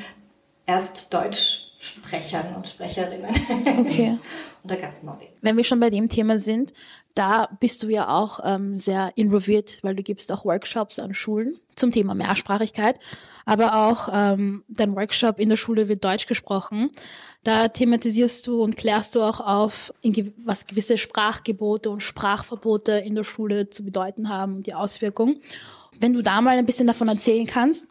erst 0.65 1.13
Deutsch 1.13 1.71
Sprechern 1.79 2.53
und 2.57 2.67
Sprecherinnen. 2.67 3.29
Okay. 3.79 4.17
und 4.63 4.71
da 4.71 4.75
gab 4.75 4.89
es 4.89 5.03
Mobbing. 5.03 5.29
Wenn 5.41 5.55
wir 5.55 5.63
schon 5.63 5.79
bei 5.79 5.89
dem 5.89 6.09
Thema 6.09 6.37
sind, 6.37 6.73
da 7.15 7.49
bist 7.59 7.83
du 7.83 7.89
ja 7.89 8.07
auch 8.09 8.39
ähm, 8.43 8.77
sehr 8.77 9.11
involviert, 9.15 9.79
weil 9.83 9.95
du 9.95 10.03
gibst 10.03 10.31
auch 10.31 10.45
Workshops 10.45 10.99
an 10.99 11.13
Schulen 11.13 11.59
zum 11.75 11.91
Thema 11.91 12.13
Mehrsprachigkeit, 12.13 12.99
aber 13.45 13.87
auch 13.87 14.09
ähm, 14.11 14.63
dein 14.67 14.95
Workshop 14.95 15.39
in 15.39 15.49
der 15.49 15.55
Schule 15.55 15.87
wird 15.87 16.03
Deutsch 16.03 16.27
gesprochen. 16.27 16.91
Da 17.43 17.69
thematisierst 17.69 18.45
du 18.47 18.63
und 18.63 18.77
klärst 18.77 19.15
du 19.15 19.21
auch 19.21 19.39
auf, 19.39 19.93
was 20.37 20.67
gewisse 20.67 20.97
Sprachgebote 20.97 21.89
und 21.89 22.03
Sprachverbote 22.03 22.93
in 22.93 23.15
der 23.15 23.23
Schule 23.23 23.69
zu 23.69 23.83
bedeuten 23.83 24.29
haben 24.29 24.57
und 24.57 24.67
die 24.67 24.73
Auswirkungen. 24.73 25.41
Wenn 25.99 26.13
du 26.13 26.21
da 26.21 26.41
mal 26.41 26.57
ein 26.57 26.65
bisschen 26.65 26.87
davon 26.87 27.07
erzählen 27.07 27.47
kannst. 27.47 27.89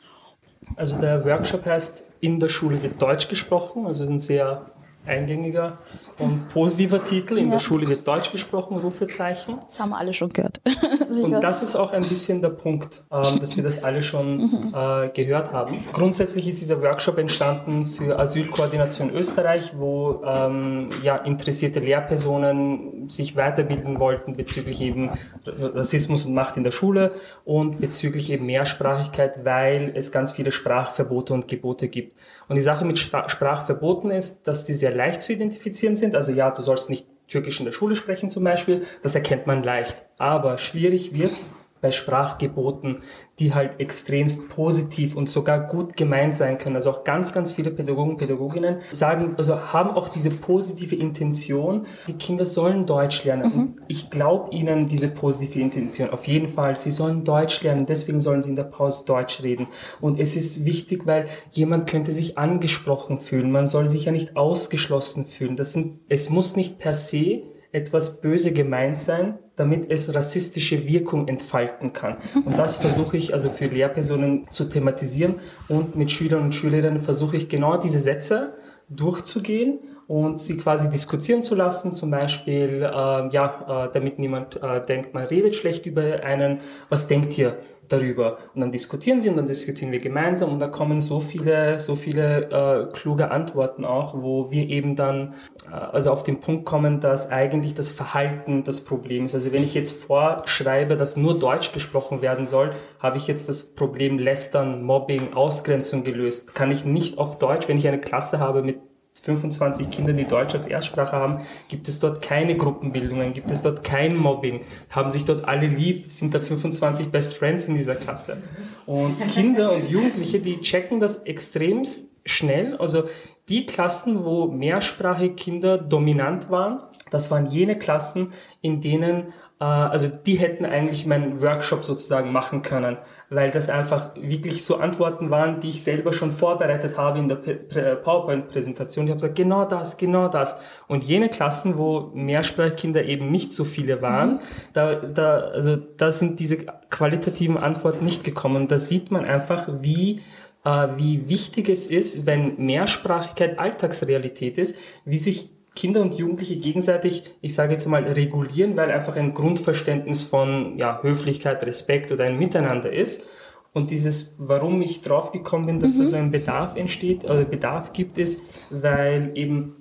Also 0.77 1.01
der 1.01 1.25
Workshop 1.25 1.65
heißt 1.65 2.05
in 2.21 2.41
der 2.41 2.49
Schule 2.49 2.83
wird 2.83 3.01
Deutsch 3.01 3.29
gesprochen, 3.29 3.87
also 3.87 4.05
ein 4.05 4.21
sehr 4.21 4.71
eingängiger 5.09 5.79
und 6.19 6.49
positiver 6.49 7.03
Titel. 7.05 7.39
In 7.39 7.47
ja. 7.47 7.53
der 7.53 7.59
Schule 7.59 7.89
wird 7.89 8.07
Deutsch 8.07 8.31
gesprochen, 8.31 8.79
Rufezeichen. 8.79 9.59
Das 9.67 9.81
haben 9.81 9.93
alle 9.93 10.13
schon 10.13 10.31
gehört. 10.31 10.61
und 11.23 11.41
das 11.41 11.63
ist 11.63 11.77
auch 11.77 11.93
ein 11.93 12.03
bisschen 12.03 12.43
der 12.43 12.51
Punkt, 12.51 13.05
ähm, 13.11 13.39
dass 13.41 13.57
wir 13.57 13.65
das 13.65 13.83
alle 13.83 14.03
schon 14.03 14.37
mhm. 14.37 14.75
äh, 14.75 15.09
gehört 15.09 15.53
haben. 15.53 15.83
Grundsätzlich 15.93 16.49
ist 16.49 16.61
dieser 16.61 16.83
Workshop 16.83 17.19
entstanden 17.19 17.85
für 17.85 18.19
Asylkoordination 18.19 19.11
Österreich, 19.11 19.73
wo 19.77 20.23
ähm, 20.25 20.91
ja, 21.03 21.17
interessierte 21.17 21.81
Lehrpersonen 21.81 23.09
sich 23.09 23.37
weiterbilden 23.37 23.99
wollten 23.99 24.35
bezüglich 24.35 24.81
eben 24.81 25.11
Rassismus 25.47 26.25
und 26.25 26.35
Macht 26.35 26.57
in 26.57 26.65
der 26.65 26.73
Schule 26.73 27.13
und 27.45 27.81
bezüglich 27.81 28.31
eben 28.31 28.47
Mehrsprachigkeit, 28.47 29.45
weil 29.45 29.93
es 29.95 30.13
ganz 30.13 30.33
viele 30.33 30.53
Sprachverbote 30.53 31.35
und 31.35 31.49
Gebote 31.49 31.89
gibt. 31.89 32.17
Und 32.49 32.55
die 32.55 32.63
Sache 32.63 32.85
mit 32.85 32.99
Sprachverboten 32.99 34.11
ist, 34.11 34.49
dass 34.49 34.65
die 34.65 34.75
sehr 34.75 34.95
leicht 34.95 35.23
zu 35.23 35.33
identifizieren 35.33 35.97
sind. 35.97 36.15
Also 36.15 36.33
ja, 36.33 36.51
du 36.51 36.63
sollst 36.63 36.89
nicht 36.89 37.07
Türkisch 37.29 37.61
in 37.61 37.67
der 37.67 37.73
Schule 37.73 37.95
sprechen 37.95 38.31
zum 38.31 38.43
Beispiel. 38.43 38.87
Das 39.03 39.15
erkennt 39.15 39.47
man 39.47 39.63
leicht. 39.63 40.05
Aber 40.17 40.57
schwierig 40.57 41.13
wird's, 41.13 41.49
bei 41.81 41.91
Sprachgeboten, 41.91 43.03
die 43.39 43.55
halt 43.55 43.81
extremst 43.81 44.49
positiv 44.49 45.17
und 45.17 45.29
sogar 45.29 45.67
gut 45.67 45.97
gemeint 45.97 46.35
sein 46.35 46.59
können. 46.59 46.77
Also 46.77 46.91
auch 46.91 47.05
ganz, 47.05 47.33
ganz 47.33 47.53
viele 47.53 47.71
Pädagogen, 47.71 48.17
Pädagoginnen 48.17 48.79
sagen, 48.91 49.35
also 49.37 49.73
haben 49.73 49.91
auch 49.91 50.09
diese 50.09 50.31
positive 50.31 50.97
Intention, 50.97 51.87
die 52.09 52.15
Kinder 52.15 52.47
sollen 52.47 52.87
Deutsch 52.87 53.25
lernen. 53.25 53.53
Mhm. 53.55 53.83
ich 53.89 54.11
glaube 54.11 54.55
ihnen 54.55 54.89
diese 54.89 55.09
positive 55.09 55.61
Intention 55.61 56.11
auf 56.11 56.27
jeden 56.27 56.49
Fall. 56.51 56.77
Sie 56.77 56.91
sollen 56.91 57.25
Deutsch 57.25 57.63
lernen, 57.63 57.87
deswegen 57.87 58.21
sollen 58.21 58.43
sie 58.43 58.51
in 58.51 58.57
der 58.57 58.65
Pause 58.65 59.05
Deutsch 59.07 59.43
reden. 59.43 59.69
Und 60.01 60.19
es 60.19 60.37
ist 60.37 60.65
wichtig, 60.65 61.07
weil 61.07 61.27
jemand 61.51 61.87
könnte 61.87 62.13
sich 62.13 62.39
angesprochen 62.39 63.19
fühlen. 63.19 63.51
Man 63.51 63.67
soll 63.67 63.87
sich 63.87 64.05
ja 64.05 64.13
nicht 64.13 64.37
ausgeschlossen 64.37 65.27
fühlen. 65.27 65.57
Das 65.57 65.73
sind, 65.73 66.01
es 66.09 66.31
muss 66.31 66.57
nicht 66.57 66.79
per 66.79 66.95
se 66.95 67.43
etwas 67.73 68.21
böse 68.21 68.53
gemeint 68.53 68.99
sein, 68.99 69.39
damit 69.57 69.91
es 69.91 70.15
rassistische 70.15 70.87
Wirkung 70.89 71.29
entfalten 71.29 71.93
kann. 71.93 72.17
Und 72.45 72.59
das 72.59 72.77
versuche 72.77 73.17
ich 73.17 73.35
also 73.35 73.51
für 73.51 73.67
Lehrpersonen 73.67 74.47
zu 74.51 74.65
thematisieren. 74.65 75.37
Und 75.69 75.97
mit 75.97 76.11
Schülern 76.11 76.43
und 76.45 76.55
Schülerinnen 76.55 77.03
versuche 77.03 77.37
ich 77.37 77.49
genau 77.49 77.77
diese 77.77 78.01
Sätze 78.01 78.55
durchzugehen 78.89 79.81
und 80.07 80.41
sie 80.41 80.57
quasi 80.57 80.89
diskutieren 80.89 81.43
zu 81.43 81.55
lassen, 81.55 81.93
zum 81.93 82.11
Beispiel, 82.11 82.83
äh, 82.83 83.29
ja, 83.29 83.87
äh, 83.87 83.93
damit 83.93 84.19
niemand 84.19 84.63
äh, 84.63 84.85
denkt, 84.85 85.13
man 85.13 85.25
redet 85.25 85.55
schlecht 85.55 85.85
über 85.85 86.25
einen, 86.25 86.61
was 86.89 87.09
denkt 87.09 87.37
ihr 87.37 87.59
darüber. 87.89 88.39
Und 88.55 88.61
dann 88.61 88.73
diskutieren 88.73 89.21
sie 89.21 89.29
und 89.29 89.37
dann 89.37 89.47
diskutieren 89.47 89.93
wir 89.93 89.99
gemeinsam 89.99 90.53
und 90.53 90.61
da 90.61 90.69
kommen 90.69 91.01
so 91.01 91.21
viele, 91.21 91.79
so 91.79 91.97
viele 91.97 92.51
äh, 92.51 92.93
kluge 92.93 93.31
Antworten 93.31 93.85
auch, 93.85 94.15
wo 94.15 94.51
wir 94.51 94.69
eben 94.69 94.97
dann 94.97 95.35
äh, 95.71 95.75
also 95.75 96.11
auf 96.11 96.23
den 96.23 96.41
Punkt 96.41 96.65
kommen, 96.65 97.01
dass 97.01 97.31
eigentlich 97.31 97.75
das 97.75 97.91
Verhalten 97.91 98.65
das 98.65 98.85
Problem 98.85 99.25
ist. 99.25 99.35
Also 99.35 99.53
wenn 99.53 99.63
ich 99.63 99.75
jetzt 99.75 100.03
vorschreibe, 100.05 100.97
dass 100.97 101.17
nur 101.17 101.39
Deutsch 101.39 101.73
gesprochen 101.73 102.23
werden 102.23 102.47
soll, 102.47 102.73
habe 102.99 103.17
ich 103.17 103.27
jetzt 103.27 103.49
das 103.49 103.63
Problem 103.75 104.19
Lästern, 104.19 104.83
Mobbing, 104.83 105.33
Ausgrenzung 105.35 106.05
gelöst. 106.05 106.55
Kann 106.55 106.71
ich 106.71 106.85
nicht 106.85 107.19
auf 107.19 107.39
Deutsch, 107.39 107.69
wenn 107.69 107.79
ich 107.79 107.89
eine 107.89 108.01
Klasse 108.01 108.39
habe 108.39 108.63
mit 108.63 108.88
25 109.19 109.91
Kindern, 109.91 110.17
die 110.17 110.25
Deutsch 110.25 110.55
als 110.55 110.67
Erstsprache 110.67 111.13
haben, 111.13 111.41
gibt 111.69 111.89
es 111.89 111.99
dort 111.99 112.23
keine 112.23 112.57
Gruppenbildungen, 112.57 113.33
gibt 113.33 113.51
es 113.51 113.63
dort 113.63 113.85
kein 113.85 114.17
Mobbing, 114.17 114.61
haben 114.91 115.11
sich 115.11 115.25
dort 115.25 115.47
alle 115.47 115.67
lieb, 115.67 116.11
sind 116.11 116.35
da 116.35 116.41
25 116.41 117.09
Best 117.09 117.35
Friends 117.35 117.67
in 117.67 117.77
dieser 117.77 117.97
Klasse. 117.97 118.39
Und 118.87 119.27
Kinder 119.29 119.73
und 119.73 119.89
Jugendliche, 119.89 120.41
die 120.41 120.61
checken 120.61 121.01
das 121.01 121.23
extremst 121.23 122.09
schnell. 122.25 122.77
Also 122.77 123.05
die 123.49 123.67
Klassen, 123.67 124.25
wo 124.25 124.47
mehrsprachige 124.47 125.35
Kinder 125.35 125.79
dominant 125.79 126.51
waren, 126.51 126.81
das 127.11 127.31
waren 127.31 127.47
jene 127.47 127.79
Klassen, 127.79 128.33
in 128.61 128.81
denen 128.81 129.33
äh, 129.61 129.65
also 129.65 130.09
die 130.09 130.37
hätten 130.37 130.65
eigentlich 130.65 131.07
meinen 131.07 131.41
Workshop 131.43 131.85
sozusagen 131.85 132.33
machen 132.33 132.63
können, 132.63 132.97
weil 133.31 133.51
das 133.51 133.69
einfach 133.69 134.15
wirklich 134.17 134.65
so 134.65 134.77
Antworten 134.77 135.31
waren, 135.31 135.61
die 135.61 135.71
ich 135.71 135.83
selber 135.83 136.13
schon 136.13 136.31
vorbereitet 136.31 136.97
habe 136.97 137.19
in 137.19 137.29
der 137.29 137.37
PowerPoint-Präsentation. 137.37 139.07
Ich 139.07 139.11
habe 139.11 139.21
gesagt, 139.21 139.37
genau 139.37 139.65
das, 139.65 139.97
genau 139.97 140.29
das. 140.29 140.59
Und 140.87 141.05
jene 141.05 141.29
Klassen, 141.29 141.79
wo 141.79 142.11
Mehrsprachkinder 142.15 143.05
eben 143.05 143.31
nicht 143.31 143.53
so 143.53 143.65
viele 143.65 144.01
waren, 144.03 144.35
mhm. 144.35 144.41
da, 144.75 144.95
da, 144.95 145.39
also 145.39 145.77
da 145.77 146.13
sind 146.13 146.41
diese 146.41 146.59
qualitativen 146.91 147.57
Antworten 147.57 148.05
nicht 148.05 148.25
gekommen. 148.25 148.69
Da 148.69 148.79
sieht 148.79 149.11
man 149.11 149.25
einfach, 149.25 149.69
wie 149.81 150.21
äh, 150.65 150.89
wie 150.97 151.29
wichtig 151.29 151.69
es 151.69 151.87
ist, 151.87 152.27
wenn 152.27 152.57
Mehrsprachigkeit 152.59 153.59
Alltagsrealität 153.59 154.59
ist, 154.59 154.77
wie 155.05 155.19
sich 155.19 155.51
Kinder 155.79 156.03
und 156.03 156.17
Jugendliche 156.17 156.57
gegenseitig, 156.57 157.23
ich 157.41 157.55
sage 157.55 157.71
jetzt 157.73 157.87
mal, 157.87 158.03
regulieren, 158.03 158.77
weil 158.77 158.91
einfach 158.91 159.15
ein 159.15 159.33
Grundverständnis 159.33 160.25
von 160.25 160.77
ja, 160.77 161.01
Höflichkeit, 161.03 161.65
Respekt 161.65 162.11
oder 162.11 162.25
ein 162.25 162.37
Miteinander 162.37 162.93
ist. 162.93 163.29
Und 163.73 163.93
dieses, 163.93 164.35
warum 164.39 164.83
ich 164.83 165.03
drauf 165.03 165.31
gekommen 165.31 165.67
bin, 165.67 165.79
dass 165.79 165.95
mhm. 165.95 166.01
da 166.01 166.07
so 166.07 166.17
ein 166.17 166.33
Bedarf 166.33 166.75
entsteht, 166.75 167.25
oder 167.25 167.45
Bedarf 167.45 167.93
gibt, 167.93 168.19
ist, 168.19 168.43
weil 168.71 169.31
eben 169.37 169.78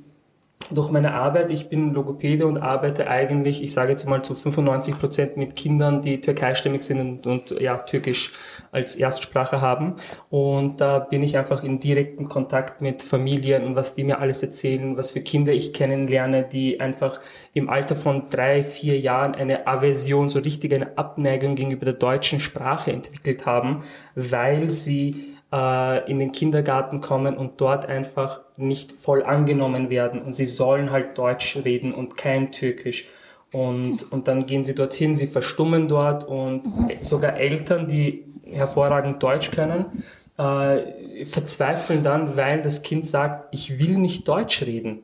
durch 0.71 0.91
meine 0.91 1.13
Arbeit, 1.13 1.51
ich 1.51 1.69
bin 1.69 1.93
Logopäde 1.93 2.47
und 2.47 2.58
arbeite 2.58 3.08
eigentlich, 3.08 3.63
ich 3.63 3.71
sage 3.71 3.91
jetzt 3.91 4.08
mal 4.08 4.21
zu 4.23 4.36
95 4.36 4.99
Prozent 4.99 5.38
mit 5.38 5.56
Kindern, 5.56 6.01
die 6.01 6.21
türkeistämmig 6.21 6.84
sind 6.84 6.99
und, 6.99 7.27
und, 7.27 7.62
ja, 7.62 7.77
Türkisch 7.77 8.34
als 8.71 8.95
Erstsprache 8.95 9.62
haben. 9.62 9.95
Und 10.30 10.82
da 10.82 10.99
bin 10.99 11.23
ich 11.23 11.38
einfach 11.38 11.63
in 11.63 11.80
direkten 11.80 12.27
Kontakt 12.27 12.82
mit 12.82 13.01
Familien 13.01 13.63
und 13.63 13.75
was 13.75 13.95
die 13.95 14.03
mir 14.03 14.19
alles 14.19 14.43
erzählen, 14.43 14.97
was 14.97 15.12
für 15.12 15.21
Kinder 15.21 15.53
ich 15.53 15.73
kennenlerne, 15.73 16.43
die 16.43 16.80
einfach 16.80 17.19
im 17.53 17.69
Alter 17.69 17.95
von 17.95 18.30
drei, 18.30 18.63
vier 18.63 18.99
Jahren 18.99 19.36
eine 19.36 19.67
Aversion, 19.67 20.30
so 20.30 20.39
richtig 20.39 20.73
eine 20.73 20.97
Abneigung 20.97 21.56
gegenüber 21.56 21.86
der 21.86 21.93
deutschen 21.93 22.39
Sprache 22.39 22.91
entwickelt 22.91 23.45
haben, 23.45 23.84
weil 24.15 24.69
sie 24.69 25.37
äh, 25.51 26.10
in 26.10 26.19
den 26.19 26.31
Kindergarten 26.31 27.01
kommen 27.01 27.38
und 27.38 27.62
dort 27.62 27.86
einfach 27.86 28.41
nicht 28.57 28.91
voll 28.91 29.23
angenommen 29.23 29.89
werden 29.89 30.21
und 30.21 30.33
sie 30.33 30.45
sollen 30.45 30.91
halt 30.91 31.17
Deutsch 31.17 31.57
reden 31.63 31.93
und 31.93 32.17
kein 32.17 32.51
Türkisch. 32.51 33.07
Und, 33.53 34.12
und 34.12 34.27
dann 34.27 34.45
gehen 34.45 34.63
sie 34.63 34.75
dorthin, 34.75 35.15
sie 35.15 35.27
verstummen 35.27 35.88
dort 35.88 36.25
und 36.25 36.63
sogar 36.99 37.38
Eltern, 37.38 37.88
die 37.88 38.25
hervorragend 38.43 39.23
Deutsch 39.23 39.51
können, 39.51 40.03
äh, 40.38 41.25
verzweifeln 41.25 42.03
dann, 42.03 42.36
weil 42.36 42.62
das 42.62 42.81
Kind 42.81 43.07
sagt, 43.07 43.47
ich 43.51 43.79
will 43.79 43.97
nicht 43.97 44.27
Deutsch 44.27 44.63
reden. 44.63 44.99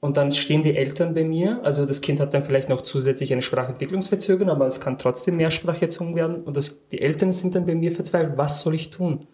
Und 0.00 0.16
dann 0.16 0.32
stehen 0.32 0.62
die 0.62 0.76
Eltern 0.76 1.12
bei 1.12 1.24
mir, 1.24 1.62
also 1.62 1.84
das 1.84 2.00
Kind 2.00 2.20
hat 2.20 2.32
dann 2.32 2.42
vielleicht 2.42 2.70
noch 2.70 2.80
zusätzlich 2.80 3.32
eine 3.32 3.42
Sprachentwicklungsverzögerung, 3.42 4.50
aber 4.50 4.66
es 4.66 4.80
kann 4.80 4.96
trotzdem 4.96 5.36
Mehrsprachig 5.36 5.82
erzogen 5.82 6.16
werden. 6.16 6.42
Und 6.42 6.56
das, 6.56 6.88
die 6.88 7.02
Eltern 7.02 7.32
sind 7.32 7.54
dann 7.54 7.66
bei 7.66 7.74
mir 7.74 7.92
verzweifelt, 7.92 8.38
was 8.38 8.62
soll 8.62 8.74
ich 8.74 8.88
tun? 8.88 9.26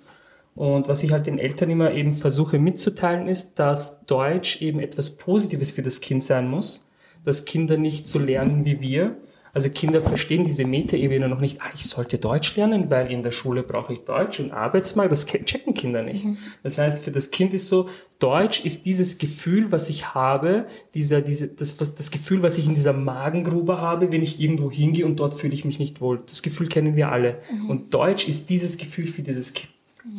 Und 0.56 0.88
was 0.88 1.04
ich 1.04 1.12
halt 1.12 1.26
den 1.26 1.38
Eltern 1.38 1.70
immer 1.70 1.92
eben 1.92 2.14
versuche 2.14 2.58
mitzuteilen, 2.58 3.28
ist, 3.28 3.58
dass 3.60 4.04
Deutsch 4.06 4.60
eben 4.60 4.80
etwas 4.80 5.10
Positives 5.10 5.70
für 5.70 5.82
das 5.82 6.00
Kind 6.00 6.22
sein 6.22 6.48
muss, 6.48 6.84
dass 7.22 7.44
Kinder 7.44 7.76
nicht 7.76 8.08
so 8.08 8.18
lernen 8.18 8.64
wie 8.64 8.80
wir, 8.80 9.16
also 9.56 9.70
Kinder 9.70 10.02
verstehen 10.02 10.44
diese 10.44 10.66
Metaebene 10.66 11.30
noch 11.30 11.40
nicht, 11.40 11.62
ah, 11.62 11.70
ich 11.74 11.86
sollte 11.86 12.18
Deutsch 12.18 12.54
lernen, 12.56 12.90
weil 12.90 13.10
in 13.10 13.22
der 13.22 13.30
Schule 13.30 13.62
brauche 13.62 13.94
ich 13.94 14.00
Deutsch 14.00 14.38
und 14.38 14.50
Arbeitsmarkt, 14.50 15.10
das 15.10 15.24
checken 15.24 15.72
Kinder 15.72 16.02
nicht. 16.02 16.26
Mhm. 16.26 16.36
Das 16.62 16.76
heißt, 16.76 16.98
für 16.98 17.10
das 17.10 17.30
Kind 17.30 17.54
ist 17.54 17.68
so, 17.68 17.88
Deutsch 18.18 18.66
ist 18.66 18.84
dieses 18.84 19.16
Gefühl, 19.16 19.72
was 19.72 19.88
ich 19.88 20.12
habe, 20.12 20.66
dieser, 20.92 21.22
diese, 21.22 21.48
das, 21.48 21.74
das 21.78 22.10
Gefühl, 22.10 22.42
was 22.42 22.58
ich 22.58 22.66
in 22.66 22.74
dieser 22.74 22.92
Magengrube 22.92 23.80
habe, 23.80 24.12
wenn 24.12 24.20
ich 24.20 24.38
irgendwo 24.40 24.70
hingehe 24.70 25.06
und 25.06 25.20
dort 25.20 25.32
fühle 25.32 25.54
ich 25.54 25.64
mich 25.64 25.78
nicht 25.78 26.02
wohl. 26.02 26.20
Das 26.26 26.42
Gefühl 26.42 26.68
kennen 26.68 26.94
wir 26.94 27.10
alle. 27.10 27.38
Mhm. 27.50 27.70
Und 27.70 27.94
Deutsch 27.94 28.28
ist 28.28 28.50
dieses 28.50 28.76
Gefühl 28.76 29.08
für 29.08 29.22
dieses 29.22 29.54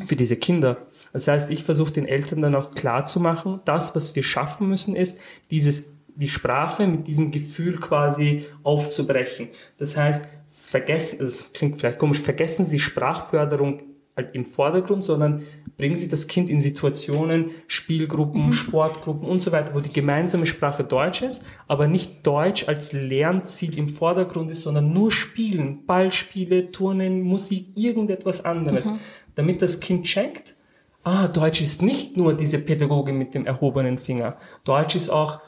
für 0.05 0.15
diese 0.15 0.35
Kinder. 0.35 0.87
Das 1.13 1.27
heißt, 1.27 1.51
ich 1.51 1.63
versuche 1.63 1.93
den 1.93 2.07
Eltern 2.07 2.41
dann 2.41 2.55
auch 2.55 2.71
klar 2.71 3.05
zu 3.05 3.19
machen, 3.19 3.59
das, 3.65 3.95
was 3.95 4.15
wir 4.15 4.23
schaffen 4.23 4.67
müssen, 4.67 4.95
ist, 4.95 5.19
dieses 5.51 5.93
die 6.19 6.29
Sprache 6.29 6.87
mit 6.87 7.07
diesem 7.07 7.31
Gefühl 7.31 7.79
quasi 7.79 8.45
aufzubrechen. 8.63 9.49
Das 9.77 9.95
heißt, 9.95 10.27
vergessen, 10.49 11.25
es 11.25 11.53
klingt 11.53 11.79
vielleicht 11.79 11.99
komisch, 11.99 12.19
vergessen 12.19 12.65
Sie 12.65 12.79
Sprachförderung 12.79 13.83
halt 14.15 14.33
im 14.33 14.45
Vordergrund, 14.45 15.03
sondern 15.03 15.43
bringen 15.77 15.95
Sie 15.95 16.09
das 16.09 16.27
Kind 16.27 16.49
in 16.49 16.59
Situationen, 16.59 17.51
Spielgruppen, 17.67 18.51
Sportgruppen 18.51 19.29
und 19.29 19.41
so 19.41 19.51
weiter, 19.51 19.75
wo 19.75 19.79
die 19.79 19.93
gemeinsame 19.93 20.47
Sprache 20.47 20.83
Deutsch 20.83 21.21
ist, 21.21 21.45
aber 21.67 21.87
nicht 21.87 22.25
Deutsch 22.25 22.67
als 22.67 22.93
Lernziel 22.93 23.77
im 23.77 23.89
Vordergrund 23.89 24.49
ist, 24.49 24.63
sondern 24.63 24.91
nur 24.91 25.11
Spielen, 25.11 25.85
Ballspiele, 25.85 26.71
Turnen, 26.71 27.21
Musik, 27.21 27.67
irgendetwas 27.75 28.43
anderes, 28.43 28.89
damit 29.35 29.61
das 29.61 29.79
Kind 29.79 30.05
checkt, 30.05 30.55
ah, 31.03 31.27
Deutsch 31.27 31.61
ist 31.61 31.83
nicht 31.83 32.17
nur 32.17 32.33
diese 32.33 32.57
Pädagoge 32.59 33.13
mit 33.13 33.35
dem 33.35 33.45
erhobenen 33.45 33.99
Finger. 33.99 34.37
Deutsch 34.63 34.95
ist 34.95 35.09
auch 35.09 35.39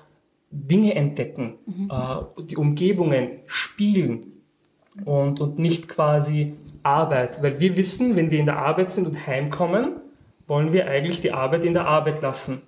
Dinge 0.52 0.96
entdecken, 0.96 1.56
äh, 1.90 2.44
die 2.44 2.58
Umgebungen 2.58 3.40
spielen 3.46 4.22
und, 5.06 5.40
und 5.40 5.60
nicht 5.60 5.88
quasi 5.88 6.54
Arbeit. 6.84 7.42
Weil 7.42 7.60
wir 7.60 7.78
wissen, 7.78 8.16
wenn 8.16 8.32
wir 8.32 8.40
in 8.40 8.46
der 8.46 8.58
Arbeit 8.58 8.92
sind 8.92 9.08
und 9.08 9.28
heimkommen, 9.28 9.98
wollen 10.48 10.74
wir 10.74 10.88
eigentlich 10.88 11.22
die 11.22 11.32
Arbeit 11.32 11.64
in 11.64 11.74
der 11.74 11.86
Arbeit 11.86 12.22
lassen. 12.22 12.62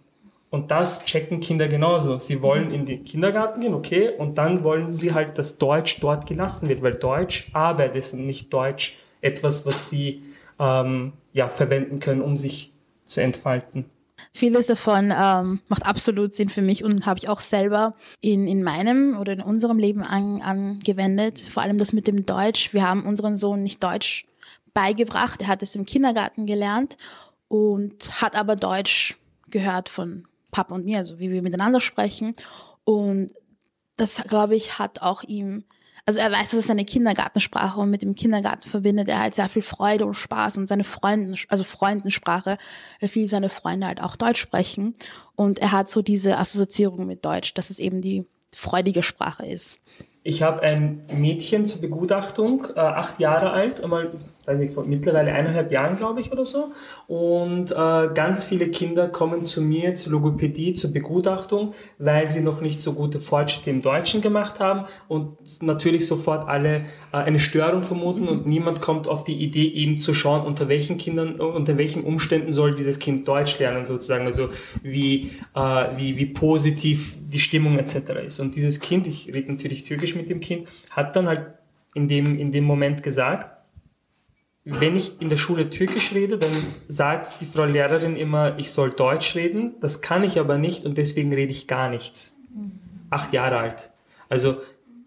Und 0.52 0.70
das 0.70 1.06
checken 1.06 1.40
Kinder 1.40 1.68
genauso. 1.70 2.20
Sie 2.20 2.42
wollen 2.42 2.72
in 2.72 2.86
den 2.86 3.06
Kindergarten 3.06 3.62
gehen, 3.62 3.74
okay, 3.74 4.10
und 4.10 4.38
dann 4.38 4.64
wollen 4.66 4.94
sie 4.94 5.14
halt, 5.14 5.38
dass 5.38 5.58
Deutsch 5.58 6.00
dort 6.02 6.28
gelassen 6.28 6.68
wird, 6.68 6.82
weil 6.84 6.94
Deutsch 6.94 7.50
Arbeit 7.54 7.96
ist 7.96 8.14
und 8.14 8.26
nicht 8.26 8.54
Deutsch 8.54 8.98
etwas, 9.22 9.66
was 9.66 9.90
sie 9.90 10.24
ähm, 10.60 11.14
ja, 11.32 11.48
verwenden 11.48 12.00
können, 12.00 12.22
um 12.22 12.36
sich 12.36 12.74
zu 13.06 13.22
entfalten. 13.22 13.86
Vieles 14.34 14.68
davon 14.68 15.14
ähm, 15.14 15.60
macht 15.68 15.86
absolut 15.86 16.34
Sinn 16.34 16.48
für 16.48 16.62
mich 16.62 16.84
und 16.84 17.06
habe 17.06 17.20
ich 17.20 17.28
auch 17.28 17.42
selber 17.42 17.96
in, 18.22 18.48
in 18.48 18.64
meinem 18.64 19.18
oder 19.20 19.34
in 19.34 19.42
unserem 19.42 19.78
Leben 19.78 20.04
an, 20.04 20.42
angewendet. 20.42 21.40
Vor 21.40 21.64
allem 21.64 21.78
das 21.78 21.92
mit 21.92 22.08
dem 22.08 22.26
Deutsch. 22.26 22.74
Wir 22.74 22.88
haben 22.88 23.06
unseren 23.06 23.36
Sohn 23.36 23.62
nicht 23.62 23.84
Deutsch 23.84 24.26
beigebracht. 24.74 25.42
Er 25.42 25.48
hat 25.48 25.64
es 25.64 25.76
im 25.76 25.86
Kindergarten 25.86 26.46
gelernt 26.46 26.98
und 27.50 28.22
hat 28.22 28.38
aber 28.38 28.56
Deutsch 28.56 29.18
gehört 29.50 29.90
von 29.90 30.26
Papa 30.52 30.76
und 30.76 30.86
mir, 30.86 31.00
also 31.00 31.20
wie 31.20 31.32
wir 31.32 31.42
miteinander 31.42 31.82
sprechen. 31.82 32.34
Und 32.86 33.34
das, 33.98 34.24
glaube 34.24 34.56
ich, 34.56 34.80
hat 34.80 35.02
auch 35.02 35.24
ihm 35.24 35.66
also 36.06 36.20
er 36.20 36.32
weiß, 36.32 36.52
das 36.52 36.60
ist 36.60 36.68
seine 36.68 36.86
Kindergartensprache 36.86 37.80
und 37.80 37.90
mit 37.90 38.02
dem 38.02 38.16
Kindergarten 38.16 38.68
verbindet 38.68 39.08
er 39.08 39.20
halt 39.20 39.36
sehr 39.36 39.50
viel 39.50 39.62
Freude 39.62 40.06
und 40.06 40.14
Spaß 40.14 40.58
und 40.58 40.68
seine 40.68 40.84
Freunden, 40.84 41.36
also 41.50 41.64
Freundensprache, 41.64 42.58
weil 43.00 43.10
viele 43.10 43.28
seine 43.28 43.50
Freunde 43.50 43.88
halt 43.88 44.02
auch 44.02 44.16
Deutsch 44.16 44.42
sprechen 44.42 44.96
und 45.36 45.60
er 45.60 45.72
hat 45.72 45.90
so 45.90 46.02
diese 46.02 46.38
Assoziierung 46.38 47.06
mit 47.06 47.26
Deutsch, 47.26 47.54
dass 47.54 47.70
es 47.70 47.80
eben 47.80 48.02
die 48.02 48.26
freudige 48.54 49.04
Sprache 49.04 49.46
ist. 49.46 49.80
Ich 50.24 50.44
habe 50.44 50.62
ein 50.62 51.02
Mädchen 51.12 51.66
zur 51.66 51.82
Begutachtung, 51.82 52.68
äh, 52.76 52.80
acht 52.80 53.20
Jahre 53.20 53.52
alt, 53.52 53.84
einmal 53.84 54.12
weiß 54.46 54.60
nicht, 54.60 54.74
vor 54.74 54.86
mittlerweile 54.86 55.34
eineinhalb 55.34 55.72
Jahren, 55.72 55.98
glaube 55.98 56.22
ich, 56.22 56.32
oder 56.32 56.46
so. 56.46 56.72
Und 57.08 57.72
äh, 57.72 58.10
ganz 58.14 58.44
viele 58.44 58.70
Kinder 58.70 59.08
kommen 59.08 59.44
zu 59.44 59.62
mir 59.62 59.94
zur 59.96 60.14
Logopädie, 60.14 60.74
zur 60.74 60.92
Begutachtung, 60.92 61.74
weil 62.00 62.28
sie 62.28 62.42
noch 62.42 62.62
nicht 62.62 62.82
so 62.82 62.94
gute 62.94 63.20
Fortschritte 63.20 63.70
im 63.70 63.82
Deutschen 63.82 64.22
gemacht 64.22 64.60
haben 64.60 64.86
und 65.08 65.62
natürlich 65.62 66.08
sofort 66.08 66.48
alle 66.48 66.86
äh, 67.12 67.18
eine 67.18 67.40
Störung 67.40 67.84
vermuten 67.84 68.28
und 68.28 68.48
niemand 68.48 68.82
kommt 68.82 69.08
auf 69.08 69.24
die 69.24 69.36
Idee, 69.36 69.68
eben 69.68 69.98
zu 69.98 70.14
schauen, 70.14 70.46
unter 70.46 70.68
welchen 70.68 70.98
Kindern, 70.98 71.40
unter 71.40 71.78
welchen 71.78 72.04
Umständen 72.04 72.52
soll 72.52 72.74
dieses 72.74 73.00
Kind 73.00 73.28
Deutsch 73.28 73.60
lernen, 73.60 73.86
sozusagen, 73.86 74.26
also 74.26 74.50
wie, 74.82 75.32
äh, 75.56 75.88
wie, 75.98 76.18
wie 76.18 76.26
positiv 76.26 77.16
die 77.28 77.40
Stimmung 77.40 77.78
etc. 77.78 78.26
ist. 78.26 78.40
Und 78.40 78.56
dieses 78.56 78.80
Kind, 78.80 79.08
ich 79.08 79.34
rede 79.34 79.52
natürlich 79.52 79.84
türkisch 79.84 80.16
mit 80.16 80.30
dem 80.30 80.40
Kind, 80.40 80.68
hat 80.92 81.16
dann 81.16 81.28
halt 81.28 81.46
in 81.94 82.08
dem, 82.08 82.40
in 82.40 82.52
dem 82.52 82.64
Moment 82.64 83.04
gesagt, 83.04 83.61
wenn 84.64 84.96
ich 84.96 85.20
in 85.20 85.30
der 85.30 85.38
Schule 85.38 85.70
Türkisch 85.70 86.14
rede, 86.14 86.38
dann 86.38 86.52
sagt 86.88 87.42
die 87.42 87.46
Frau 87.46 87.66
Lehrerin 87.66 88.16
immer, 88.16 88.60
ich 88.60 88.72
soll 88.72 88.92
Deutsch 88.92 89.36
reden. 89.36 89.76
Das 89.82 90.02
kann 90.02 90.24
ich 90.24 90.40
aber 90.40 90.58
nicht 90.58 90.86
und 90.86 90.98
deswegen 90.98 91.34
rede 91.34 91.52
ich 91.52 91.68
gar 91.68 91.90
nichts. 91.90 92.38
Acht 93.10 93.34
Jahre 93.34 93.58
alt. 93.58 93.92
Also 94.30 94.58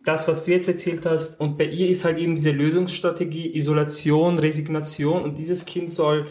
das, 0.04 0.28
was 0.28 0.44
du 0.44 0.50
jetzt 0.50 0.68
erzählt 0.68 1.06
hast, 1.06 1.40
und 1.40 1.56
bei 1.56 1.64
ihr 1.64 1.88
ist 1.88 2.04
halt 2.04 2.18
eben 2.18 2.36
diese 2.36 2.50
Lösungsstrategie 2.50 3.54
Isolation, 3.54 4.38
Resignation 4.38 5.22
und 5.22 5.38
dieses 5.38 5.64
Kind 5.64 5.90
soll 5.90 6.26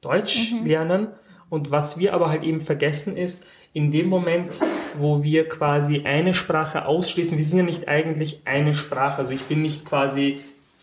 Deutsch 0.00 0.52
mhm. 0.52 0.66
lernen. 0.66 1.08
Und 1.48 1.70
was 1.70 1.98
wir 1.98 2.14
aber 2.14 2.28
halt 2.28 2.44
eben 2.44 2.60
vergessen 2.60 3.16
ist, 3.16 3.46
in 3.72 3.90
dem 3.90 4.08
Moment, 4.08 4.60
wo 4.98 5.22
wir 5.22 5.48
quasi 5.48 6.02
eine 6.04 6.34
Sprache 6.34 6.86
ausschließen, 6.86 7.38
wir 7.38 7.44
sind 7.44 7.58
ja 7.58 7.64
nicht 7.64 7.88
eigentlich 7.88 8.42
eine 8.44 8.74
Sprache, 8.74 9.18
also 9.18 9.32
ich 9.32 9.42
bin 9.42 9.62
nicht 9.62 9.84
quasi 9.84 10.40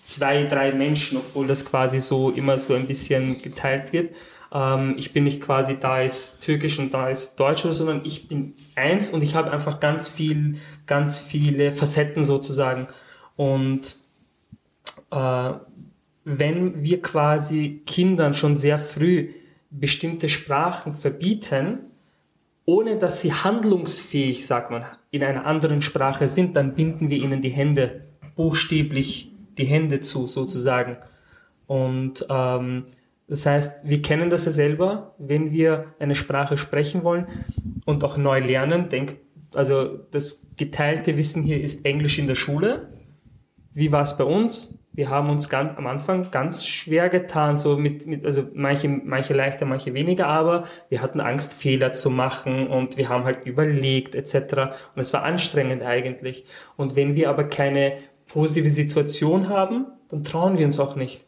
zwei, 0.08 0.46
drei 0.46 0.72
Menschen, 0.72 1.18
obwohl 1.18 1.48
das 1.48 1.66
quasi 1.66 2.00
so 2.00 2.30
immer 2.30 2.58
so 2.58 2.74
ein 2.74 2.88
bisschen 2.88 3.42
geteilt 3.42 3.92
wird. 3.92 4.16
Ähm, 4.54 4.96
ich 4.98 5.12
bin 5.12 5.26
nicht 5.26 5.42
quasi 5.42 5.78
da 5.78 6.02
ist 6.02 6.40
Türkisch 6.40 6.80
und 6.80 6.94
da 6.94 7.10
ist 7.10 7.36
Deutsch, 7.36 7.64
sondern 7.64 8.02
ich 8.06 8.30
bin 8.30 8.54
eins 8.76 9.10
und 9.10 9.22
ich 9.22 9.36
habe 9.36 9.52
einfach 9.52 9.82
ganz 9.82 10.08
viel, 10.08 10.60
ganz 10.86 11.20
viele 11.20 11.74
Facetten 11.74 12.24
sozusagen. 12.24 12.88
Und 13.36 13.98
äh, 15.12 15.52
wenn 16.24 16.84
wir 16.84 17.02
quasi 17.02 17.82
Kindern 17.86 18.34
schon 18.34 18.56
sehr 18.56 18.80
früh 18.80 19.32
bestimmte 19.70 20.30
Sprachen 20.30 20.94
verbieten, 20.94 21.80
ohne 22.64 22.96
dass 22.96 23.22
sie 23.22 23.34
handlungsfähig, 23.34 24.46
sagt 24.46 24.72
man, 24.72 24.86
in 25.12 25.24
einer 25.24 25.46
anderen 25.46 25.82
Sprache 25.82 26.30
sind, 26.30 26.56
dann 26.56 26.76
binden 26.76 27.10
wir 27.10 27.18
ihnen 27.18 27.42
die 27.42 27.50
Hände 27.50 28.06
buchstäblich 28.38 29.32
die 29.58 29.66
Hände 29.66 30.00
zu, 30.00 30.28
sozusagen. 30.28 30.98
Und 31.66 32.26
ähm, 32.30 32.86
das 33.28 33.46
heißt, 33.46 33.82
wir 33.84 34.02
kennen 34.02 34.30
das 34.30 34.46
ja 34.46 34.52
selber, 34.52 35.16
wenn 35.18 35.52
wir 35.52 35.94
eine 36.00 36.16
Sprache 36.16 36.58
sprechen 36.58 37.04
wollen 37.04 37.28
und 37.86 38.04
auch 38.04 38.18
neu 38.18 38.40
lernen. 38.40 38.90
Denkt, 38.90 39.18
also 39.54 40.00
das 40.12 40.48
geteilte 40.56 41.18
Wissen 41.18 41.44
hier 41.44 41.62
ist 41.62 41.86
Englisch 41.86 42.20
in 42.20 42.28
der 42.28 42.36
Schule. 42.36 42.90
Wie 43.74 43.92
war 43.92 44.02
es 44.02 44.18
bei 44.18 44.24
uns? 44.24 44.80
Wir 44.94 45.10
haben 45.10 45.30
uns 45.30 45.48
ganz, 45.50 45.78
am 45.78 45.86
Anfang 45.86 46.32
ganz 46.32 46.66
schwer 46.66 47.10
getan, 47.10 47.56
so 47.56 47.78
mit, 47.78 48.08
mit, 48.08 48.26
also 48.26 48.48
manche, 48.56 48.88
manche 48.88 49.36
leichter, 49.36 49.66
manche 49.66 49.94
weniger, 49.94 50.26
aber 50.26 50.64
wir 50.90 51.04
hatten 51.04 51.20
Angst, 51.20 51.54
Fehler 51.54 51.92
zu 51.92 52.10
machen 52.10 52.66
und 52.66 52.98
wir 52.98 53.08
haben 53.08 53.24
halt 53.24 53.46
überlegt 53.46 54.16
etc. 54.16 54.36
Und 54.96 55.02
es 55.02 55.14
war 55.14 55.22
anstrengend 55.22 55.84
eigentlich. 55.84 56.46
Und 56.78 56.96
wenn 56.96 57.16
wir 57.16 57.30
aber 57.30 57.44
keine 57.44 57.94
positive 58.28 58.70
Situation 58.70 59.50
haben, 59.50 59.86
dann 60.10 60.24
trauen 60.24 60.58
wir 60.58 60.66
uns 60.66 60.80
auch 60.80 60.96
nicht. 60.96 61.26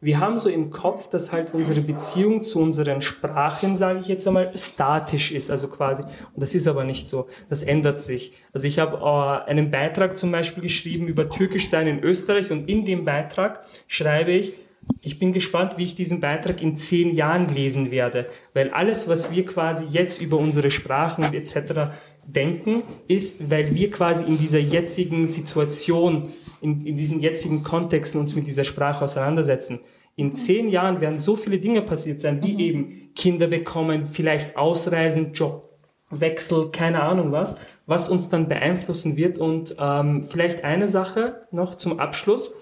Wir 0.00 0.20
haben 0.20 0.38
so 0.38 0.48
im 0.48 0.70
Kopf, 0.70 1.08
dass 1.08 1.32
halt 1.32 1.54
unsere 1.54 1.80
Beziehung 1.80 2.44
zu 2.44 2.60
unseren 2.60 3.02
Sprachen, 3.02 3.74
sage 3.74 3.98
ich 3.98 4.06
jetzt 4.06 4.28
einmal, 4.28 4.56
statisch 4.56 5.32
ist, 5.32 5.50
also 5.50 5.66
quasi. 5.66 6.02
Und 6.02 6.40
das 6.40 6.54
ist 6.54 6.68
aber 6.68 6.84
nicht 6.84 7.08
so. 7.08 7.26
Das 7.48 7.64
ändert 7.64 7.98
sich. 7.98 8.32
Also 8.52 8.68
ich 8.68 8.78
habe 8.78 8.98
äh, 8.98 9.50
einen 9.50 9.72
Beitrag 9.72 10.16
zum 10.16 10.30
Beispiel 10.30 10.62
geschrieben 10.62 11.08
über 11.08 11.28
Türkisch 11.28 11.68
sein 11.68 11.88
in 11.88 11.98
Österreich 12.04 12.52
und 12.52 12.68
in 12.68 12.84
dem 12.84 13.04
Beitrag 13.04 13.62
schreibe 13.88 14.30
ich, 14.30 14.54
ich 15.00 15.18
bin 15.18 15.32
gespannt, 15.32 15.76
wie 15.76 15.84
ich 15.84 15.96
diesen 15.96 16.20
Beitrag 16.20 16.62
in 16.62 16.76
zehn 16.76 17.12
Jahren 17.12 17.52
lesen 17.52 17.90
werde, 17.90 18.28
weil 18.54 18.70
alles, 18.70 19.08
was 19.08 19.32
wir 19.32 19.44
quasi 19.44 19.84
jetzt 19.84 20.22
über 20.22 20.38
unsere 20.38 20.70
Sprachen 20.70 21.24
etc. 21.34 21.90
denken, 22.28 22.82
ist, 23.08 23.50
weil 23.50 23.74
wir 23.74 23.90
quasi 23.90 24.24
in 24.24 24.38
dieser 24.38 24.58
jetzigen 24.58 25.26
Situation, 25.26 26.28
in, 26.60 26.86
in 26.86 26.96
diesen 26.96 27.20
jetzigen 27.20 27.62
Kontexten 27.62 28.20
uns 28.20 28.34
mit 28.34 28.46
dieser 28.46 28.64
Sprache 28.64 29.04
auseinandersetzen. 29.04 29.80
In 30.16 30.34
zehn 30.34 30.68
Jahren 30.68 31.00
werden 31.00 31.18
so 31.18 31.36
viele 31.36 31.58
Dinge 31.58 31.82
passiert 31.82 32.20
sein, 32.20 32.42
wie 32.42 32.52
mhm. 32.54 32.58
eben 32.58 33.10
Kinder 33.14 33.46
bekommen, 33.46 34.06
vielleicht 34.06 34.56
ausreisen, 34.56 35.32
Jobwechsel, 35.32 36.70
keine 36.70 37.02
Ahnung 37.02 37.32
was, 37.32 37.58
was 37.86 38.08
uns 38.08 38.28
dann 38.28 38.48
beeinflussen 38.48 39.16
wird. 39.16 39.38
Und 39.38 39.76
ähm, 39.78 40.24
vielleicht 40.24 40.64
eine 40.64 40.88
Sache 40.88 41.46
noch 41.50 41.74
zum 41.74 41.98
Abschluss 41.98 42.54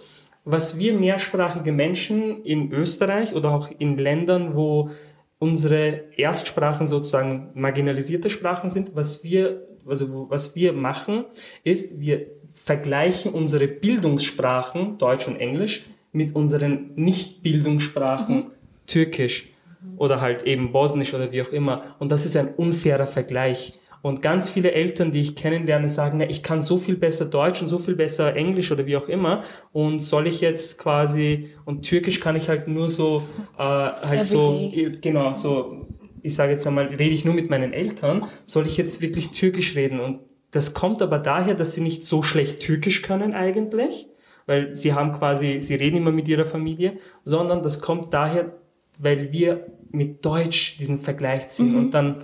was 0.46 0.78
wir 0.78 0.94
mehrsprachige 0.94 1.72
Menschen 1.72 2.44
in 2.44 2.72
Österreich 2.72 3.34
oder 3.34 3.50
auch 3.50 3.68
in 3.78 3.98
Ländern, 3.98 4.54
wo 4.54 4.90
unsere 5.38 6.04
Erstsprachen 6.16 6.86
sozusagen 6.86 7.50
marginalisierte 7.54 8.30
Sprachen 8.30 8.70
sind, 8.70 8.94
was 8.94 9.22
wir, 9.22 9.66
also 9.86 10.30
was 10.30 10.56
wir 10.56 10.72
machen, 10.72 11.24
ist, 11.62 12.00
wir 12.00 12.26
vergleichen 12.54 13.32
unsere 13.32 13.68
Bildungssprachen, 13.68 14.98
Deutsch 14.98 15.28
und 15.28 15.36
Englisch, 15.36 15.84
mit 16.12 16.34
unseren 16.34 16.94
Nicht-Bildungssprachen, 16.94 18.36
mhm. 18.36 18.50
Türkisch 18.86 19.50
oder 19.96 20.20
halt 20.20 20.44
eben 20.44 20.72
Bosnisch 20.72 21.12
oder 21.14 21.32
wie 21.32 21.42
auch 21.42 21.52
immer. 21.52 21.96
Und 21.98 22.10
das 22.10 22.24
ist 22.24 22.36
ein 22.36 22.54
unfairer 22.54 23.06
Vergleich. 23.06 23.78
Und 24.06 24.22
ganz 24.22 24.50
viele 24.50 24.70
Eltern, 24.70 25.10
die 25.10 25.18
ich 25.18 25.34
kennenlerne, 25.34 25.88
sagen, 25.88 26.20
ja, 26.20 26.28
ich 26.28 26.44
kann 26.44 26.60
so 26.60 26.76
viel 26.76 26.94
besser 26.94 27.24
Deutsch 27.24 27.60
und 27.60 27.66
so 27.66 27.80
viel 27.80 27.96
besser 27.96 28.36
Englisch 28.36 28.70
oder 28.70 28.86
wie 28.86 28.96
auch 28.96 29.08
immer. 29.08 29.40
Und 29.72 29.98
soll 29.98 30.28
ich 30.28 30.40
jetzt 30.40 30.78
quasi, 30.78 31.48
und 31.64 31.82
Türkisch 31.82 32.20
kann 32.20 32.36
ich 32.36 32.48
halt 32.48 32.68
nur 32.68 32.88
so, 32.88 33.24
äh, 33.58 33.62
halt 33.62 34.28
so, 34.28 34.70
genau, 35.00 35.34
so, 35.34 35.88
ich 36.22 36.36
sage 36.36 36.52
jetzt 36.52 36.64
einmal, 36.68 36.86
rede 36.86 37.14
ich 37.14 37.24
nur 37.24 37.34
mit 37.34 37.50
meinen 37.50 37.72
Eltern, 37.72 38.24
soll 38.44 38.68
ich 38.68 38.76
jetzt 38.76 39.02
wirklich 39.02 39.32
Türkisch 39.32 39.74
reden? 39.74 39.98
Und 39.98 40.20
das 40.52 40.72
kommt 40.72 41.02
aber 41.02 41.18
daher, 41.18 41.56
dass 41.56 41.74
sie 41.74 41.80
nicht 41.80 42.04
so 42.04 42.22
schlecht 42.22 42.60
Türkisch 42.60 43.02
können 43.02 43.34
eigentlich, 43.34 44.06
weil 44.46 44.76
sie 44.76 44.94
haben 44.94 45.14
quasi, 45.14 45.58
sie 45.58 45.74
reden 45.74 45.96
immer 45.96 46.12
mit 46.12 46.28
ihrer 46.28 46.44
Familie, 46.44 46.98
sondern 47.24 47.60
das 47.60 47.80
kommt 47.80 48.14
daher, 48.14 48.52
weil 49.00 49.32
wir 49.32 49.66
mit 49.90 50.24
Deutsch 50.24 50.78
diesen 50.78 51.00
Vergleich 51.00 51.48
ziehen 51.48 51.72
Mhm. 51.72 51.76
und 51.76 51.90
dann 51.92 52.22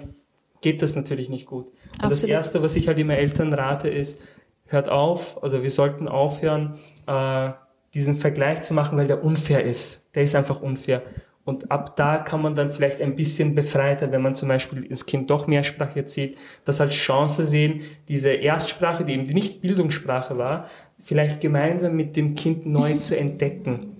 geht 0.62 0.80
das 0.80 0.96
natürlich 0.96 1.28
nicht 1.28 1.46
gut. 1.46 1.66
Und 1.66 1.74
das 2.02 2.10
Absolut. 2.10 2.30
Erste, 2.30 2.62
was 2.62 2.76
ich 2.76 2.88
halt 2.88 2.98
immer 2.98 3.16
Eltern 3.16 3.52
rate, 3.52 3.88
ist, 3.88 4.22
hört 4.66 4.88
auf, 4.88 5.42
also 5.42 5.62
wir 5.62 5.70
sollten 5.70 6.08
aufhören, 6.08 6.78
äh, 7.06 7.50
diesen 7.94 8.16
Vergleich 8.16 8.62
zu 8.62 8.72
machen, 8.72 8.96
weil 8.96 9.06
der 9.06 9.22
unfair 9.22 9.64
ist. 9.64 10.14
Der 10.14 10.22
ist 10.22 10.34
einfach 10.34 10.62
unfair. 10.62 11.02
Und 11.44 11.70
ab 11.72 11.96
da 11.96 12.18
kann 12.18 12.40
man 12.40 12.54
dann 12.54 12.70
vielleicht 12.70 13.02
ein 13.02 13.16
bisschen 13.16 13.54
befreiter, 13.54 14.12
wenn 14.12 14.22
man 14.22 14.34
zum 14.34 14.48
Beispiel 14.48 14.86
das 14.88 15.06
Kind 15.06 15.28
doch 15.28 15.48
mehrsprachig 15.48 15.96
erzählt, 15.96 16.36
das 16.64 16.80
als 16.80 16.94
Chance 16.94 17.44
sehen, 17.44 17.82
diese 18.08 18.30
Erstsprache, 18.30 19.04
die 19.04 19.12
eben 19.12 19.24
nicht 19.24 19.60
Bildungssprache 19.60 20.38
war, 20.38 20.68
vielleicht 21.02 21.40
gemeinsam 21.40 21.96
mit 21.96 22.16
dem 22.16 22.36
Kind 22.36 22.64
neu 22.64 22.94
zu 22.94 23.18
entdecken. 23.18 23.96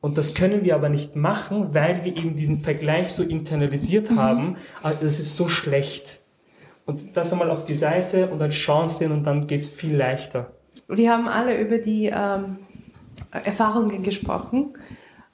Und 0.00 0.16
das 0.16 0.32
können 0.34 0.64
wir 0.64 0.74
aber 0.74 0.88
nicht 0.88 1.14
machen, 1.14 1.74
weil 1.74 2.04
wir 2.04 2.16
eben 2.16 2.34
diesen 2.34 2.60
Vergleich 2.60 3.12
so 3.12 3.22
internalisiert 3.22 4.10
haben. 4.16 4.56
Aber 4.82 4.94
das 4.94 5.20
ist 5.20 5.36
so 5.36 5.48
schlecht. 5.48 6.20
Und 6.86 7.16
das 7.16 7.32
einmal 7.32 7.50
auf 7.50 7.64
die 7.64 7.74
Seite 7.74 8.28
und 8.28 8.40
als 8.40 8.54
Chance 8.54 8.96
sehen 8.98 9.12
und 9.12 9.24
dann 9.24 9.46
geht's 9.46 9.68
viel 9.68 9.94
leichter. 9.94 10.50
Wir 10.88 11.10
haben 11.12 11.28
alle 11.28 11.60
über 11.60 11.78
die 11.78 12.06
ähm, 12.06 12.56
Erfahrungen 13.30 14.02
gesprochen. 14.02 14.70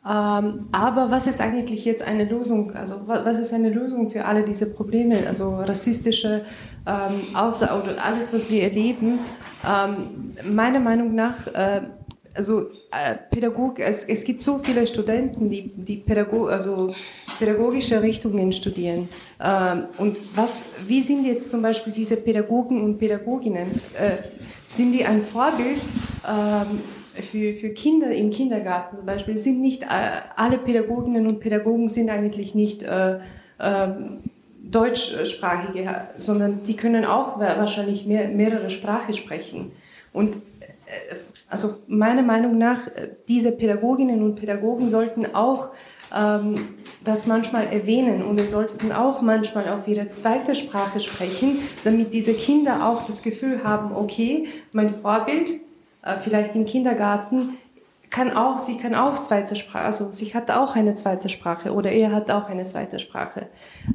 Ähm, 0.09 0.67
aber 0.71 1.11
was 1.11 1.27
ist 1.27 1.41
eigentlich 1.41 1.85
jetzt 1.85 2.07
eine 2.07 2.25
Lösung? 2.25 2.73
Also 2.75 3.09
wa- 3.09 3.23
was 3.25 3.39
ist 3.39 3.55
eine 3.55 3.71
Lösung 3.71 4.11
für 4.11 4.25
alle 4.25 4.45
diese 4.45 4.67
Probleme? 4.67 5.27
Also 5.27 5.57
rassistische 5.57 6.45
ähm, 6.87 7.35
Außer 7.35 7.83
oder 7.83 8.05
alles, 8.05 8.33
was 8.33 8.51
wir 8.51 8.63
erleben. 8.65 9.19
Ähm, 9.67 10.35
meiner 10.55 10.81
Meinung 10.81 11.15
nach, 11.15 11.47
äh, 11.49 11.83
also 12.37 12.71
äh, 12.91 13.17
Pädagog, 13.31 13.81
es, 13.81 14.05
es 14.05 14.25
gibt 14.25 14.43
so 14.43 14.59
viele 14.59 14.87
Studenten, 14.87 15.51
die, 15.51 15.71
die 15.75 15.97
Pädago 15.97 16.47
also 16.47 16.95
pädagogische 17.39 18.03
Richtungen 18.03 18.53
studieren. 18.53 19.09
Ähm, 19.41 19.85
und 19.99 20.23
was, 20.37 20.61
wie 20.87 21.03
sind 21.03 21.25
jetzt 21.25 21.51
zum 21.51 21.63
Beispiel 21.63 21.93
diese 21.93 22.17
Pädagogen 22.17 22.83
und 22.85 22.99
Pädagoginnen? 22.99 23.69
Äh, 23.99 24.19
sind 24.69 24.93
die 24.93 25.05
ein 25.05 25.23
Vorbild 25.23 25.79
ähm, 26.29 26.81
für, 27.15 27.55
für 27.55 27.71
Kinder 27.71 28.11
im 28.11 28.31
Kindergarten 28.31 28.97
zum 28.97 29.07
Beispiel? 29.07 29.37
Sind 29.37 29.61
nicht 29.61 29.83
äh, 29.85 29.87
alle 30.37 30.59
Pädagoginnen 30.59 31.27
und 31.27 31.41
Pädagogen 31.41 31.89
sind 31.89 32.11
eigentlich 32.11 32.55
nicht 32.55 32.83
äh, 32.83 33.19
ähm, 33.61 34.19
deutschsprachige, 34.63 36.09
sondern 36.19 36.63
die 36.65 36.75
können 36.75 37.05
auch 37.05 37.39
wa- 37.39 37.57
wahrscheinlich 37.59 38.07
mehr, 38.07 38.29
mehrere 38.29 38.69
Sprachen 38.69 39.15
sprechen. 39.15 39.71
Und 40.13 40.37
äh, 40.37 41.15
also 41.49 41.77
meiner 41.87 42.23
Meinung 42.23 42.59
nach, 42.59 42.89
äh, 42.89 43.11
diese 43.29 43.53
Pädagoginnen 43.53 44.23
und 44.23 44.37
Pädagogen 44.37 44.89
sollten 44.89 45.35
auch 45.35 45.71
ähm, 46.15 46.57
das 47.05 47.27
manchmal 47.27 47.67
erwähnen 47.67 48.23
und 48.23 48.39
wir 48.39 48.47
sollten 48.47 48.93
auch 48.93 49.23
manchmal 49.23 49.69
auf 49.69 49.87
ihre 49.87 50.09
zweite 50.09 50.55
Sprache 50.55 51.01
sprechen, 51.01 51.59
damit 51.85 52.13
diese 52.13 52.35
Kinder 52.35 52.89
auch 52.89 53.03
das 53.03 53.23
Gefühl 53.23 53.63
haben, 53.65 53.95
okay, 53.95 54.49
mein 54.73 54.95
Vorbild, 54.95 55.51
äh, 56.03 56.17
vielleicht 56.17 56.57
im 56.57 56.65
Kindergarten, 56.65 57.59
kann 58.11 58.33
auch, 58.33 58.59
sie 58.59 58.77
kann 58.77 58.95
auch 58.95 59.15
zweite 59.15 59.57
Sprache, 59.57 59.85
also 59.85 60.13
sie 60.13 60.35
hat 60.35 60.51
auch 60.51 60.77
eine 60.77 60.95
zweite 60.97 61.29
Sprache 61.29 61.73
oder 61.73 61.91
er 61.91 62.13
hat 62.13 62.31
auch 62.31 62.49
eine 62.49 62.65
zweite 62.65 62.99
Sprache. 62.99 63.49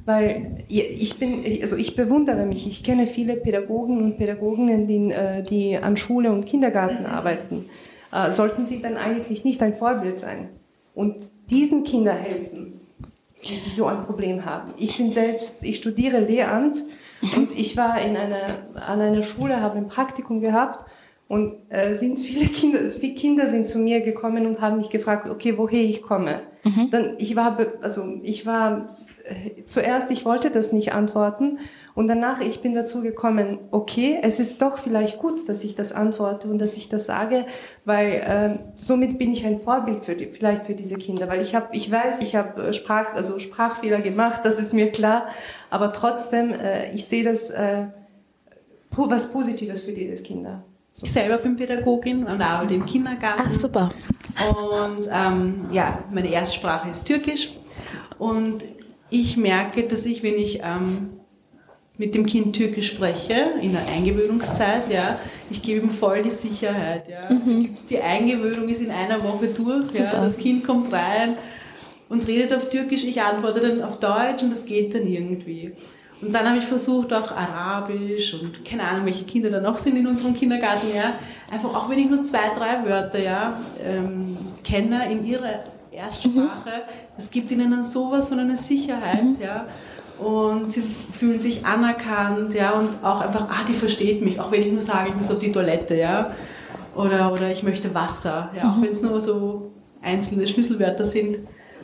Weil 0.06 0.64
ich 0.68 1.18
bin, 1.18 1.44
also 1.62 1.76
ich 1.76 1.96
bewundere 1.96 2.46
mich, 2.46 2.68
ich 2.68 2.84
kenne 2.84 3.08
viele 3.08 3.36
Pädagogen 3.36 3.98
und 3.98 4.18
Pädagoginnen, 4.18 4.88
die, 4.88 5.12
äh, 5.12 5.44
die 5.44 5.78
an 5.78 5.98
Schule 5.98 6.32
und 6.32 6.46
Kindergarten 6.46 7.06
arbeiten. 7.06 7.70
Äh, 8.12 8.32
Sollten 8.32 8.66
sie 8.66 8.82
dann 8.82 8.98
eigentlich 8.98 9.44
nicht 9.44 9.62
ein 9.64 9.76
Vorbild 9.76 10.20
sein 10.20 10.50
und 10.94 11.30
diesen 11.50 11.84
Kindern 11.84 12.18
helfen, 12.18 12.82
die, 13.46 13.62
die 13.66 13.70
so 13.70 13.86
ein 13.86 14.06
Problem 14.06 14.46
haben. 14.46 14.74
Ich 14.78 14.98
bin 14.98 15.10
selbst, 15.12 15.64
ich 15.64 15.78
studiere 15.78 16.20
Lehramt 16.20 16.84
und 17.36 17.58
ich 17.58 17.78
war 17.78 18.02
in 18.02 18.18
einer, 18.18 18.60
an 18.76 19.02
einer 19.02 19.24
Schule, 19.24 19.62
habe 19.62 19.78
ein 19.78 19.88
Praktikum 19.88 20.42
gehabt 20.42 20.86
und 21.32 21.54
äh, 21.70 21.96
sind 21.96 22.20
viele 22.20 22.46
Kinder, 22.48 22.80
viele 22.92 23.14
Kinder 23.14 23.48
sind 23.48 23.66
zu 23.66 23.80
mir 23.80 24.02
gekommen 24.02 24.46
und 24.46 24.60
haben 24.60 24.76
mich 24.80 24.90
gefragt, 24.90 25.30
okay, 25.30 25.58
woher 25.58 25.80
ich 25.80 26.02
komme. 26.02 26.42
Dann 26.92 27.16
ich 27.20 27.38
war, 27.38 27.58
also 27.80 28.20
ich 28.22 28.46
war 28.46 28.98
äh, 29.24 29.64
zuerst, 29.66 30.12
ich 30.12 30.26
wollte 30.26 30.52
das 30.52 30.74
nicht 30.74 30.92
antworten 30.92 31.60
und 31.96 32.08
danach 32.08 32.42
ich 32.42 32.60
bin 32.60 32.76
dazu 32.76 33.02
gekommen, 33.02 33.60
okay, 33.72 34.20
es 34.22 34.42
ist 34.42 34.62
doch 34.62 34.78
vielleicht 34.78 35.20
gut, 35.20 35.48
dass 35.48 35.64
ich 35.64 35.74
das 35.74 35.94
antworte 35.94 36.50
und 36.50 36.60
dass 36.60 36.76
ich 36.76 36.90
das 36.90 37.06
sage, 37.06 37.46
weil 37.86 38.10
äh, 38.12 38.60
somit 38.76 39.18
bin 39.18 39.32
ich 39.32 39.46
ein 39.46 39.62
Vorbild 39.62 40.04
für 40.04 40.16
die, 40.16 40.26
vielleicht 40.26 40.66
für 40.66 40.76
diese 40.76 40.98
Kinder, 40.98 41.30
weil 41.30 41.42
ich 41.42 41.56
habe, 41.56 41.68
ich 41.72 41.90
weiß, 41.90 42.20
ich 42.20 42.36
habe 42.36 42.62
äh, 42.62 42.74
Sprach, 42.74 43.14
also 43.14 43.40
Sprachfehler 43.40 44.02
gemacht, 44.02 44.42
das 44.44 44.60
ist 44.60 44.74
mir 44.74 44.92
klar, 44.92 45.28
aber 45.70 45.94
trotzdem, 45.94 46.52
äh, 46.52 46.92
ich 46.92 47.06
sehe 47.06 47.24
das 47.24 47.52
äh, 47.52 47.86
was 48.98 49.32
Positives 49.32 49.80
für 49.80 49.94
diese 49.94 50.22
Kinder. 50.22 50.66
Ich 50.96 51.12
selber 51.12 51.38
bin 51.38 51.56
Pädagogin 51.56 52.26
und 52.26 52.42
arbeite 52.42 52.74
im 52.74 52.86
Kindergarten. 52.86 53.44
Ach, 53.46 53.54
super. 53.54 53.92
Und 54.50 55.10
ähm, 55.12 55.66
ja, 55.72 56.04
meine 56.12 56.32
Erstsprache 56.32 56.90
ist 56.90 57.06
Türkisch. 57.06 57.52
Und 58.18 58.64
ich 59.10 59.38
merke, 59.38 59.84
dass 59.84 60.06
ich, 60.06 60.22
wenn 60.24 60.36
ich 60.36 60.62
ähm, 60.64 61.10
mit 61.98 62.16
dem 62.16 62.26
Kind 62.26 62.56
Türkisch 62.56 62.88
spreche, 62.88 63.52
in 63.62 63.74
der 63.74 63.86
Eingewöhnungszeit, 63.88 64.92
ja, 64.92 65.20
ich 65.50 65.62
gebe 65.62 65.86
ihm 65.86 65.92
voll 65.92 66.24
die 66.24 66.32
Sicherheit. 66.32 67.08
Ja. 67.08 67.28
Gibt's 67.30 67.86
die 67.86 68.00
Eingewöhnung 68.00 68.70
ist 68.70 68.82
in 68.82 68.92
einer 68.92 69.24
Woche 69.24 69.48
durch. 69.48 69.98
Ja. 69.98 70.12
Das 70.12 70.38
Kind 70.38 70.64
kommt 70.66 70.92
rein 70.92 71.38
und 72.10 72.28
redet 72.28 72.54
auf 72.54 72.70
Türkisch, 72.70 73.04
ich 73.04 73.22
antworte 73.22 73.62
dann 73.62 73.82
auf 73.82 74.00
Deutsch 74.00 74.44
und 74.44 74.52
das 74.52 74.66
geht 74.66 74.94
dann 74.94 75.08
irgendwie. 75.08 75.74
Und 76.22 76.34
dann 76.34 76.48
habe 76.48 76.60
ich 76.60 76.66
versucht, 76.66 77.12
auch 77.14 77.32
Arabisch 77.32 78.36
und 78.36 78.64
keine 78.64 78.84
Ahnung, 78.84 79.06
welche 79.06 79.26
Kinder 79.26 79.50
da 79.50 79.60
noch 79.60 79.78
sind 79.78 79.98
in 79.98 80.06
unserem 80.06 80.36
Kindergarten, 80.36 80.88
ja, 80.96 81.14
einfach 81.52 81.74
auch 81.74 81.90
wenn 81.90 81.98
ich 81.98 82.10
nur 82.10 82.24
zwei, 82.24 82.52
drei 82.56 82.88
Wörter 82.88 83.20
ja, 83.20 83.60
ähm, 83.84 84.38
kenne 84.64 85.12
in 85.12 85.26
ihrer 85.26 85.64
Erstsprache, 85.92 86.84
das 87.16 87.32
gibt 87.32 87.52
ihnen 87.52 87.72
dann 87.72 87.84
sowas 87.84 88.30
von 88.30 88.40
einer 88.40 88.56
Sicherheit, 88.56 89.24
ja. 89.42 89.66
Und 90.24 90.70
sie 90.70 90.84
fühlen 91.12 91.42
sich 91.42 91.66
anerkannt, 91.66 92.54
ja, 92.54 92.72
und 92.74 92.90
auch 93.04 93.22
einfach, 93.22 93.50
ah, 93.50 93.66
die 93.68 93.74
versteht 93.74 94.22
mich, 94.22 94.40
auch 94.40 94.52
wenn 94.52 94.62
ich 94.62 94.72
nur 94.72 94.82
sage, 94.82 95.10
ich 95.10 95.16
muss 95.16 95.32
auf 95.32 95.40
die 95.40 95.52
Toilette, 95.52 95.96
ja. 95.96 96.32
Oder, 96.96 97.34
oder 97.34 97.50
ich 97.50 97.64
möchte 97.64 97.94
Wasser, 97.96 98.52
ja, 98.56 98.72
auch 98.72 98.82
wenn 98.82 98.92
es 98.92 99.02
nur 99.02 99.20
so 99.20 99.72
einzelne 100.02 100.46
Schlüsselwörter 100.46 101.06
sind, 101.06 101.40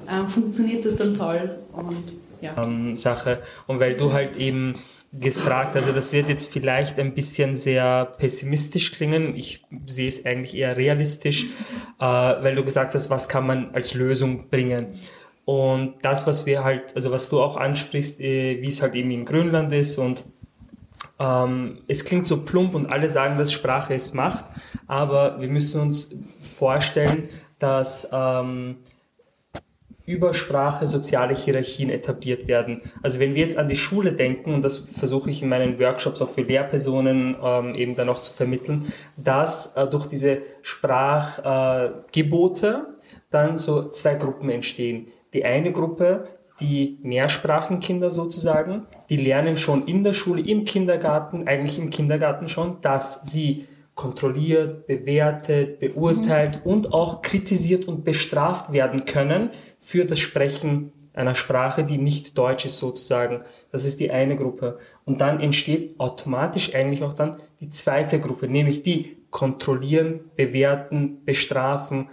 ähm, 0.09 0.27
funktioniert 0.27 0.85
das 0.85 0.95
dann 0.95 1.13
toll. 1.13 1.57
Und 1.73 2.13
ja. 2.41 2.61
ähm, 2.61 2.95
Sache. 2.95 3.41
Und 3.67 3.79
weil 3.79 3.95
du 3.95 4.13
halt 4.13 4.37
eben 4.37 4.75
gefragt, 5.13 5.75
also 5.75 5.91
das 5.91 6.11
wird 6.13 6.29
jetzt 6.29 6.51
vielleicht 6.51 6.99
ein 6.99 7.13
bisschen 7.13 7.55
sehr 7.55 8.05
pessimistisch 8.17 8.91
klingen, 8.91 9.35
ich 9.35 9.63
sehe 9.85 10.07
es 10.07 10.25
eigentlich 10.25 10.55
eher 10.55 10.75
realistisch, 10.75 11.45
äh, 11.99 12.03
weil 12.03 12.55
du 12.55 12.63
gesagt 12.63 12.93
hast, 12.93 13.09
was 13.09 13.29
kann 13.29 13.47
man 13.47 13.73
als 13.73 13.93
Lösung 13.93 14.49
bringen. 14.49 14.99
Und 15.45 15.95
das, 16.01 16.27
was 16.27 16.45
wir 16.45 16.63
halt, 16.63 16.93
also 16.95 17.09
was 17.11 17.29
du 17.29 17.41
auch 17.41 17.55
ansprichst, 17.55 18.19
äh, 18.19 18.61
wie 18.61 18.67
es 18.67 18.81
halt 18.81 18.95
eben 18.95 19.11
in 19.11 19.23
Grönland 19.23 19.71
ist 19.71 19.97
und 19.97 20.25
ähm, 21.19 21.79
es 21.87 22.03
klingt 22.05 22.25
so 22.25 22.43
plump 22.43 22.75
und 22.75 22.87
alle 22.87 23.09
sagen, 23.09 23.37
dass 23.37 23.51
Sprache 23.51 23.95
es 23.95 24.13
macht, 24.13 24.45
aber 24.87 25.39
wir 25.39 25.47
müssen 25.47 25.81
uns 25.81 26.15
vorstellen, 26.41 27.29
dass 27.59 28.09
ähm, 28.11 28.77
über 30.07 30.33
Sprache 30.33 30.87
soziale 30.87 31.35
Hierarchien 31.35 31.89
etabliert 31.89 32.47
werden. 32.47 32.81
Also 33.03 33.19
wenn 33.19 33.35
wir 33.35 33.41
jetzt 33.41 33.57
an 33.57 33.67
die 33.67 33.75
Schule 33.75 34.13
denken, 34.13 34.53
und 34.53 34.63
das 34.63 34.77
versuche 34.77 35.29
ich 35.29 35.43
in 35.43 35.49
meinen 35.49 35.77
Workshops 35.79 36.21
auch 36.21 36.29
für 36.29 36.43
Lehrpersonen 36.43 37.35
ähm, 37.43 37.75
eben 37.75 37.93
dann 37.93 38.07
auch 38.07 38.19
zu 38.19 38.31
vermitteln, 38.33 38.85
dass 39.17 39.75
äh, 39.75 39.85
durch 39.85 40.07
diese 40.07 40.43
Sprachgebote 40.61 42.67
äh, 42.67 42.83
dann 43.29 43.57
so 43.57 43.89
zwei 43.89 44.15
Gruppen 44.15 44.49
entstehen. 44.49 45.07
Die 45.33 45.43
eine 45.43 45.73
Gruppe, 45.73 46.29
die 46.61 46.99
Mehrsprachenkinder 47.03 48.09
sozusagen, 48.09 48.87
die 49.09 49.17
lernen 49.17 49.57
schon 49.57 49.87
in 49.87 50.03
der 50.03 50.13
Schule, 50.13 50.41
im 50.41 50.63
Kindergarten, 50.63 51.49
eigentlich 51.49 51.79
im 51.79 51.89
Kindergarten 51.89 52.47
schon, 52.47 52.77
dass 52.81 53.29
sie 53.29 53.67
kontrolliert, 53.97 54.85
bewertet, 54.85 55.79
beurteilt 55.79 56.61
und 56.63 56.93
auch 56.93 57.23
kritisiert 57.23 57.87
und 57.87 58.05
bestraft 58.05 58.71
werden 58.71 59.05
können 59.05 59.49
für 59.79 60.05
das 60.05 60.19
Sprechen 60.19 60.93
einer 61.13 61.33
Sprache, 61.33 61.83
die 61.83 61.97
nicht 61.97 62.37
Deutsch 62.37 62.63
ist 62.63 62.77
sozusagen. 62.77 63.41
Das 63.71 63.85
ist 63.85 63.99
die 63.99 64.11
eine 64.11 64.35
Gruppe. 64.35 64.77
Und 65.03 65.19
dann 65.19 65.39
entsteht 65.39 65.99
automatisch 65.99 66.75
eigentlich 66.75 67.03
auch 67.03 67.13
dann 67.13 67.37
die 67.59 67.69
zweite 67.69 68.19
Gruppe, 68.19 68.47
nämlich 68.47 68.83
die 68.83 69.17
kontrollieren, 69.31 70.19
bewerten, 70.35 71.25
bestrafen 71.25 72.09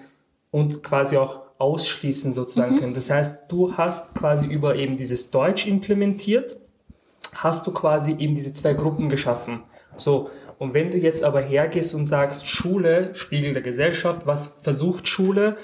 und 0.50 0.82
quasi 0.82 1.18
auch 1.18 1.42
ausschließen 1.58 2.32
sozusagen 2.32 2.78
können. 2.78 2.94
Das 2.94 3.10
heißt, 3.10 3.42
du 3.48 3.76
hast 3.76 4.14
quasi 4.14 4.46
über 4.46 4.74
eben 4.76 4.96
dieses 4.96 5.30
Deutsch 5.30 5.66
implementiert, 5.66 6.56
hast 7.34 7.66
du 7.66 7.72
quasi 7.72 8.12
eben 8.12 8.34
diese 8.34 8.54
zwei 8.54 8.72
Gruppen 8.72 9.10
geschaffen. 9.10 9.62
So, 9.96 10.30
und 10.58 10.74
wenn 10.74 10.90
du 10.90 10.98
jetzt 10.98 11.22
aber 11.22 11.40
hergehst 11.40 11.94
und 11.94 12.06
sagst, 12.06 12.46
Schule, 12.46 13.14
Spiegel 13.14 13.52
der 13.52 13.62
Gesellschaft, 13.62 14.26
was 14.26 14.60
versucht 14.62 15.08
Schule 15.08 15.56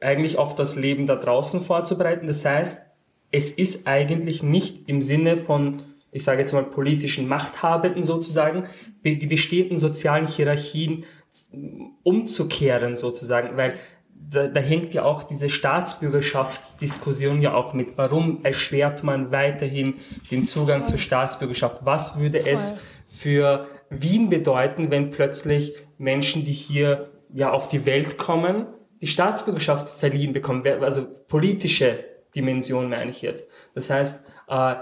eigentlich 0.00 0.38
auf 0.38 0.54
das 0.54 0.76
Leben 0.76 1.06
da 1.06 1.16
draußen 1.16 1.60
vorzubereiten? 1.60 2.26
Das 2.26 2.44
heißt, 2.44 2.86
es 3.30 3.50
ist 3.50 3.86
eigentlich 3.86 4.42
nicht 4.42 4.88
im 4.88 5.00
Sinne 5.00 5.36
von, 5.36 5.82
ich 6.10 6.24
sage 6.24 6.40
jetzt 6.40 6.52
mal, 6.52 6.64
politischen 6.64 7.26
Machthabenden 7.26 8.02
sozusagen, 8.02 8.68
die 9.04 9.26
bestehenden 9.26 9.78
sozialen 9.78 10.26
Hierarchien 10.26 11.04
umzukehren 12.02 12.94
sozusagen, 12.94 13.56
weil 13.56 13.74
da, 14.30 14.48
da 14.48 14.60
hängt 14.60 14.94
ja 14.94 15.04
auch 15.04 15.22
diese 15.24 15.50
Staatsbürgerschaftsdiskussion 15.50 17.42
ja 17.42 17.54
auch 17.54 17.72
mit. 17.72 17.96
Warum 17.96 18.44
erschwert 18.44 19.02
man 19.02 19.30
weiterhin 19.30 19.94
den 20.30 20.44
Zugang 20.44 20.86
zur 20.86 20.98
Staatsbürgerschaft? 20.98 21.84
Was 21.84 22.18
würde 22.18 22.46
es 22.46 22.76
für 23.06 23.66
Wien 24.00 24.30
bedeuten, 24.30 24.90
wenn 24.90 25.10
plötzlich 25.10 25.74
Menschen, 25.98 26.44
die 26.44 26.52
hier 26.52 27.10
ja 27.32 27.50
auf 27.50 27.68
die 27.68 27.86
Welt 27.86 28.18
kommen, 28.18 28.66
die 29.00 29.06
Staatsbürgerschaft 29.06 29.88
verliehen 29.88 30.32
bekommen? 30.32 30.66
Also 30.82 31.06
politische 31.28 32.04
Dimension 32.34 32.88
meine 32.88 33.10
ich 33.10 33.22
jetzt. 33.22 33.48
Das 33.74 33.90
heißt, 33.90 34.24
äh, 34.48 34.74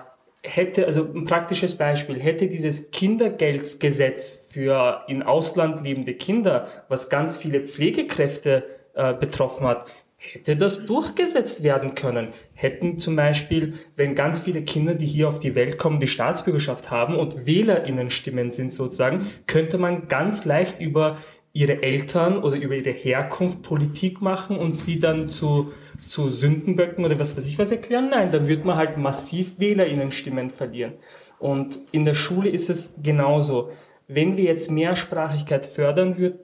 hätte, 0.42 0.86
also 0.86 1.04
ein 1.04 1.24
praktisches 1.24 1.76
Beispiel, 1.76 2.18
hätte 2.18 2.48
dieses 2.48 2.90
Kindergeldgesetz 2.90 4.48
für 4.50 5.04
in 5.08 5.22
Ausland 5.22 5.82
lebende 5.82 6.14
Kinder, 6.14 6.66
was 6.88 7.10
ganz 7.10 7.36
viele 7.36 7.66
Pflegekräfte 7.66 8.64
äh, 8.94 9.14
betroffen 9.14 9.66
hat, 9.66 9.90
hätte 10.20 10.54
das 10.54 10.84
durchgesetzt 10.84 11.62
werden 11.62 11.94
können. 11.94 12.28
Hätten 12.52 12.98
zum 12.98 13.16
Beispiel, 13.16 13.74
wenn 13.96 14.14
ganz 14.14 14.40
viele 14.40 14.62
Kinder, 14.62 14.94
die 14.94 15.06
hier 15.06 15.28
auf 15.28 15.38
die 15.38 15.54
Welt 15.54 15.78
kommen, 15.78 15.98
die 15.98 16.08
Staatsbürgerschaft 16.08 16.90
haben 16.90 17.16
und 17.16 17.46
WählerInnenstimmen 17.46 18.50
sind 18.50 18.70
sozusagen, 18.70 19.26
könnte 19.46 19.78
man 19.78 20.08
ganz 20.08 20.44
leicht 20.44 20.78
über 20.78 21.16
ihre 21.54 21.82
Eltern 21.82 22.44
oder 22.44 22.56
über 22.56 22.74
ihre 22.74 22.90
Herkunft 22.90 23.62
Politik 23.62 24.20
machen 24.20 24.58
und 24.58 24.74
sie 24.74 25.00
dann 25.00 25.28
zu, 25.28 25.72
zu 25.98 26.28
Sündenböcken 26.28 27.04
oder 27.04 27.18
was 27.18 27.36
weiß 27.36 27.46
ich 27.46 27.58
was 27.58 27.72
erklären? 27.72 28.10
Nein, 28.10 28.30
dann 28.30 28.46
wird 28.46 28.66
man 28.66 28.76
halt 28.76 28.98
massiv 28.98 29.58
WählerInnenstimmen 29.58 30.50
verlieren. 30.50 30.92
Und 31.38 31.80
in 31.92 32.04
der 32.04 32.14
Schule 32.14 32.50
ist 32.50 32.68
es 32.68 32.96
genauso. 33.02 33.70
Wenn 34.06 34.36
wir 34.36 34.44
jetzt 34.44 34.70
Mehrsprachigkeit 34.70 35.64
fördern 35.64 36.18
würd, 36.18 36.38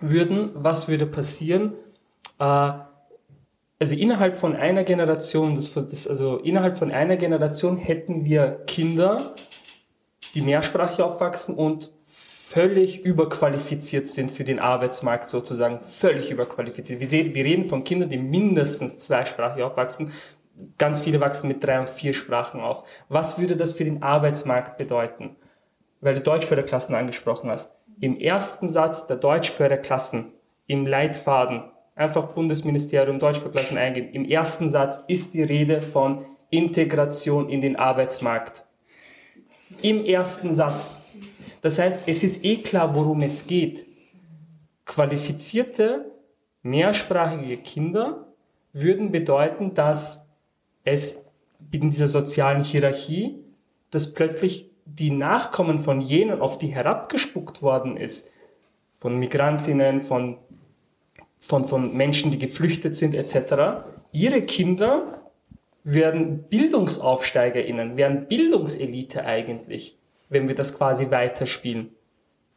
würden, 0.00 0.50
was 0.54 0.88
würde 0.88 1.06
passieren? 1.06 1.72
Äh, 2.38 2.70
also 3.78 3.94
innerhalb 3.94 4.38
von 4.38 4.56
einer 4.56 4.84
Generation, 4.84 5.54
das, 5.54 5.72
das, 5.72 6.08
also 6.08 6.38
innerhalb 6.38 6.78
von 6.78 6.90
einer 6.90 7.16
Generation 7.16 7.76
hätten 7.76 8.24
wir 8.24 8.62
Kinder, 8.66 9.34
die 10.34 10.40
mehrsprachig 10.40 11.02
aufwachsen 11.02 11.54
und 11.54 11.92
völlig 12.06 13.04
überqualifiziert 13.04 14.06
sind 14.06 14.30
für 14.30 14.44
den 14.44 14.60
Arbeitsmarkt 14.60 15.28
sozusagen, 15.28 15.80
völlig 15.80 16.30
überqualifiziert. 16.30 17.00
Wir, 17.00 17.08
sehen, 17.08 17.34
wir 17.34 17.44
reden 17.44 17.66
von 17.66 17.84
Kindern, 17.84 18.08
die 18.08 18.18
mindestens 18.18 18.98
zweisprachig 18.98 19.62
aufwachsen. 19.62 20.12
Ganz 20.78 21.00
viele 21.00 21.20
wachsen 21.20 21.48
mit 21.48 21.64
drei 21.64 21.80
und 21.80 21.90
vier 21.90 22.14
Sprachen 22.14 22.60
auf. 22.60 22.84
Was 23.08 23.38
würde 23.38 23.56
das 23.56 23.72
für 23.72 23.84
den 23.84 24.02
Arbeitsmarkt 24.02 24.78
bedeuten? 24.78 25.36
Weil 26.00 26.14
du 26.14 26.20
Deutschförderklassen 26.20 26.94
angesprochen 26.94 27.50
hast. 27.50 27.74
Im 28.00 28.18
ersten 28.18 28.68
Satz 28.68 29.06
der 29.06 29.16
Deutschförderklassen 29.16 30.32
im 30.66 30.86
Leitfaden 30.86 31.64
einfach 31.96 32.32
Bundesministerium 32.32 33.18
Deutsch 33.18 33.40
für 33.40 33.50
eingeben. 33.76 34.12
Im 34.12 34.24
ersten 34.24 34.68
Satz 34.68 35.02
ist 35.08 35.34
die 35.34 35.42
Rede 35.42 35.82
von 35.82 36.24
Integration 36.50 37.48
in 37.48 37.60
den 37.60 37.74
Arbeitsmarkt. 37.74 38.64
Im 39.82 40.04
ersten 40.04 40.54
Satz. 40.54 41.04
Das 41.62 41.78
heißt, 41.78 42.02
es 42.06 42.22
ist 42.22 42.44
eh 42.44 42.58
klar, 42.58 42.94
worum 42.94 43.22
es 43.22 43.46
geht. 43.46 43.86
Qualifizierte, 44.84 46.12
mehrsprachige 46.62 47.56
Kinder 47.56 48.28
würden 48.72 49.10
bedeuten, 49.10 49.74
dass 49.74 50.28
es 50.84 51.26
in 51.72 51.90
dieser 51.90 52.06
sozialen 52.06 52.62
Hierarchie, 52.62 53.42
dass 53.90 54.12
plötzlich 54.14 54.70
die 54.84 55.10
Nachkommen 55.10 55.78
von 55.78 56.00
jenen, 56.00 56.40
auf 56.40 56.58
die 56.58 56.68
herabgespuckt 56.68 57.62
worden 57.62 57.96
ist, 57.96 58.30
von 58.98 59.18
Migrantinnen, 59.18 60.02
von 60.02 60.38
von, 61.46 61.64
von 61.64 61.96
Menschen, 61.96 62.30
die 62.30 62.38
geflüchtet 62.38 62.94
sind 62.94 63.14
etc., 63.14 63.84
ihre 64.12 64.42
Kinder 64.42 65.22
werden 65.84 66.44
BildungsaufsteigerInnen, 66.48 67.96
werden 67.96 68.26
Bildungselite 68.26 69.24
eigentlich, 69.24 69.96
wenn 70.28 70.48
wir 70.48 70.56
das 70.56 70.76
quasi 70.76 71.10
weiterspielen. 71.10 71.90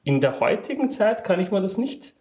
In 0.04 0.20
der 0.20 0.40
heutigen 0.40 0.90
Zeit 0.90 1.24
kann 1.24 1.40
ich 1.40 1.52
mir 1.52 1.62
das 1.62 1.78
nicht 1.78 2.16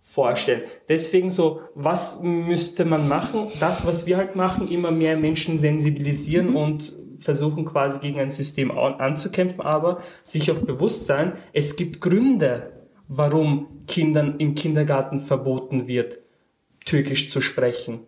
vorstellen. 0.00 0.62
Deswegen 0.88 1.30
so, 1.30 1.60
was 1.74 2.22
müsste 2.22 2.84
man 2.84 3.08
machen? 3.08 3.48
Das, 3.60 3.86
was 3.86 4.06
wir 4.06 4.16
halt 4.16 4.34
machen, 4.34 4.68
immer 4.68 4.90
mehr 4.90 5.16
Menschen 5.16 5.58
sensibilisieren 5.58 6.50
mhm. 6.50 6.56
und 6.56 6.92
versuchen 7.18 7.64
quasi 7.64 7.98
gegen 8.00 8.18
ein 8.18 8.30
System 8.30 8.70
anzukämpfen, 8.70 9.60
aber 9.60 9.98
sich 10.24 10.50
auch 10.50 10.58
bewusst 10.58 11.04
sein, 11.04 11.32
es 11.52 11.76
gibt 11.76 12.00
Gründe, 12.00 12.77
warum 13.08 13.84
Kindern 13.86 14.36
im 14.38 14.54
Kindergarten 14.54 15.22
verboten 15.22 15.88
wird, 15.88 16.20
Türkisch 16.84 17.28
zu 17.28 17.40
sprechen. 17.40 18.00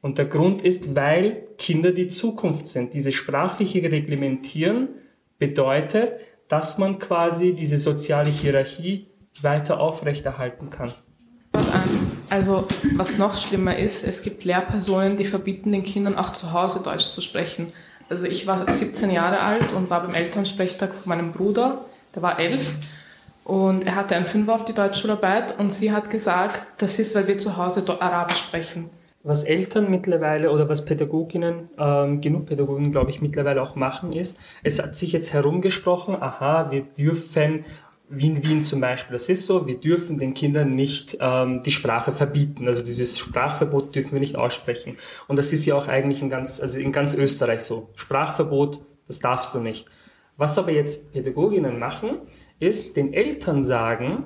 Und 0.00 0.18
der 0.18 0.26
Grund 0.26 0.62
ist, 0.62 0.94
weil 0.94 1.48
Kinder 1.58 1.92
die 1.92 2.08
Zukunft 2.08 2.66
sind. 2.66 2.92
Diese 2.94 3.12
sprachliche 3.12 3.82
Reglementieren 3.82 4.88
bedeutet, 5.38 6.12
dass 6.48 6.76
man 6.76 6.98
quasi 6.98 7.54
diese 7.54 7.76
soziale 7.76 8.30
Hierarchie 8.30 9.06
weiter 9.40 9.80
aufrechterhalten 9.80 10.70
kann. 10.70 10.92
Also 12.28 12.66
was 12.96 13.18
noch 13.18 13.36
schlimmer 13.36 13.76
ist, 13.76 14.04
es 14.04 14.22
gibt 14.22 14.44
Lehrpersonen, 14.44 15.16
die 15.16 15.24
verbieten 15.24 15.72
den 15.72 15.82
Kindern 15.82 16.16
auch 16.16 16.30
zu 16.30 16.52
Hause 16.52 16.82
Deutsch 16.82 17.06
zu 17.06 17.20
sprechen. 17.20 17.72
Also 18.08 18.24
ich 18.26 18.46
war 18.46 18.70
17 18.70 19.10
Jahre 19.10 19.40
alt 19.40 19.72
und 19.72 19.90
war 19.90 20.02
beim 20.02 20.14
Elternsprechtag 20.14 20.94
von 20.94 21.08
meinem 21.08 21.32
Bruder, 21.32 21.84
der 22.14 22.22
war 22.22 22.38
elf. 22.38 22.74
Und 23.44 23.86
er 23.86 23.96
hatte 23.96 24.14
einen 24.14 24.26
Fünfer 24.26 24.54
auf 24.54 24.64
die 24.64 24.74
Deutschschularbeit 24.74 25.58
und 25.58 25.70
sie 25.70 25.92
hat 25.92 26.10
gesagt, 26.10 26.64
das 26.78 26.98
ist, 26.98 27.14
weil 27.14 27.26
wir 27.26 27.38
zu 27.38 27.56
Hause 27.56 27.84
Arabisch 28.00 28.38
sprechen. 28.38 28.90
Was 29.24 29.44
Eltern 29.44 29.88
mittlerweile 29.90 30.50
oder 30.50 30.68
was 30.68 30.84
Pädagoginnen, 30.84 31.70
ähm, 31.78 32.20
genug 32.20 32.46
Pädagogen, 32.46 32.90
glaube 32.90 33.10
ich, 33.10 33.20
mittlerweile 33.20 33.62
auch 33.62 33.76
machen, 33.76 34.12
ist, 34.12 34.40
es 34.64 34.82
hat 34.82 34.96
sich 34.96 35.12
jetzt 35.12 35.32
herumgesprochen, 35.32 36.20
aha, 36.20 36.72
wir 36.72 36.82
dürfen, 36.82 37.64
wie 38.08 38.26
in 38.26 38.44
Wien 38.44 38.62
zum 38.62 38.80
Beispiel, 38.80 39.12
das 39.12 39.28
ist 39.28 39.46
so, 39.46 39.66
wir 39.66 39.78
dürfen 39.78 40.18
den 40.18 40.34
Kindern 40.34 40.74
nicht 40.74 41.18
ähm, 41.20 41.62
die 41.62 41.70
Sprache 41.70 42.12
verbieten. 42.12 42.66
Also 42.66 42.84
dieses 42.84 43.18
Sprachverbot 43.18 43.94
dürfen 43.94 44.12
wir 44.12 44.20
nicht 44.20 44.36
aussprechen. 44.36 44.96
Und 45.28 45.38
das 45.38 45.52
ist 45.52 45.66
ja 45.66 45.76
auch 45.76 45.86
eigentlich 45.86 46.20
in 46.20 46.28
ganz, 46.28 46.60
also 46.60 46.80
in 46.80 46.90
ganz 46.90 47.14
Österreich 47.14 47.60
so. 47.60 47.90
Sprachverbot, 47.94 48.80
das 49.06 49.20
darfst 49.20 49.54
du 49.54 49.60
nicht. 49.60 49.86
Was 50.36 50.58
aber 50.58 50.72
jetzt 50.72 51.12
Pädagoginnen 51.12 51.78
machen, 51.78 52.18
ist, 52.62 52.96
den 52.96 53.12
Eltern 53.12 53.62
sagen, 53.62 54.24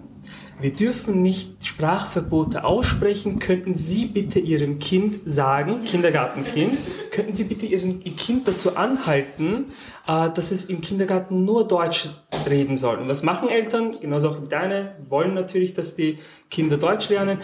wir 0.58 0.72
dürfen 0.72 1.20
nicht 1.20 1.66
Sprachverbote 1.66 2.64
aussprechen, 2.64 3.38
könnten 3.38 3.74
Sie 3.74 4.06
bitte 4.06 4.38
Ihrem 4.38 4.78
Kind 4.78 5.18
sagen, 5.26 5.84
Kindergartenkind, 5.84 6.78
könnten 7.10 7.34
Sie 7.34 7.44
bitte 7.44 7.66
Ihren, 7.66 8.00
Ihr 8.00 8.16
Kind 8.16 8.48
dazu 8.48 8.74
anhalten, 8.74 9.66
äh, 10.08 10.30
dass 10.30 10.52
es 10.52 10.64
im 10.66 10.80
Kindergarten 10.80 11.44
nur 11.44 11.68
Deutsch 11.68 12.08
reden 12.48 12.76
soll. 12.76 12.96
Und 12.98 13.08
was 13.08 13.22
machen 13.22 13.50
Eltern? 13.50 14.00
Genauso 14.00 14.30
auch 14.30 14.38
deine, 14.48 14.96
wollen 15.08 15.34
natürlich, 15.34 15.74
dass 15.74 15.94
die 15.94 16.18
Kinder 16.50 16.78
Deutsch 16.78 17.10
lernen 17.10 17.38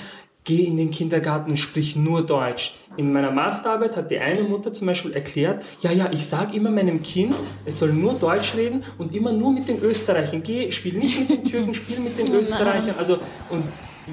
geh 0.45 0.65
in 0.65 0.77
den 0.77 0.91
Kindergarten 0.91 1.51
und 1.51 1.57
sprich 1.57 1.97
nur 1.97 2.25
Deutsch. 2.27 2.75
In 2.97 3.13
meiner 3.13 3.31
Masterarbeit 3.31 3.97
hat 3.97 4.11
die 4.11 4.19
eine 4.19 4.43
Mutter 4.43 4.73
zum 4.73 4.87
Beispiel 4.87 5.13
erklärt, 5.13 5.65
ja, 5.81 5.93
ja, 5.93 6.11
ich 6.13 6.27
sage 6.27 6.57
immer 6.57 6.71
meinem 6.71 7.03
Kind, 7.03 7.35
es 7.65 7.79
soll 7.79 7.93
nur 7.93 8.15
Deutsch 8.15 8.55
reden 8.55 8.83
und 8.99 9.15
immer 9.15 9.33
nur 9.33 9.53
mit 9.53 9.69
den 9.69 9.81
Österreichern. 9.81 10.43
Geh, 10.43 10.71
spiel 10.71 10.95
nicht 10.95 11.21
mit 11.21 11.31
den 11.31 11.45
Türken, 11.45 11.75
spiel 11.75 12.01
mit 12.01 12.19
den 12.19 12.35
Österreichern. 12.35 12.97
Also, 12.99 13.19
und 13.51 13.65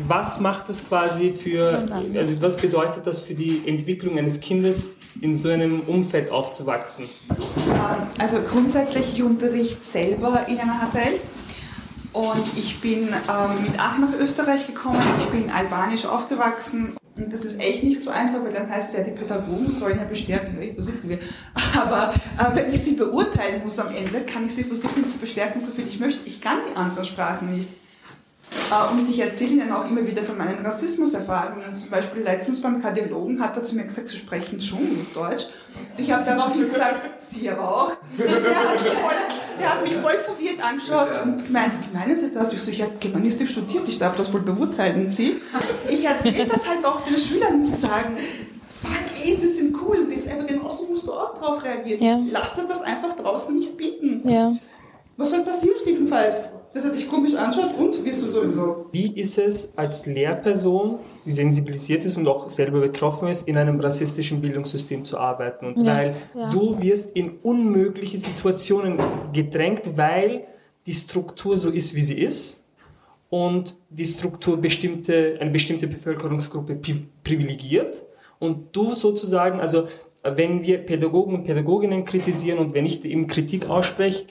was 0.07 0.39
macht 0.39 0.69
das 0.69 0.87
quasi 0.87 1.31
für, 1.31 1.85
also 2.15 2.41
was 2.41 2.57
bedeutet 2.57 3.07
das 3.07 3.19
für 3.19 3.33
die 3.33 3.63
Entwicklung 3.65 4.17
eines 4.17 4.39
Kindes, 4.39 4.87
in 5.21 5.35
so 5.35 5.49
einem 5.49 5.81
Umfeld 5.81 6.31
aufzuwachsen? 6.31 7.09
Also 8.19 8.37
grundsätzlich, 8.47 9.13
ich 9.13 9.23
unterrichte 9.23 9.83
selber 9.83 10.45
in 10.47 10.59
einer 10.59 10.89
HTL 10.91 11.19
und 12.13 12.57
ich 12.57 12.79
bin 12.81 13.07
ähm, 13.07 13.63
mit 13.63 13.79
acht 13.79 13.99
nach 13.99 14.13
Österreich 14.19 14.67
gekommen, 14.67 15.01
ich 15.19 15.25
bin 15.25 15.49
albanisch 15.49 16.05
aufgewachsen 16.05 16.95
und 17.19 17.33
das 17.33 17.43
ist 17.43 17.59
echt 17.59 17.83
nicht 17.83 18.01
so 18.01 18.11
einfach, 18.11 18.43
weil 18.43 18.53
dann 18.53 18.69
heißt 18.69 18.89
es 18.89 18.97
ja, 18.97 19.03
die 19.03 19.11
Pädagogen 19.11 19.69
sollen 19.69 19.97
ja 19.97 20.05
bestärken, 20.05 20.61
ja, 20.61 20.73
versuchen 20.73 21.09
wir. 21.09 21.19
Aber 21.75 22.13
äh, 22.37 22.55
wenn 22.55 22.73
ich 22.73 22.81
sie 22.81 22.93
beurteilen 22.93 23.61
muss 23.63 23.77
am 23.79 23.93
Ende, 23.93 24.21
kann 24.21 24.45
ich 24.45 24.55
sie 24.55 24.63
versuchen 24.63 25.05
zu 25.05 25.17
bestärken, 25.17 25.59
so 25.59 25.71
viel 25.71 25.87
ich 25.87 25.99
möchte. 25.99 26.25
Ich 26.25 26.39
kann 26.39 26.59
die 26.69 26.75
anderen 26.75 27.03
Sprachen 27.03 27.53
nicht. 27.53 27.69
Äh, 28.71 28.91
und 28.91 29.09
ich 29.09 29.19
erzähle 29.19 29.51
ihnen 29.51 29.71
auch 29.71 29.89
immer 29.89 30.05
wieder 30.05 30.23
von 30.23 30.37
meinen 30.37 30.65
Rassismuserfahrungen. 30.65 31.73
Zum 31.73 31.89
Beispiel 31.89 32.23
letztens 32.23 32.61
beim 32.61 32.81
Kardiologen 32.81 33.39
hat 33.39 33.57
er 33.57 33.63
zu 33.63 33.75
mir 33.75 33.83
gesagt, 33.83 34.07
sie 34.07 34.17
sprechen 34.17 34.59
schon 34.61 34.79
gut 34.79 35.15
Deutsch. 35.15 35.47
Ich 35.97 36.11
habe 36.11 36.23
daraufhin 36.25 36.65
gesagt, 36.65 37.21
sie 37.21 37.49
aber 37.49 37.67
auch. 37.67 37.91
Der 38.17 38.29
hat, 38.29 38.81
mich 38.81 38.93
voll, 38.93 39.13
der 39.59 39.73
hat 39.73 39.83
mich 39.83 39.93
voll 39.93 40.17
verwirrt 40.17 40.63
angeschaut 40.63 41.21
und 41.23 41.45
gemeint, 41.45 41.73
wie 41.81 41.97
meinen 41.97 42.15
Sie 42.15 42.31
das? 42.31 42.53
Ich 42.53 42.61
so, 42.61 42.71
ich 42.71 42.81
habe 42.81 42.93
Germanistik 42.99 43.47
studiert, 43.47 43.87
ich 43.87 43.97
darf 43.97 44.15
das 44.15 44.31
wohl 44.33 44.41
beurteilen, 44.41 45.09
Sie. 45.09 45.39
Ich 45.89 46.05
erzähle 46.05 46.47
das 46.47 46.67
halt 46.67 46.83
auch 46.85 47.01
den 47.01 47.17
Schülern 47.17 47.63
zu 47.63 47.75
sagen, 47.75 48.17
fuck 48.81 49.09
ey, 49.23 49.35
sie 49.35 49.47
sind 49.47 49.75
cool 49.81 49.99
und 49.99 50.11
ich 50.11 50.21
selber 50.21 50.43
genauso 50.43 50.85
musst 50.85 51.07
du 51.07 51.13
auch 51.13 51.33
drauf 51.33 51.63
reagieren. 51.63 52.03
Ja. 52.03 52.19
Lass 52.31 52.55
dir 52.55 52.65
das 52.67 52.81
einfach 52.81 53.13
draußen 53.15 53.53
nicht 53.53 53.77
bieten. 53.77 54.27
Ja. 54.27 54.55
Was 55.19 55.31
soll 55.31 55.43
passieren 55.43 55.75
schlimmstenfalls? 55.83 56.53
Dass 56.73 56.85
er 56.85 56.91
dich 56.91 57.09
komisch 57.09 57.35
anschaut 57.35 57.77
und 57.77 58.05
wirst 58.05 58.23
du 58.23 58.27
sowieso. 58.27 58.85
Wie 58.93 59.19
ist 59.19 59.37
es 59.37 59.77
als 59.77 60.05
Lehrperson, 60.05 60.99
die 61.25 61.31
sensibilisiert 61.31 62.05
ist 62.05 62.15
und 62.15 62.25
auch 62.25 62.49
selber 62.49 62.79
betroffen 62.79 63.27
ist, 63.27 63.45
in 63.45 63.57
einem 63.57 63.81
rassistischen 63.81 64.39
Bildungssystem 64.39 65.03
zu 65.03 65.17
arbeiten? 65.17 65.65
Und 65.65 65.83
Ja, 65.83 65.93
weil 65.93 66.15
ja. 66.33 66.49
du 66.51 66.81
wirst 66.81 67.17
in 67.17 67.31
unmögliche 67.43 68.17
Situationen 68.17 68.97
gedrängt, 69.33 69.97
weil 69.97 70.45
die 70.87 70.93
Struktur 70.93 71.57
so 71.57 71.69
ist, 71.69 71.95
wie 71.95 72.01
sie 72.01 72.21
ist 72.21 72.63
und 73.29 73.75
die 73.89 74.05
Struktur 74.05 74.55
bestimmte, 74.55 75.37
eine 75.41 75.51
bestimmte 75.51 75.87
Bevölkerungsgruppe 75.87 76.75
pri 76.75 76.95
privilegiert 77.25 78.05
und 78.39 78.73
du 78.73 78.93
sozusagen, 78.93 79.59
also 79.59 79.83
wenn 80.23 80.63
wir 80.63 80.77
Pädagogen 80.77 81.35
und 81.35 81.43
Pädagoginnen 81.43 82.05
kritisieren 82.05 82.59
und 82.59 82.73
wenn 82.73 82.85
ich 82.85 83.03
eben 83.03 83.27
Kritik 83.27 83.69
ausspreche, 83.69 84.25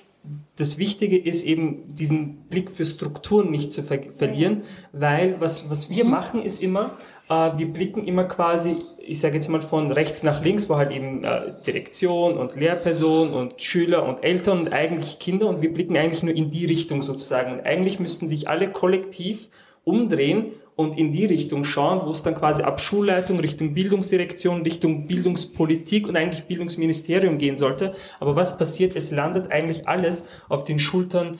das 0.56 0.78
Wichtige 0.78 1.16
ist 1.16 1.44
eben, 1.44 1.86
diesen 1.88 2.48
Blick 2.48 2.70
für 2.70 2.84
Strukturen 2.84 3.50
nicht 3.50 3.72
zu 3.72 3.82
ver 3.82 4.00
verlieren, 4.14 4.62
weil 4.92 5.40
was, 5.40 5.70
was 5.70 5.88
wir 5.88 6.04
machen, 6.04 6.42
ist 6.42 6.62
immer, 6.62 6.98
äh, 7.28 7.56
wir 7.56 7.72
blicken 7.72 8.04
immer 8.04 8.24
quasi, 8.24 8.82
ich 8.98 9.20
sage 9.20 9.36
jetzt 9.36 9.48
mal 9.48 9.60
von 9.60 9.92
rechts 9.92 10.24
nach 10.24 10.42
links, 10.42 10.68
wo 10.68 10.76
halt 10.76 10.90
eben 10.90 11.24
äh, 11.24 11.54
Direktion 11.64 12.36
und 12.36 12.56
Lehrperson 12.56 13.32
und 13.32 13.60
Schüler 13.60 14.04
und 14.04 14.24
Eltern 14.24 14.58
und 14.58 14.72
eigentlich 14.72 15.18
Kinder 15.18 15.48
und 15.48 15.62
wir 15.62 15.72
blicken 15.72 15.96
eigentlich 15.96 16.22
nur 16.22 16.34
in 16.34 16.50
die 16.50 16.66
Richtung 16.66 17.02
sozusagen. 17.02 17.52
Und 17.52 17.60
eigentlich 17.64 18.00
müssten 18.00 18.26
sich 18.26 18.48
alle 18.48 18.70
kollektiv 18.70 19.48
umdrehen 19.84 20.52
und 20.78 20.96
in 20.96 21.10
die 21.10 21.26
Richtung 21.26 21.64
schauen, 21.64 22.06
wo 22.06 22.12
es 22.12 22.22
dann 22.22 22.36
quasi 22.36 22.62
ab 22.62 22.80
Schulleitung 22.80 23.40
Richtung 23.40 23.74
Bildungsdirektion, 23.74 24.62
Richtung 24.62 25.08
Bildungspolitik 25.08 26.06
und 26.06 26.16
eigentlich 26.16 26.44
Bildungsministerium 26.44 27.36
gehen 27.36 27.56
sollte. 27.56 27.96
Aber 28.20 28.36
was 28.36 28.58
passiert? 28.58 28.94
Es 28.94 29.10
landet 29.10 29.50
eigentlich 29.50 29.88
alles 29.88 30.24
auf 30.48 30.62
den 30.62 30.78
Schultern, 30.78 31.36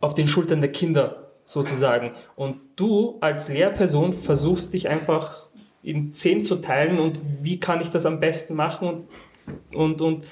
auf 0.00 0.14
den 0.14 0.28
Schultern 0.28 0.60
der 0.60 0.70
Kinder 0.70 1.32
sozusagen. 1.44 2.12
Und 2.36 2.54
du 2.76 3.18
als 3.20 3.48
Lehrperson 3.48 4.12
versuchst 4.12 4.72
dich 4.74 4.88
einfach 4.88 5.48
in 5.82 6.14
zehn 6.14 6.44
zu 6.44 6.60
teilen 6.60 7.00
und 7.00 7.18
wie 7.42 7.58
kann 7.58 7.80
ich 7.80 7.90
das 7.90 8.06
am 8.06 8.20
besten 8.20 8.54
machen 8.54 9.08
und, 9.72 9.74
und, 9.74 10.02
und 10.02 10.24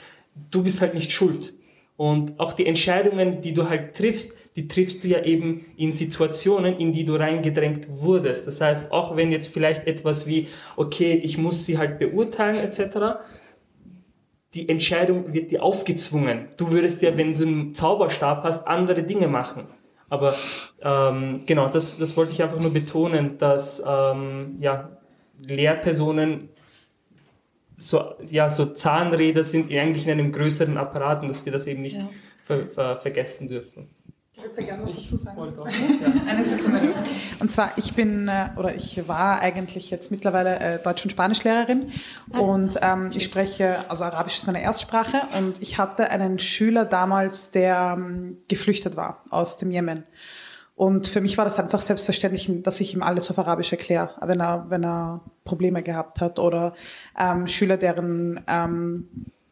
du 0.53 0.63
bist 0.63 0.81
halt 0.81 0.95
nicht 0.95 1.11
schuld. 1.11 1.53
Und 2.01 2.41
auch 2.41 2.55
die 2.55 2.65
Entscheidungen, 2.65 3.43
die 3.43 3.53
du 3.53 3.69
halt 3.69 3.95
triffst, 3.95 4.35
die 4.57 4.67
triffst 4.69 5.05
du 5.05 5.09
ja 5.09 5.23
eben 5.23 5.67
in 5.77 5.93
Situationen, 5.93 6.79
in 6.79 6.93
die 6.93 7.05
du 7.05 7.15
reingedrängt 7.15 7.89
wurdest. 7.91 8.47
Das 8.47 8.63
heißt, 8.63 8.91
auch 8.91 9.17
wenn 9.17 9.31
jetzt 9.31 9.53
vielleicht 9.53 9.87
etwas 9.87 10.27
wie, 10.27 10.49
okay, 10.77 11.13
ich 11.13 11.37
muss 11.37 11.67
sie 11.67 11.77
halt 11.77 11.99
beurteilen 11.99 12.57
etc., 12.57 13.21
die 14.55 14.67
Entscheidung 14.71 15.35
wird 15.35 15.51
dir 15.51 15.63
aufgezwungen. 15.63 16.49
Du 16.57 16.73
würdest 16.73 17.03
ja, 17.03 17.19
wenn 17.19 17.35
du 17.35 17.43
einen 17.43 17.75
Zauberstab 17.75 18.45
hast, 18.45 18.67
andere 18.67 19.03
Dinge 19.03 19.29
machen. 19.29 19.65
Aber 20.09 20.35
ähm, 20.81 21.43
genau, 21.45 21.69
das, 21.69 21.99
das 21.99 22.17
wollte 22.17 22.33
ich 22.33 22.43
einfach 22.43 22.61
nur 22.61 22.73
betonen, 22.73 23.37
dass 23.37 23.85
ähm, 23.87 24.57
ja, 24.59 24.97
Lehrpersonen 25.47 26.49
so, 27.81 28.15
ja, 28.25 28.51
so 28.51 28.67
Zahnräder 28.67 29.43
sind 29.43 29.73
eigentlich 29.73 30.07
in 30.07 30.13
einem 30.13 30.33
größeren 30.33 30.77
Apparat 30.77 31.23
und 31.23 31.29
dass 31.29 31.47
wir 31.47 31.53
das 31.53 31.67
eben 31.67 31.81
nicht 31.81 31.99
ver, 32.45 32.67
ver, 32.67 33.01
vergessen 33.01 33.49
dürfen. 33.49 33.89
Ich 34.37 34.43
würde 34.43 34.57
da 34.57 34.63
gerne 34.63 34.83
was 34.83 34.97
dazu 34.97 35.17
sagen. 35.17 35.39
Auch, 35.39 35.69
ja. 35.69 37.03
Und 37.41 37.51
zwar, 37.51 37.73
ich 37.77 37.95
bin 37.95 38.29
äh, 38.29 38.49
oder 38.57 38.75
ich 38.75 39.09
war 39.09 39.41
eigentlich 39.41 39.91
jetzt 39.91 40.11
mittlerweile 40.11 40.59
äh, 40.61 40.83
Deutsch- 40.83 41.05
und 41.05 41.11
Spanischlehrerin 41.11 41.91
und 42.31 42.79
ähm, 42.83 43.11
ich 43.15 43.25
spreche, 43.25 43.77
also 43.89 44.05
Arabisch 44.05 44.37
ist 44.37 44.47
meine 44.47 44.63
Erstsprache 44.63 45.23
und 45.39 45.61
ich 45.63 45.79
hatte 45.79 46.11
einen 46.11 46.39
Schüler 46.39 46.85
damals, 46.85 47.51
der 47.51 47.97
ähm, 47.99 48.39
geflüchtet 48.49 48.97
war 48.97 49.23
aus 49.31 49.57
dem 49.57 49.71
Jemen. 49.71 50.05
Und 50.81 51.09
für 51.09 51.21
mich 51.21 51.37
war 51.37 51.45
das 51.45 51.59
einfach 51.59 51.83
selbstverständlich, 51.83 52.51
dass 52.63 52.81
ich 52.81 52.95
ihm 52.95 53.03
alles 53.03 53.31
auf 53.31 53.39
Arabisch 53.39 53.71
erkläre, 53.71 54.15
wenn 54.23 54.41
er, 54.41 54.65
wenn 54.71 54.83
er 54.83 55.21
Probleme 55.45 55.83
gehabt 55.83 56.23
hat. 56.23 56.39
Oder 56.39 56.73
ähm, 57.19 57.47
Schüler, 57.47 57.77
deren 57.77 58.41
ähm, 58.49 59.07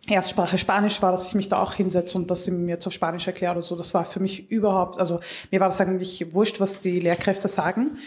Erstsprache 0.09 0.57
Spanisch 0.57 1.03
war, 1.03 1.13
dass 1.13 1.27
ich 1.27 1.35
mich 1.35 1.51
da 1.51 1.63
auch 1.63 1.75
hinsetze 1.75 2.17
und 2.17 2.31
das 2.31 2.49
ihm 2.49 2.67
jetzt 2.71 2.87
auf 2.87 2.95
Spanisch 2.95 3.27
erkläre 3.27 3.53
oder 3.53 3.61
so. 3.61 3.77
Das 3.77 3.93
war 3.93 4.07
für 4.07 4.21
mich 4.21 4.51
überhaupt, 4.51 4.99
also 4.99 5.21
mir 5.51 5.61
war 5.61 5.69
das 5.69 5.83
eigentlich 5.83 6.33
wurscht, 6.33 6.61
was 6.61 6.81
die 6.81 6.99
Lehrkräfte 6.99 7.49
sagen, 7.49 7.99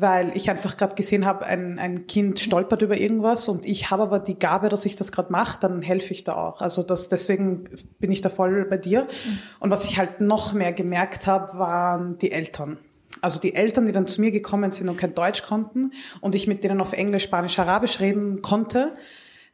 weil 0.00 0.36
ich 0.36 0.48
einfach 0.48 0.76
gerade 0.76 0.94
gesehen 0.94 1.26
habe, 1.26 1.44
ein, 1.46 1.78
ein 1.78 2.06
Kind 2.06 2.38
stolpert 2.38 2.82
über 2.82 2.96
irgendwas 2.96 3.48
und 3.48 3.66
ich 3.66 3.90
habe 3.90 4.04
aber 4.04 4.20
die 4.20 4.38
Gabe, 4.38 4.68
dass 4.68 4.86
ich 4.86 4.94
das 4.94 5.10
gerade 5.10 5.32
mache, 5.32 5.58
dann 5.60 5.82
helfe 5.82 6.12
ich 6.12 6.24
da 6.24 6.34
auch. 6.34 6.60
Also 6.60 6.82
das, 6.82 7.08
deswegen 7.08 7.68
bin 7.98 8.12
ich 8.12 8.20
da 8.20 8.28
voll 8.28 8.64
bei 8.66 8.76
dir. 8.76 9.08
Und 9.58 9.70
was 9.70 9.84
ich 9.84 9.98
halt 9.98 10.20
noch 10.20 10.52
mehr 10.52 10.72
gemerkt 10.72 11.26
habe, 11.26 11.58
waren 11.58 12.18
die 12.18 12.30
Eltern. 12.30 12.78
Also 13.20 13.40
die 13.40 13.54
Eltern, 13.54 13.86
die 13.86 13.92
dann 13.92 14.06
zu 14.06 14.20
mir 14.20 14.30
gekommen 14.30 14.70
sind 14.70 14.88
und 14.88 14.96
kein 14.96 15.14
Deutsch 15.14 15.42
konnten 15.42 15.92
und 16.20 16.34
ich 16.34 16.46
mit 16.46 16.62
denen 16.62 16.80
auf 16.80 16.92
Englisch, 16.92 17.24
Spanisch, 17.24 17.58
Arabisch 17.58 17.98
reden 17.98 18.42
konnte, 18.42 18.94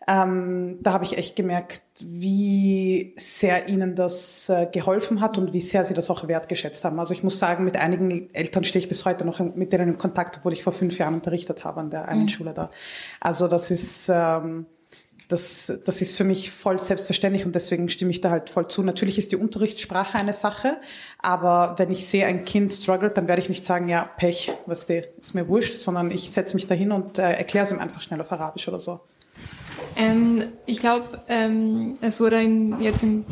ähm, 0.06 0.78
da 0.82 0.92
habe 0.92 1.04
ich 1.04 1.16
echt 1.16 1.36
gemerkt, 1.36 1.82
wie 2.00 3.14
sehr 3.16 3.68
ihnen 3.68 3.94
das 3.94 4.48
äh, 4.48 4.66
geholfen 4.70 5.20
hat 5.20 5.38
und 5.38 5.52
wie 5.52 5.60
sehr 5.60 5.84
sie 5.84 5.94
das 5.94 6.10
auch 6.10 6.28
wertgeschätzt 6.28 6.84
haben. 6.84 6.98
Also 6.98 7.14
ich 7.14 7.22
muss 7.22 7.38
sagen, 7.38 7.64
mit 7.64 7.76
einigen 7.76 8.32
Eltern 8.34 8.64
stehe 8.64 8.80
ich 8.80 8.88
bis 8.88 9.04
heute 9.04 9.24
noch 9.24 9.40
in, 9.40 9.52
mit 9.56 9.72
denen 9.72 9.90
in 9.90 9.98
Kontakt, 9.98 10.38
obwohl 10.38 10.52
ich 10.52 10.62
vor 10.62 10.72
fünf 10.72 10.98
Jahren 10.98 11.14
unterrichtet 11.14 11.64
habe 11.64 11.80
an 11.80 11.90
der 11.90 12.08
einen 12.08 12.22
Mhm. 12.24 12.28
Schule 12.28 12.52
da. 12.52 12.70
Also 13.20 13.48
das 13.48 13.70
ist, 13.70 14.10
ähm, 14.12 14.66
das, 15.28 15.72
das 15.84 16.02
ist 16.02 16.16
für 16.16 16.24
mich 16.24 16.50
voll 16.50 16.78
selbstverständlich 16.78 17.46
und 17.46 17.54
deswegen 17.54 17.88
stimme 17.88 18.10
ich 18.10 18.20
da 18.20 18.30
halt 18.30 18.50
voll 18.50 18.68
zu. 18.68 18.82
Natürlich 18.82 19.16
ist 19.16 19.32
die 19.32 19.36
Unterrichtssprache 19.36 20.18
eine 20.18 20.34
Sache, 20.34 20.76
aber 21.22 21.76
wenn 21.78 21.90
ich 21.90 22.06
sehe, 22.06 22.26
ein 22.26 22.44
Kind 22.44 22.72
struggelt, 22.74 23.16
dann 23.16 23.26
werde 23.26 23.40
ich 23.40 23.48
nicht 23.48 23.64
sagen, 23.64 23.88
ja, 23.88 24.04
Pech, 24.04 24.52
was 24.66 24.84
die, 24.84 25.02
ist 25.20 25.34
mir 25.34 25.48
wurscht, 25.48 25.78
sondern 25.78 26.10
ich 26.10 26.30
setze 26.30 26.56
mich 26.56 26.66
dahin 26.66 26.92
und 26.92 27.18
äh, 27.18 27.32
erkläre 27.32 27.64
es 27.64 27.72
ihm 27.72 27.78
einfach 27.78 28.02
schnell 28.02 28.20
auf 28.20 28.30
Arabisch 28.32 28.68
oder 28.68 28.78
so. 28.78 29.00
Ähm, 29.96 30.44
ich 30.66 30.80
glaube, 30.80 31.22
ähm, 31.28 31.94
es 32.00 32.20
wurde 32.20 32.42
in, 32.42 32.80
jetzt 32.80 33.02
in, 33.02 33.24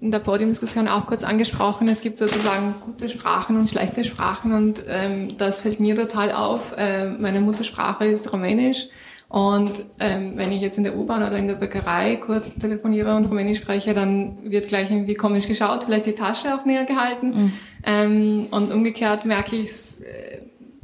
in 0.00 0.10
der 0.10 0.20
Podiumsdiskussion 0.20 0.88
auch 0.88 1.06
kurz 1.06 1.24
angesprochen, 1.24 1.88
es 1.88 2.00
gibt 2.00 2.18
sozusagen 2.18 2.74
gute 2.84 3.08
Sprachen 3.08 3.56
und 3.56 3.68
schlechte 3.68 4.04
Sprachen 4.04 4.52
und 4.52 4.84
ähm, 4.88 5.36
das 5.36 5.62
fällt 5.62 5.80
mir 5.80 5.94
total 5.94 6.32
auf. 6.32 6.74
Äh, 6.76 7.08
meine 7.08 7.40
Muttersprache 7.40 8.06
ist 8.06 8.32
Rumänisch 8.32 8.88
und 9.28 9.84
ähm, 10.00 10.32
wenn 10.36 10.52
ich 10.52 10.62
jetzt 10.62 10.78
in 10.78 10.84
der 10.84 10.96
U-Bahn 10.96 11.22
oder 11.22 11.36
in 11.36 11.48
der 11.48 11.56
Bäckerei 11.56 12.16
kurz 12.16 12.54
telefoniere 12.54 13.14
und 13.14 13.26
Rumänisch 13.26 13.58
spreche, 13.58 13.92
dann 13.92 14.50
wird 14.50 14.68
gleich 14.68 14.90
irgendwie 14.90 15.14
komisch 15.14 15.46
geschaut, 15.46 15.84
vielleicht 15.84 16.06
die 16.06 16.14
Tasche 16.14 16.54
auch 16.54 16.64
näher 16.64 16.84
gehalten. 16.84 17.52
Ähm, 17.84 18.46
und 18.50 18.72
umgekehrt 18.72 19.26
merke 19.26 19.56
ich 19.56 19.66
es 19.66 20.00
äh, 20.00 20.38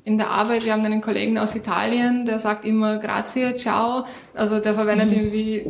in 0.04 0.18
der 0.18 0.30
Arbeit, 0.30 0.66
wir 0.66 0.74
haben 0.74 0.84
einen 0.84 1.00
Kollegen 1.00 1.38
aus 1.38 1.54
Italien, 1.54 2.26
der 2.26 2.38
sagt 2.38 2.66
immer 2.66 2.98
grazie, 2.98 3.54
ciao. 3.54 4.04
Also 4.34 4.60
der 4.60 4.74
verwendet 4.74 5.12
irgendwie 5.12 5.66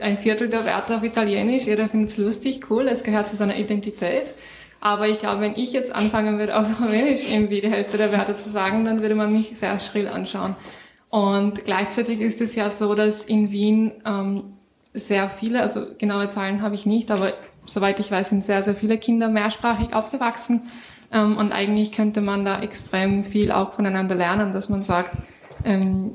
ein 0.00 0.18
Viertel 0.18 0.48
der 0.48 0.64
Wörter 0.64 0.96
auf 0.96 1.04
Italienisch. 1.04 1.66
Jeder 1.66 1.88
findet 1.88 2.10
es 2.10 2.18
lustig, 2.18 2.68
cool, 2.70 2.88
es 2.88 3.04
gehört 3.04 3.28
zu 3.28 3.36
seiner 3.36 3.56
Identität. 3.56 4.34
Aber 4.80 5.08
ich 5.08 5.20
glaube, 5.20 5.42
wenn 5.42 5.54
ich 5.54 5.72
jetzt 5.72 5.94
anfangen 5.94 6.38
würde, 6.38 6.56
auf 6.56 6.80
Rumänisch 6.80 7.32
irgendwie 7.32 7.60
die 7.60 7.70
Hälfte 7.70 7.98
der 7.98 8.12
Wörter 8.12 8.36
zu 8.36 8.50
sagen, 8.50 8.84
dann 8.84 9.00
würde 9.00 9.14
man 9.14 9.32
mich 9.32 9.56
sehr 9.56 9.78
schrill 9.78 10.08
anschauen. 10.08 10.56
Und 11.08 11.64
gleichzeitig 11.64 12.20
ist 12.20 12.40
es 12.40 12.56
ja 12.56 12.70
so, 12.70 12.94
dass 12.94 13.24
in 13.24 13.52
Wien 13.52 13.92
ähm, 14.04 14.44
sehr 14.92 15.30
viele, 15.30 15.62
also 15.62 15.86
genaue 15.98 16.28
Zahlen 16.28 16.62
habe 16.62 16.74
ich 16.74 16.84
nicht, 16.84 17.10
aber 17.12 17.32
soweit 17.64 18.00
ich 18.00 18.10
weiß, 18.10 18.30
sind 18.30 18.44
sehr, 18.44 18.62
sehr 18.62 18.74
viele 18.74 18.98
Kinder 18.98 19.28
mehrsprachig 19.28 19.94
aufgewachsen. 19.94 20.62
Ähm, 21.12 21.36
und 21.36 21.52
eigentlich 21.52 21.92
könnte 21.92 22.20
man 22.20 22.44
da 22.44 22.60
extrem 22.60 23.24
viel 23.24 23.50
auch 23.52 23.72
voneinander 23.72 24.14
lernen, 24.14 24.52
dass 24.52 24.68
man 24.68 24.82
sagt, 24.82 25.18
ähm, 25.64 26.12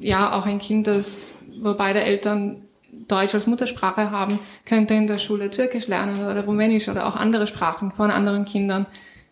ja, 0.00 0.32
auch 0.32 0.46
ein 0.46 0.58
Kind, 0.58 0.86
das, 0.86 1.32
wo 1.60 1.74
beide 1.74 2.02
Eltern 2.02 2.62
Deutsch 3.08 3.34
als 3.34 3.46
Muttersprache 3.46 4.10
haben, 4.10 4.38
könnte 4.64 4.94
in 4.94 5.06
der 5.06 5.18
Schule 5.18 5.50
Türkisch 5.50 5.86
lernen 5.86 6.24
oder 6.24 6.44
Rumänisch 6.44 6.88
oder 6.88 7.06
auch 7.06 7.16
andere 7.16 7.46
Sprachen 7.46 7.92
von 7.92 8.10
anderen 8.10 8.44
Kindern, 8.44 8.86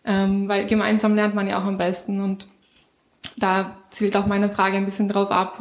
ähm, 0.05 0.47
weil 0.47 0.65
gemeinsam 0.65 1.15
lernt 1.15 1.35
man 1.35 1.47
ja 1.47 1.59
auch 1.59 1.65
am 1.65 1.77
besten. 1.77 2.21
Und 2.21 2.47
da 3.37 3.77
zielt 3.89 4.15
auch 4.15 4.27
meine 4.27 4.49
Frage 4.49 4.77
ein 4.77 4.85
bisschen 4.85 5.09
drauf 5.09 5.31
ab, 5.31 5.57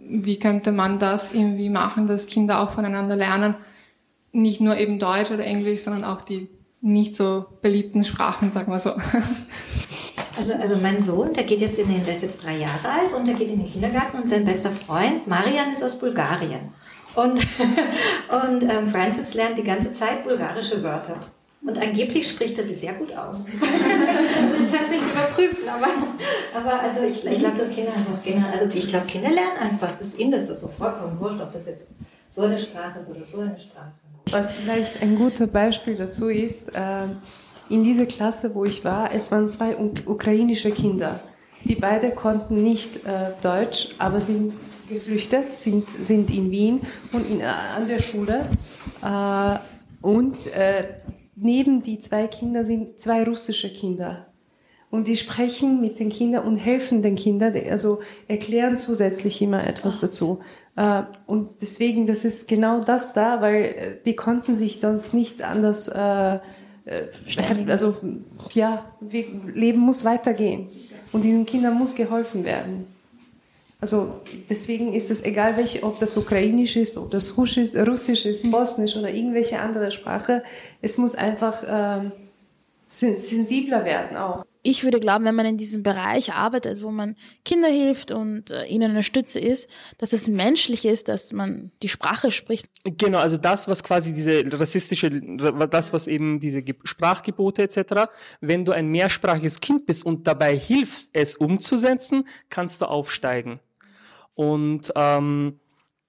wie 0.00 0.38
könnte 0.38 0.72
man 0.72 0.98
das 0.98 1.32
irgendwie 1.32 1.70
machen, 1.70 2.06
dass 2.06 2.26
Kinder 2.26 2.60
auch 2.60 2.70
voneinander 2.70 3.16
lernen, 3.16 3.54
nicht 4.32 4.60
nur 4.60 4.76
eben 4.76 4.98
Deutsch 4.98 5.30
oder 5.30 5.44
Englisch, 5.44 5.82
sondern 5.82 6.04
auch 6.04 6.22
die 6.22 6.48
nicht 6.82 7.14
so 7.14 7.46
beliebten 7.62 8.04
Sprachen, 8.04 8.50
sagen 8.50 8.70
wir 8.70 8.78
so. 8.78 8.90
Also, 10.36 10.56
also 10.56 10.76
mein 10.76 11.00
Sohn, 11.00 11.32
der 11.32 11.44
geht 11.44 11.60
jetzt 11.60 11.78
in 11.78 11.88
den, 11.88 12.04
der 12.04 12.16
ist 12.16 12.22
jetzt 12.22 12.44
drei 12.44 12.56
Jahre 12.56 12.88
alt 12.88 13.12
und 13.12 13.26
der 13.26 13.34
geht 13.34 13.50
in 13.50 13.60
den 13.60 13.68
Kindergarten 13.68 14.18
und 14.18 14.28
sein 14.28 14.44
bester 14.44 14.70
Freund, 14.70 15.26
Marian, 15.26 15.72
ist 15.72 15.84
aus 15.84 15.98
Bulgarien. 15.98 16.72
Und, 17.14 17.38
und 18.46 18.62
ähm, 18.62 18.86
Francis 18.86 19.34
lernt 19.34 19.58
die 19.58 19.62
ganze 19.62 19.92
Zeit 19.92 20.24
bulgarische 20.24 20.82
Wörter. 20.82 21.16
Und 21.64 21.80
angeblich 21.80 22.26
spricht 22.26 22.58
er 22.58 22.66
sie 22.66 22.74
sehr 22.74 22.94
gut 22.94 23.14
aus. 23.16 23.46
ich 23.52 23.60
kann 23.60 24.84
es 24.84 24.90
nicht 24.90 25.04
überprüfen, 25.04 25.68
aber, 25.68 25.88
aber 26.58 26.80
also 26.80 27.02
ich, 27.02 27.24
ich 27.24 27.38
glaube, 27.38 27.58
dass 27.58 27.72
Kinder 27.72 27.92
einfach 27.94 28.20
Kinder, 28.24 28.48
also 28.50 28.66
ich 28.76 28.88
glaube, 28.88 29.06
Kinder 29.06 29.30
lernen 29.30 29.58
einfach, 29.60 30.00
ist 30.00 30.18
ihnen 30.18 30.32
das 30.32 30.48
so 30.48 30.66
vollkommen 30.66 31.20
wurscht, 31.20 31.40
ob 31.40 31.52
das 31.52 31.66
jetzt 31.66 31.86
so 32.28 32.42
eine 32.42 32.58
Sprache 32.58 32.98
ist 32.98 33.10
oder 33.10 33.22
so 33.22 33.40
eine 33.40 33.56
Sprache. 33.56 33.92
Was 34.30 34.52
vielleicht 34.52 35.02
ein 35.02 35.16
gutes 35.16 35.48
Beispiel 35.48 35.96
dazu 35.96 36.28
ist, 36.28 36.74
äh, 36.74 37.04
in 37.68 37.84
dieser 37.84 38.06
Klasse, 38.06 38.54
wo 38.54 38.64
ich 38.64 38.84
war, 38.84 39.12
es 39.14 39.30
waren 39.32 39.48
zwei 39.48 39.76
ukrainische 40.06 40.70
Kinder. 40.70 41.20
Die 41.64 41.74
beide 41.74 42.10
konnten 42.10 42.54
nicht 42.54 43.04
äh, 43.04 43.32
Deutsch, 43.40 43.94
aber 43.98 44.20
sind 44.20 44.52
geflüchtet, 44.88 45.54
sind, 45.54 45.88
sind 45.88 46.30
in 46.30 46.50
Wien 46.50 46.80
und 47.12 47.28
in, 47.28 47.40
äh, 47.40 47.44
an 47.44 47.86
der 47.86 47.98
Schule. 47.98 48.48
und 50.00 50.38
neben 51.34 51.82
die 51.82 51.98
zwei 51.98 52.28
Kinder 52.28 52.62
sind 52.62 53.00
zwei 53.00 53.24
russische 53.24 53.72
Kinder. 53.72 54.32
Und 54.92 55.08
die 55.08 55.16
sprechen 55.16 55.80
mit 55.80 55.98
den 55.98 56.10
Kindern 56.10 56.44
und 56.44 56.56
helfen 56.58 57.00
den 57.00 57.14
Kindern, 57.14 57.54
also 57.70 58.00
erklären 58.28 58.76
zusätzlich 58.76 59.40
immer 59.40 59.66
etwas 59.66 59.98
dazu. 60.00 60.40
Äh, 60.76 61.02
und 61.26 61.50
deswegen, 61.60 62.06
das 62.06 62.24
ist 62.24 62.48
genau 62.48 62.80
das 62.80 63.12
da, 63.12 63.40
weil 63.40 63.64
äh, 63.64 63.96
die 64.04 64.16
konnten 64.16 64.54
sich 64.54 64.80
sonst 64.80 65.14
nicht 65.14 65.42
anders, 65.42 65.88
äh, 65.88 66.38
also 67.68 67.96
ja, 68.54 68.84
Leben 69.00 69.78
muss 69.78 70.04
weitergehen. 70.04 70.66
Und 71.12 71.24
diesen 71.24 71.46
Kindern 71.46 71.74
muss 71.74 71.94
geholfen 71.94 72.44
werden. 72.44 72.86
Also 73.80 74.20
deswegen 74.48 74.92
ist 74.92 75.10
es 75.10 75.24
egal, 75.24 75.56
welche, 75.56 75.82
ob 75.82 75.98
das 75.98 76.16
ukrainisch 76.16 76.76
ist, 76.76 76.96
ob 76.96 77.10
das 77.10 77.36
russisch, 77.36 77.74
russisch 77.74 78.24
ist, 78.26 78.48
bosnisch 78.50 78.96
oder 78.96 79.10
irgendwelche 79.10 79.58
andere 79.58 79.90
Sprache. 79.90 80.42
Es 80.80 80.98
muss 80.98 81.16
einfach 81.16 81.64
ähm, 81.66 82.12
sensibler 82.86 83.84
werden 83.84 84.16
auch. 84.16 84.44
Ich 84.64 84.84
würde 84.84 85.00
glauben, 85.00 85.24
wenn 85.24 85.34
man 85.34 85.46
in 85.46 85.56
diesem 85.56 85.82
Bereich 85.82 86.32
arbeitet, 86.32 86.82
wo 86.82 86.90
man 86.90 87.16
Kinder 87.44 87.68
hilft 87.68 88.12
und 88.12 88.52
äh, 88.52 88.64
ihnen 88.66 88.92
eine 88.92 89.02
Stütze 89.02 89.40
ist, 89.40 89.68
dass 89.98 90.12
es 90.12 90.28
menschlich 90.28 90.84
ist, 90.84 91.08
dass 91.08 91.32
man 91.32 91.72
die 91.82 91.88
Sprache 91.88 92.30
spricht. 92.30 92.66
Genau, 92.84 93.18
also 93.18 93.36
das, 93.36 93.66
was 93.66 93.82
quasi 93.82 94.14
diese 94.14 94.44
rassistische, 94.52 95.10
das, 95.10 95.92
was 95.92 96.06
eben 96.06 96.38
diese 96.38 96.62
Sprachgebote 96.84 97.64
etc., 97.64 98.08
wenn 98.40 98.64
du 98.64 98.70
ein 98.70 98.86
mehrsprachiges 98.86 99.58
Kind 99.60 99.84
bist 99.86 100.06
und 100.06 100.28
dabei 100.28 100.56
hilfst, 100.56 101.10
es 101.12 101.34
umzusetzen, 101.34 102.28
kannst 102.48 102.82
du 102.82 102.86
aufsteigen. 102.86 103.58
Und 104.34 104.92
ähm, 104.94 105.58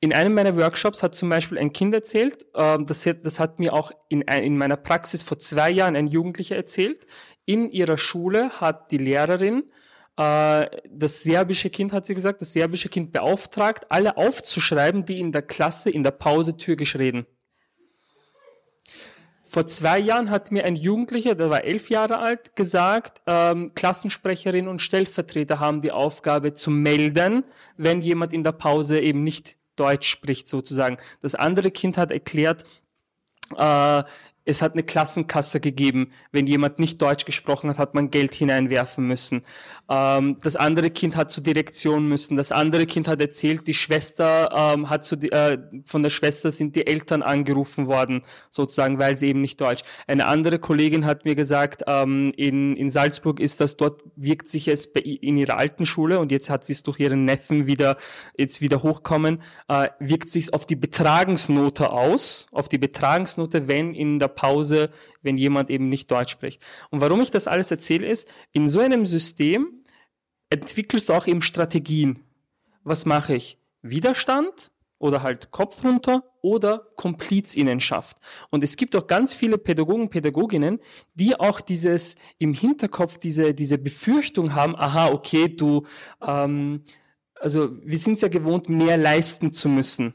in 0.04 0.12
einem 0.12 0.34
meiner 0.34 0.58
Workshops 0.58 1.02
hat 1.02 1.16
zum 1.16 1.30
Beispiel 1.30 1.58
ein 1.58 1.72
Kind 1.72 1.94
erzählt, 1.94 2.46
ähm, 2.56 2.86
das, 2.86 3.06
hat, 3.40 3.60
mir 3.60 3.74
auch 3.74 3.92
in 4.10 4.58
meiner 4.58 4.76
Praxis 4.76 5.24
vor 5.24 5.40
zwei 5.40 5.72
Jahren 5.72 5.96
ein 5.96 6.08
Jugendlicher 6.08 6.58
erzählt. 6.58 7.06
In 7.46 7.70
ihrer 7.70 7.98
Schule 7.98 8.50
hat 8.62 8.92
die 8.92 8.98
Lehrerin 8.98 9.64
äh, 10.18 10.68
das 10.90 11.24
serbische 11.24 11.70
Kind, 11.70 11.94
hat 11.94 12.06
sie 12.06 12.14
gesagt, 12.14 12.42
das 12.42 12.54
serbische 12.54 12.90
Kind 12.90 13.12
beauftragt, 13.12 13.86
alle 13.90 14.18
aufzuschreiben, 14.18 15.06
die 15.06 15.20
in 15.20 15.32
der 15.32 15.42
Klasse 15.42 15.90
in 15.90 16.04
der 16.04 16.12
Pause 16.12 16.58
türkisch 16.58 16.96
reden. 16.96 17.26
Vor 19.44 19.68
zwei 19.68 20.00
Jahren 20.00 20.32
hat 20.32 20.52
mir 20.52 20.66
ein 20.66 20.76
Jugendlicher, 20.76 21.36
der 21.36 21.52
war 21.52 21.64
elf 21.64 21.90
Jahre 21.90 22.18
alt, 22.18 22.56
gesagt, 22.56 23.22
ähm, 23.28 23.74
Klassensprecherin 23.76 24.68
und 24.68 24.82
Stellvertreter 24.82 25.60
haben 25.60 25.82
die 25.82 25.92
Aufgabe 25.92 26.54
zu 26.54 26.72
melden, 26.72 27.44
wenn 27.78 28.02
jemand 28.02 28.34
in 28.34 28.44
der 28.44 28.54
Pause 28.54 29.00
eben 29.00 29.24
nicht 29.24 29.58
Deutsch 29.76 30.10
spricht 30.10 30.48
sozusagen. 30.48 30.98
Das 31.22 31.36
andere 31.36 31.70
Kind 31.70 32.00
hat 32.00 32.12
erklärt, 32.12 32.64
äh, 33.56 34.04
es 34.46 34.62
hat 34.62 34.74
eine 34.74 34.84
Klassenkasse 34.84 35.60
gegeben. 35.60 36.12
Wenn 36.32 36.48
jemand 36.48 36.80
nicht 36.80 37.02
Deutsch 37.02 37.26
gesprochen 37.26 37.70
hat, 37.70 37.80
hat 37.80 37.94
man 37.94 38.10
Geld 38.10 38.34
hineinwerfen 38.34 39.06
müssen. 39.06 39.44
Ähm, 39.90 40.38
das 40.42 40.56
andere 40.56 40.90
Kind 40.90 41.16
hat 41.16 41.32
zur 41.32 41.44
Direktion 41.44 42.08
müssen. 42.08 42.36
Das 42.36 42.52
andere 42.52 42.86
Kind 42.86 43.08
hat 43.08 43.22
erzählt, 43.22 43.68
die 43.68 43.74
Schwester 43.74 44.74
ähm, 44.74 44.90
hat 44.90 45.06
zu, 45.06 45.16
äh, 45.16 45.58
von 45.86 46.04
der 46.04 46.10
Schwester 46.10 46.52
sind 46.52 46.76
die 46.76 46.88
Eltern 46.88 47.22
angerufen 47.22 47.88
worden, 47.88 48.22
sozusagen, 48.50 49.00
weil 49.00 49.18
sie 49.18 49.28
eben 49.28 49.42
nicht 49.42 49.60
Deutsch. 49.62 49.84
Eine 50.08 50.26
andere 50.26 50.60
Kollegin 50.60 51.06
hat 51.06 51.26
mir 51.26 51.36
gesagt, 51.36 51.84
ähm, 51.88 52.34
in, 52.36 52.76
in 52.76 52.90
Salzburg 52.90 53.40
ist 53.40 53.62
das 53.62 53.78
dort 53.78 54.04
wirkt 54.16 54.48
sich 54.48 54.68
es 54.68 54.92
bei, 54.92 55.02
in 55.02 55.38
ihrer 55.38 55.58
alten 55.58 55.86
Schule 55.86 56.20
und 56.20 56.32
jetzt 56.32 56.50
hat 56.50 56.64
sie 56.64 56.74
es 56.74 56.84
durch 56.84 57.00
ihren 57.00 57.26
Neffen 57.26 57.68
wieder 57.68 57.98
jetzt 58.38 58.62
wieder 58.62 58.84
hochkommen, 58.84 59.40
äh, 59.68 59.90
wirkt 60.00 60.30
sich 60.30 60.54
auf 60.54 60.66
die 60.66 60.76
Betragensnote 60.76 61.92
aus, 61.92 62.48
auf 62.52 62.70
die 62.70 62.78
Betragensnote, 62.78 63.68
wenn 63.68 63.94
in 63.94 64.20
der 64.20 64.28
Pause, 64.36 64.90
wenn 65.22 65.38
jemand 65.38 65.70
eben 65.70 65.90
nicht 65.90 66.12
Deutsch 66.12 66.32
spricht. 66.32 66.62
Und 66.90 67.02
warum 67.02 67.22
ich 67.22 67.32
das 67.32 67.48
alles 67.48 67.72
erzähle, 67.72 68.08
ist, 68.08 68.28
in 68.52 68.70
so 68.70 68.80
einem 68.80 69.06
System 69.06 69.84
entwickelst 70.50 71.10
du 71.10 71.14
auch 71.14 71.28
eben 71.28 71.42
Strategien. 71.42 72.20
Was 72.84 73.06
mache 73.06 73.36
ich? 73.36 73.58
Widerstand 73.82 74.72
oder 75.00 75.22
halt 75.22 75.52
Kopf 75.52 75.84
runter 75.84 76.24
oder 76.42 76.88
Komplizinnenschaft. 76.96 78.18
Und 78.50 78.64
es 78.64 78.78
gibt 78.78 78.96
auch 78.96 79.08
ganz 79.08 79.34
viele 79.34 79.58
Pädagogen, 79.58 80.10
Pädagoginnen, 80.10 80.80
die 81.14 81.38
auch 81.40 81.60
dieses 81.60 82.16
im 82.38 82.54
Hinterkopf 82.54 83.18
diese, 83.18 83.54
diese 83.54 83.78
Befürchtung 83.78 84.54
haben, 84.56 84.76
aha, 84.76 85.12
okay, 85.12 85.50
du, 85.50 85.86
ähm, 86.22 86.84
also 87.40 87.70
wir 87.86 87.98
sind 87.98 88.14
es 88.14 88.22
ja 88.22 88.30
gewohnt, 88.30 88.70
mehr 88.70 88.98
leisten 88.98 89.52
zu 89.52 89.68
müssen. 89.68 90.14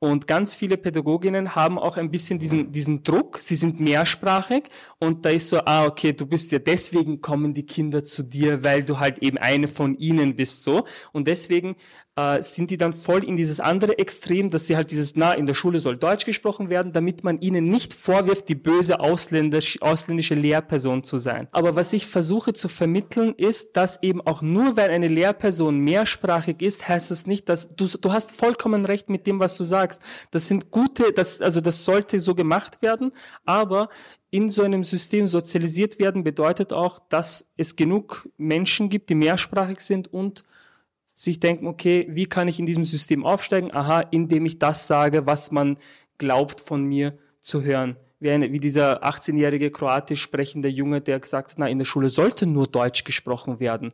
Und 0.00 0.28
ganz 0.28 0.54
viele 0.54 0.76
Pädagoginnen 0.76 1.56
haben 1.56 1.78
auch 1.78 1.96
ein 1.96 2.10
bisschen 2.10 2.38
diesen, 2.38 2.70
diesen 2.70 3.02
Druck. 3.02 3.38
Sie 3.38 3.56
sind 3.56 3.80
mehrsprachig 3.80 4.68
und 5.00 5.24
da 5.24 5.30
ist 5.30 5.48
so, 5.48 5.58
ah, 5.64 5.86
okay, 5.86 6.12
du 6.12 6.24
bist 6.24 6.52
ja 6.52 6.60
deswegen 6.60 7.20
kommen 7.20 7.52
die 7.52 7.66
Kinder 7.66 8.04
zu 8.04 8.22
dir, 8.22 8.62
weil 8.62 8.84
du 8.84 9.00
halt 9.00 9.18
eben 9.18 9.38
eine 9.38 9.66
von 9.66 9.96
ihnen 9.96 10.36
bist, 10.36 10.62
so. 10.62 10.84
Und 11.12 11.26
deswegen 11.26 11.74
äh, 12.18 12.42
sind 12.42 12.70
die 12.70 12.76
dann 12.76 12.92
voll 12.92 13.22
in 13.22 13.36
dieses 13.36 13.60
andere 13.60 13.96
Extrem, 13.98 14.50
dass 14.50 14.66
sie 14.66 14.74
halt 14.74 14.90
dieses, 14.90 15.14
na, 15.14 15.32
in 15.34 15.46
der 15.46 15.54
Schule 15.54 15.78
soll 15.78 15.96
Deutsch 15.96 16.24
gesprochen 16.24 16.68
werden, 16.68 16.92
damit 16.92 17.22
man 17.22 17.40
ihnen 17.40 17.70
nicht 17.70 17.94
vorwirft, 17.94 18.48
die 18.48 18.56
böse 18.56 18.98
ausländisch, 18.98 19.80
ausländische 19.80 20.34
Lehrperson 20.34 21.04
zu 21.04 21.16
sein. 21.18 21.46
Aber 21.52 21.76
was 21.76 21.92
ich 21.92 22.06
versuche 22.06 22.54
zu 22.54 22.68
vermitteln, 22.68 23.34
ist, 23.36 23.76
dass 23.76 24.02
eben 24.02 24.20
auch 24.20 24.42
nur 24.42 24.76
weil 24.76 24.90
eine 24.90 25.06
Lehrperson 25.06 25.78
mehrsprachig 25.78 26.60
ist, 26.60 26.88
heißt 26.88 27.12
das 27.12 27.26
nicht, 27.26 27.48
dass 27.48 27.68
du, 27.68 27.86
du 27.86 28.12
hast 28.12 28.34
vollkommen 28.34 28.84
recht 28.84 29.08
mit 29.08 29.28
dem, 29.28 29.38
was 29.38 29.56
du 29.56 29.62
sagst. 29.62 30.02
Das 30.32 30.48
sind 30.48 30.72
gute, 30.72 31.12
das, 31.12 31.40
also 31.40 31.60
das 31.60 31.84
sollte 31.84 32.18
so 32.18 32.34
gemacht 32.34 32.82
werden, 32.82 33.12
aber 33.44 33.90
in 34.30 34.48
so 34.48 34.64
einem 34.64 34.82
System 34.82 35.28
sozialisiert 35.28 36.00
werden 36.00 36.24
bedeutet 36.24 36.72
auch, 36.72 36.98
dass 37.08 37.46
es 37.56 37.76
genug 37.76 38.28
Menschen 38.36 38.88
gibt, 38.88 39.08
die 39.08 39.14
mehrsprachig 39.14 39.80
sind 39.80 40.12
und 40.12 40.42
sich 41.18 41.40
denken, 41.40 41.66
okay, 41.66 42.06
wie 42.10 42.26
kann 42.26 42.46
ich 42.46 42.60
in 42.60 42.66
diesem 42.66 42.84
System 42.84 43.26
aufsteigen? 43.26 43.74
Aha, 43.74 44.02
indem 44.12 44.46
ich 44.46 44.60
das 44.60 44.86
sage, 44.86 45.26
was 45.26 45.50
man 45.50 45.76
glaubt 46.16 46.60
von 46.60 46.84
mir 46.84 47.18
zu 47.40 47.62
hören. 47.62 47.96
Wie, 48.20 48.30
eine, 48.30 48.52
wie 48.52 48.60
dieser 48.60 49.04
18-jährige 49.04 49.72
kroatisch 49.72 50.22
sprechende 50.22 50.68
Junge, 50.68 51.00
der 51.00 51.18
gesagt 51.18 51.50
hat, 51.50 51.58
na, 51.58 51.68
in 51.68 51.78
der 51.78 51.86
Schule 51.86 52.08
sollte 52.08 52.46
nur 52.46 52.68
Deutsch 52.68 53.02
gesprochen 53.02 53.58
werden. 53.58 53.92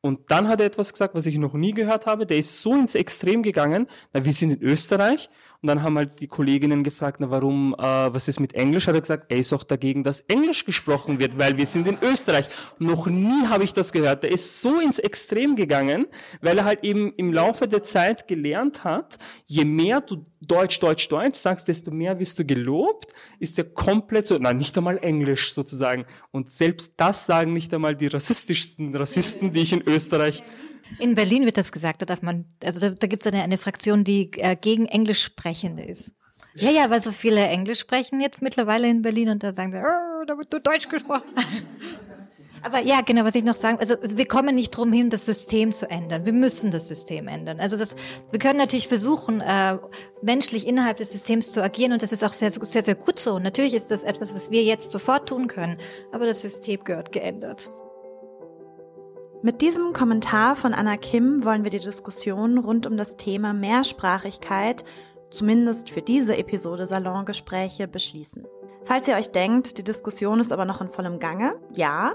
Und 0.00 0.32
dann 0.32 0.48
hat 0.48 0.60
er 0.60 0.66
etwas 0.66 0.92
gesagt, 0.92 1.14
was 1.14 1.26
ich 1.26 1.38
noch 1.38 1.54
nie 1.54 1.72
gehört 1.72 2.06
habe. 2.06 2.26
Der 2.26 2.38
ist 2.38 2.60
so 2.60 2.74
ins 2.74 2.96
Extrem 2.96 3.44
gegangen. 3.44 3.86
Na, 4.12 4.24
wir 4.24 4.32
sind 4.32 4.50
in 4.50 4.62
Österreich. 4.62 5.30
Und 5.64 5.68
dann 5.68 5.82
haben 5.82 5.96
halt 5.96 6.20
die 6.20 6.28
Kolleginnen 6.28 6.82
gefragt, 6.82 7.20
na, 7.20 7.30
warum, 7.30 7.74
äh, 7.78 7.82
was 7.82 8.28
ist 8.28 8.38
mit 8.38 8.52
Englisch? 8.52 8.86
Hat 8.86 8.96
er 8.96 9.00
gesagt, 9.00 9.32
er 9.32 9.38
ist 9.38 9.50
auch 9.54 9.64
dagegen, 9.64 10.04
dass 10.04 10.20
Englisch 10.20 10.66
gesprochen 10.66 11.18
wird, 11.18 11.38
weil 11.38 11.56
wir 11.56 11.64
sind 11.64 11.86
in 11.86 11.96
Österreich. 12.02 12.48
Noch 12.80 13.06
nie 13.06 13.46
habe 13.46 13.64
ich 13.64 13.72
das 13.72 13.90
gehört. 13.90 14.24
Der 14.24 14.30
ist 14.30 14.60
so 14.60 14.78
ins 14.78 14.98
Extrem 14.98 15.56
gegangen, 15.56 16.04
weil 16.42 16.58
er 16.58 16.66
halt 16.66 16.84
eben 16.84 17.14
im 17.14 17.32
Laufe 17.32 17.66
der 17.66 17.82
Zeit 17.82 18.28
gelernt 18.28 18.84
hat, 18.84 19.16
je 19.46 19.64
mehr 19.64 20.02
du 20.02 20.26
Deutsch, 20.42 20.80
Deutsch, 20.80 21.08
Deutsch 21.08 21.38
sagst, 21.38 21.66
desto 21.66 21.90
mehr 21.90 22.18
wirst 22.18 22.38
du 22.38 22.44
gelobt, 22.44 23.14
ist 23.38 23.56
der 23.56 23.64
komplett 23.64 24.26
so, 24.26 24.36
nein, 24.36 24.58
nicht 24.58 24.76
einmal 24.76 24.98
Englisch 24.98 25.54
sozusagen. 25.54 26.04
Und 26.30 26.50
selbst 26.50 26.92
das 26.98 27.24
sagen 27.24 27.54
nicht 27.54 27.72
einmal 27.72 27.96
die 27.96 28.08
rassistischsten 28.08 28.94
Rassisten, 28.94 29.54
die 29.54 29.62
ich 29.62 29.72
in 29.72 29.80
Österreich 29.80 30.42
in 30.98 31.14
Berlin 31.14 31.44
wird 31.44 31.56
das 31.56 31.72
gesagt, 31.72 32.02
da 32.02 32.06
darf 32.06 32.22
man, 32.22 32.46
also 32.62 32.80
da, 32.80 32.90
da 32.90 33.06
gibt 33.06 33.26
es 33.26 33.32
eine, 33.32 33.42
eine 33.42 33.58
Fraktion, 33.58 34.04
die 34.04 34.30
äh, 34.34 34.56
gegen 34.56 34.86
Englisch 34.86 35.22
sprechende 35.22 35.82
ist. 35.82 36.12
Ja, 36.54 36.70
ja, 36.70 36.88
weil 36.88 37.00
so 37.00 37.10
viele 37.10 37.44
Englisch 37.46 37.80
sprechen 37.80 38.20
jetzt 38.20 38.40
mittlerweile 38.40 38.88
in 38.88 39.02
Berlin 39.02 39.28
und 39.30 39.42
da 39.42 39.52
sagen 39.52 39.72
sie, 39.72 39.78
oh, 39.78 40.24
da 40.24 40.38
wird 40.38 40.52
du 40.52 40.60
Deutsch 40.60 40.88
gesprochen. 40.88 41.24
Aber 42.62 42.80
ja, 42.80 43.02
genau, 43.02 43.24
was 43.24 43.34
ich 43.34 43.44
noch 43.44 43.56
sagen, 43.56 43.78
also 43.78 43.96
wir 44.02 44.26
kommen 44.26 44.54
nicht 44.54 44.70
drum 44.70 44.90
hin, 44.90 45.10
das 45.10 45.26
System 45.26 45.70
zu 45.70 45.90
ändern. 45.90 46.24
Wir 46.24 46.32
müssen 46.32 46.70
das 46.70 46.88
System 46.88 47.28
ändern. 47.28 47.60
Also 47.60 47.76
das, 47.76 47.94
wir 48.30 48.38
können 48.38 48.58
natürlich 48.58 48.88
versuchen, 48.88 49.42
äh, 49.42 49.76
menschlich 50.22 50.66
innerhalb 50.66 50.96
des 50.96 51.12
Systems 51.12 51.50
zu 51.50 51.62
agieren 51.62 51.92
und 51.92 52.02
das 52.02 52.10
ist 52.10 52.24
auch 52.24 52.32
sehr, 52.32 52.50
sehr, 52.50 52.82
sehr 52.82 52.94
gut 52.94 53.18
so. 53.18 53.34
Und 53.34 53.42
natürlich 53.42 53.74
ist 53.74 53.90
das 53.90 54.02
etwas, 54.02 54.34
was 54.34 54.50
wir 54.50 54.62
jetzt 54.62 54.92
sofort 54.92 55.28
tun 55.28 55.46
können, 55.46 55.76
aber 56.10 56.24
das 56.24 56.40
System 56.40 56.82
gehört 56.84 57.12
geändert. 57.12 57.68
Mit 59.44 59.60
diesem 59.60 59.92
Kommentar 59.92 60.56
von 60.56 60.72
Anna 60.72 60.96
Kim 60.96 61.44
wollen 61.44 61.64
wir 61.64 61.70
die 61.70 61.78
Diskussion 61.78 62.56
rund 62.56 62.86
um 62.86 62.96
das 62.96 63.18
Thema 63.18 63.52
Mehrsprachigkeit, 63.52 64.86
zumindest 65.30 65.90
für 65.90 66.00
diese 66.00 66.38
Episode 66.38 66.86
Salongespräche, 66.86 67.86
beschließen. 67.86 68.46
Falls 68.84 69.06
ihr 69.06 69.16
euch 69.16 69.32
denkt, 69.32 69.76
die 69.76 69.84
Diskussion 69.84 70.40
ist 70.40 70.50
aber 70.50 70.64
noch 70.64 70.80
in 70.80 70.88
vollem 70.88 71.18
Gange, 71.18 71.56
ja, 71.72 72.14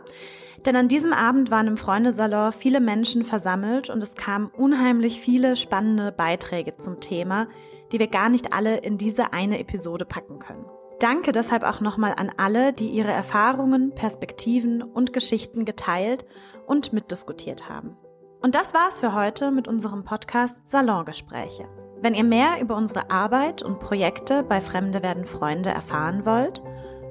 denn 0.65 0.75
an 0.75 0.87
diesem 0.87 1.13
Abend 1.13 1.51
waren 1.51 1.67
im 1.67 1.77
Freundesalon 1.77 2.51
viele 2.51 2.79
Menschen 2.79 3.23
versammelt 3.23 3.91
und 3.91 4.01
es 4.01 4.15
kamen 4.15 4.47
unheimlich 4.47 5.21
viele 5.21 5.55
spannende 5.55 6.11
Beiträge 6.11 6.77
zum 6.77 6.99
Thema, 6.99 7.47
die 7.91 7.99
wir 7.99 8.07
gar 8.07 8.29
nicht 8.29 8.53
alle 8.53 8.77
in 8.77 8.97
diese 8.97 9.33
eine 9.33 9.59
Episode 9.59 10.05
packen 10.05 10.39
können. 10.39 10.65
Danke 10.99 11.31
deshalb 11.31 11.63
auch 11.63 11.79
nochmal 11.79 12.13
an 12.17 12.29
alle, 12.35 12.73
die 12.73 12.89
ihre 12.89 13.11
Erfahrungen, 13.11 13.95
Perspektiven 13.95 14.83
und 14.83 15.13
Geschichten 15.13 15.63
geteilt 15.63 16.25
und 16.67 16.91
mitdiskutiert 16.91 17.69
haben. 17.69 17.95
Und 18.41 18.55
das 18.55 18.73
war's 18.73 18.99
für 18.99 19.13
heute 19.13 19.51
mit 19.51 19.65
unserem 19.67 20.03
Podcast 20.03 20.67
Salongespräche. 20.69 21.69
Wenn 22.01 22.13
ihr 22.13 22.25
mehr 22.25 22.61
über 22.61 22.75
unsere 22.75 23.09
Arbeit 23.11 23.63
und 23.63 23.79
Projekte 23.79 24.43
bei 24.43 24.59
Fremde 24.61 25.01
werden 25.01 25.25
Freunde 25.25 25.69
erfahren 25.69 26.25
wollt, 26.25 26.61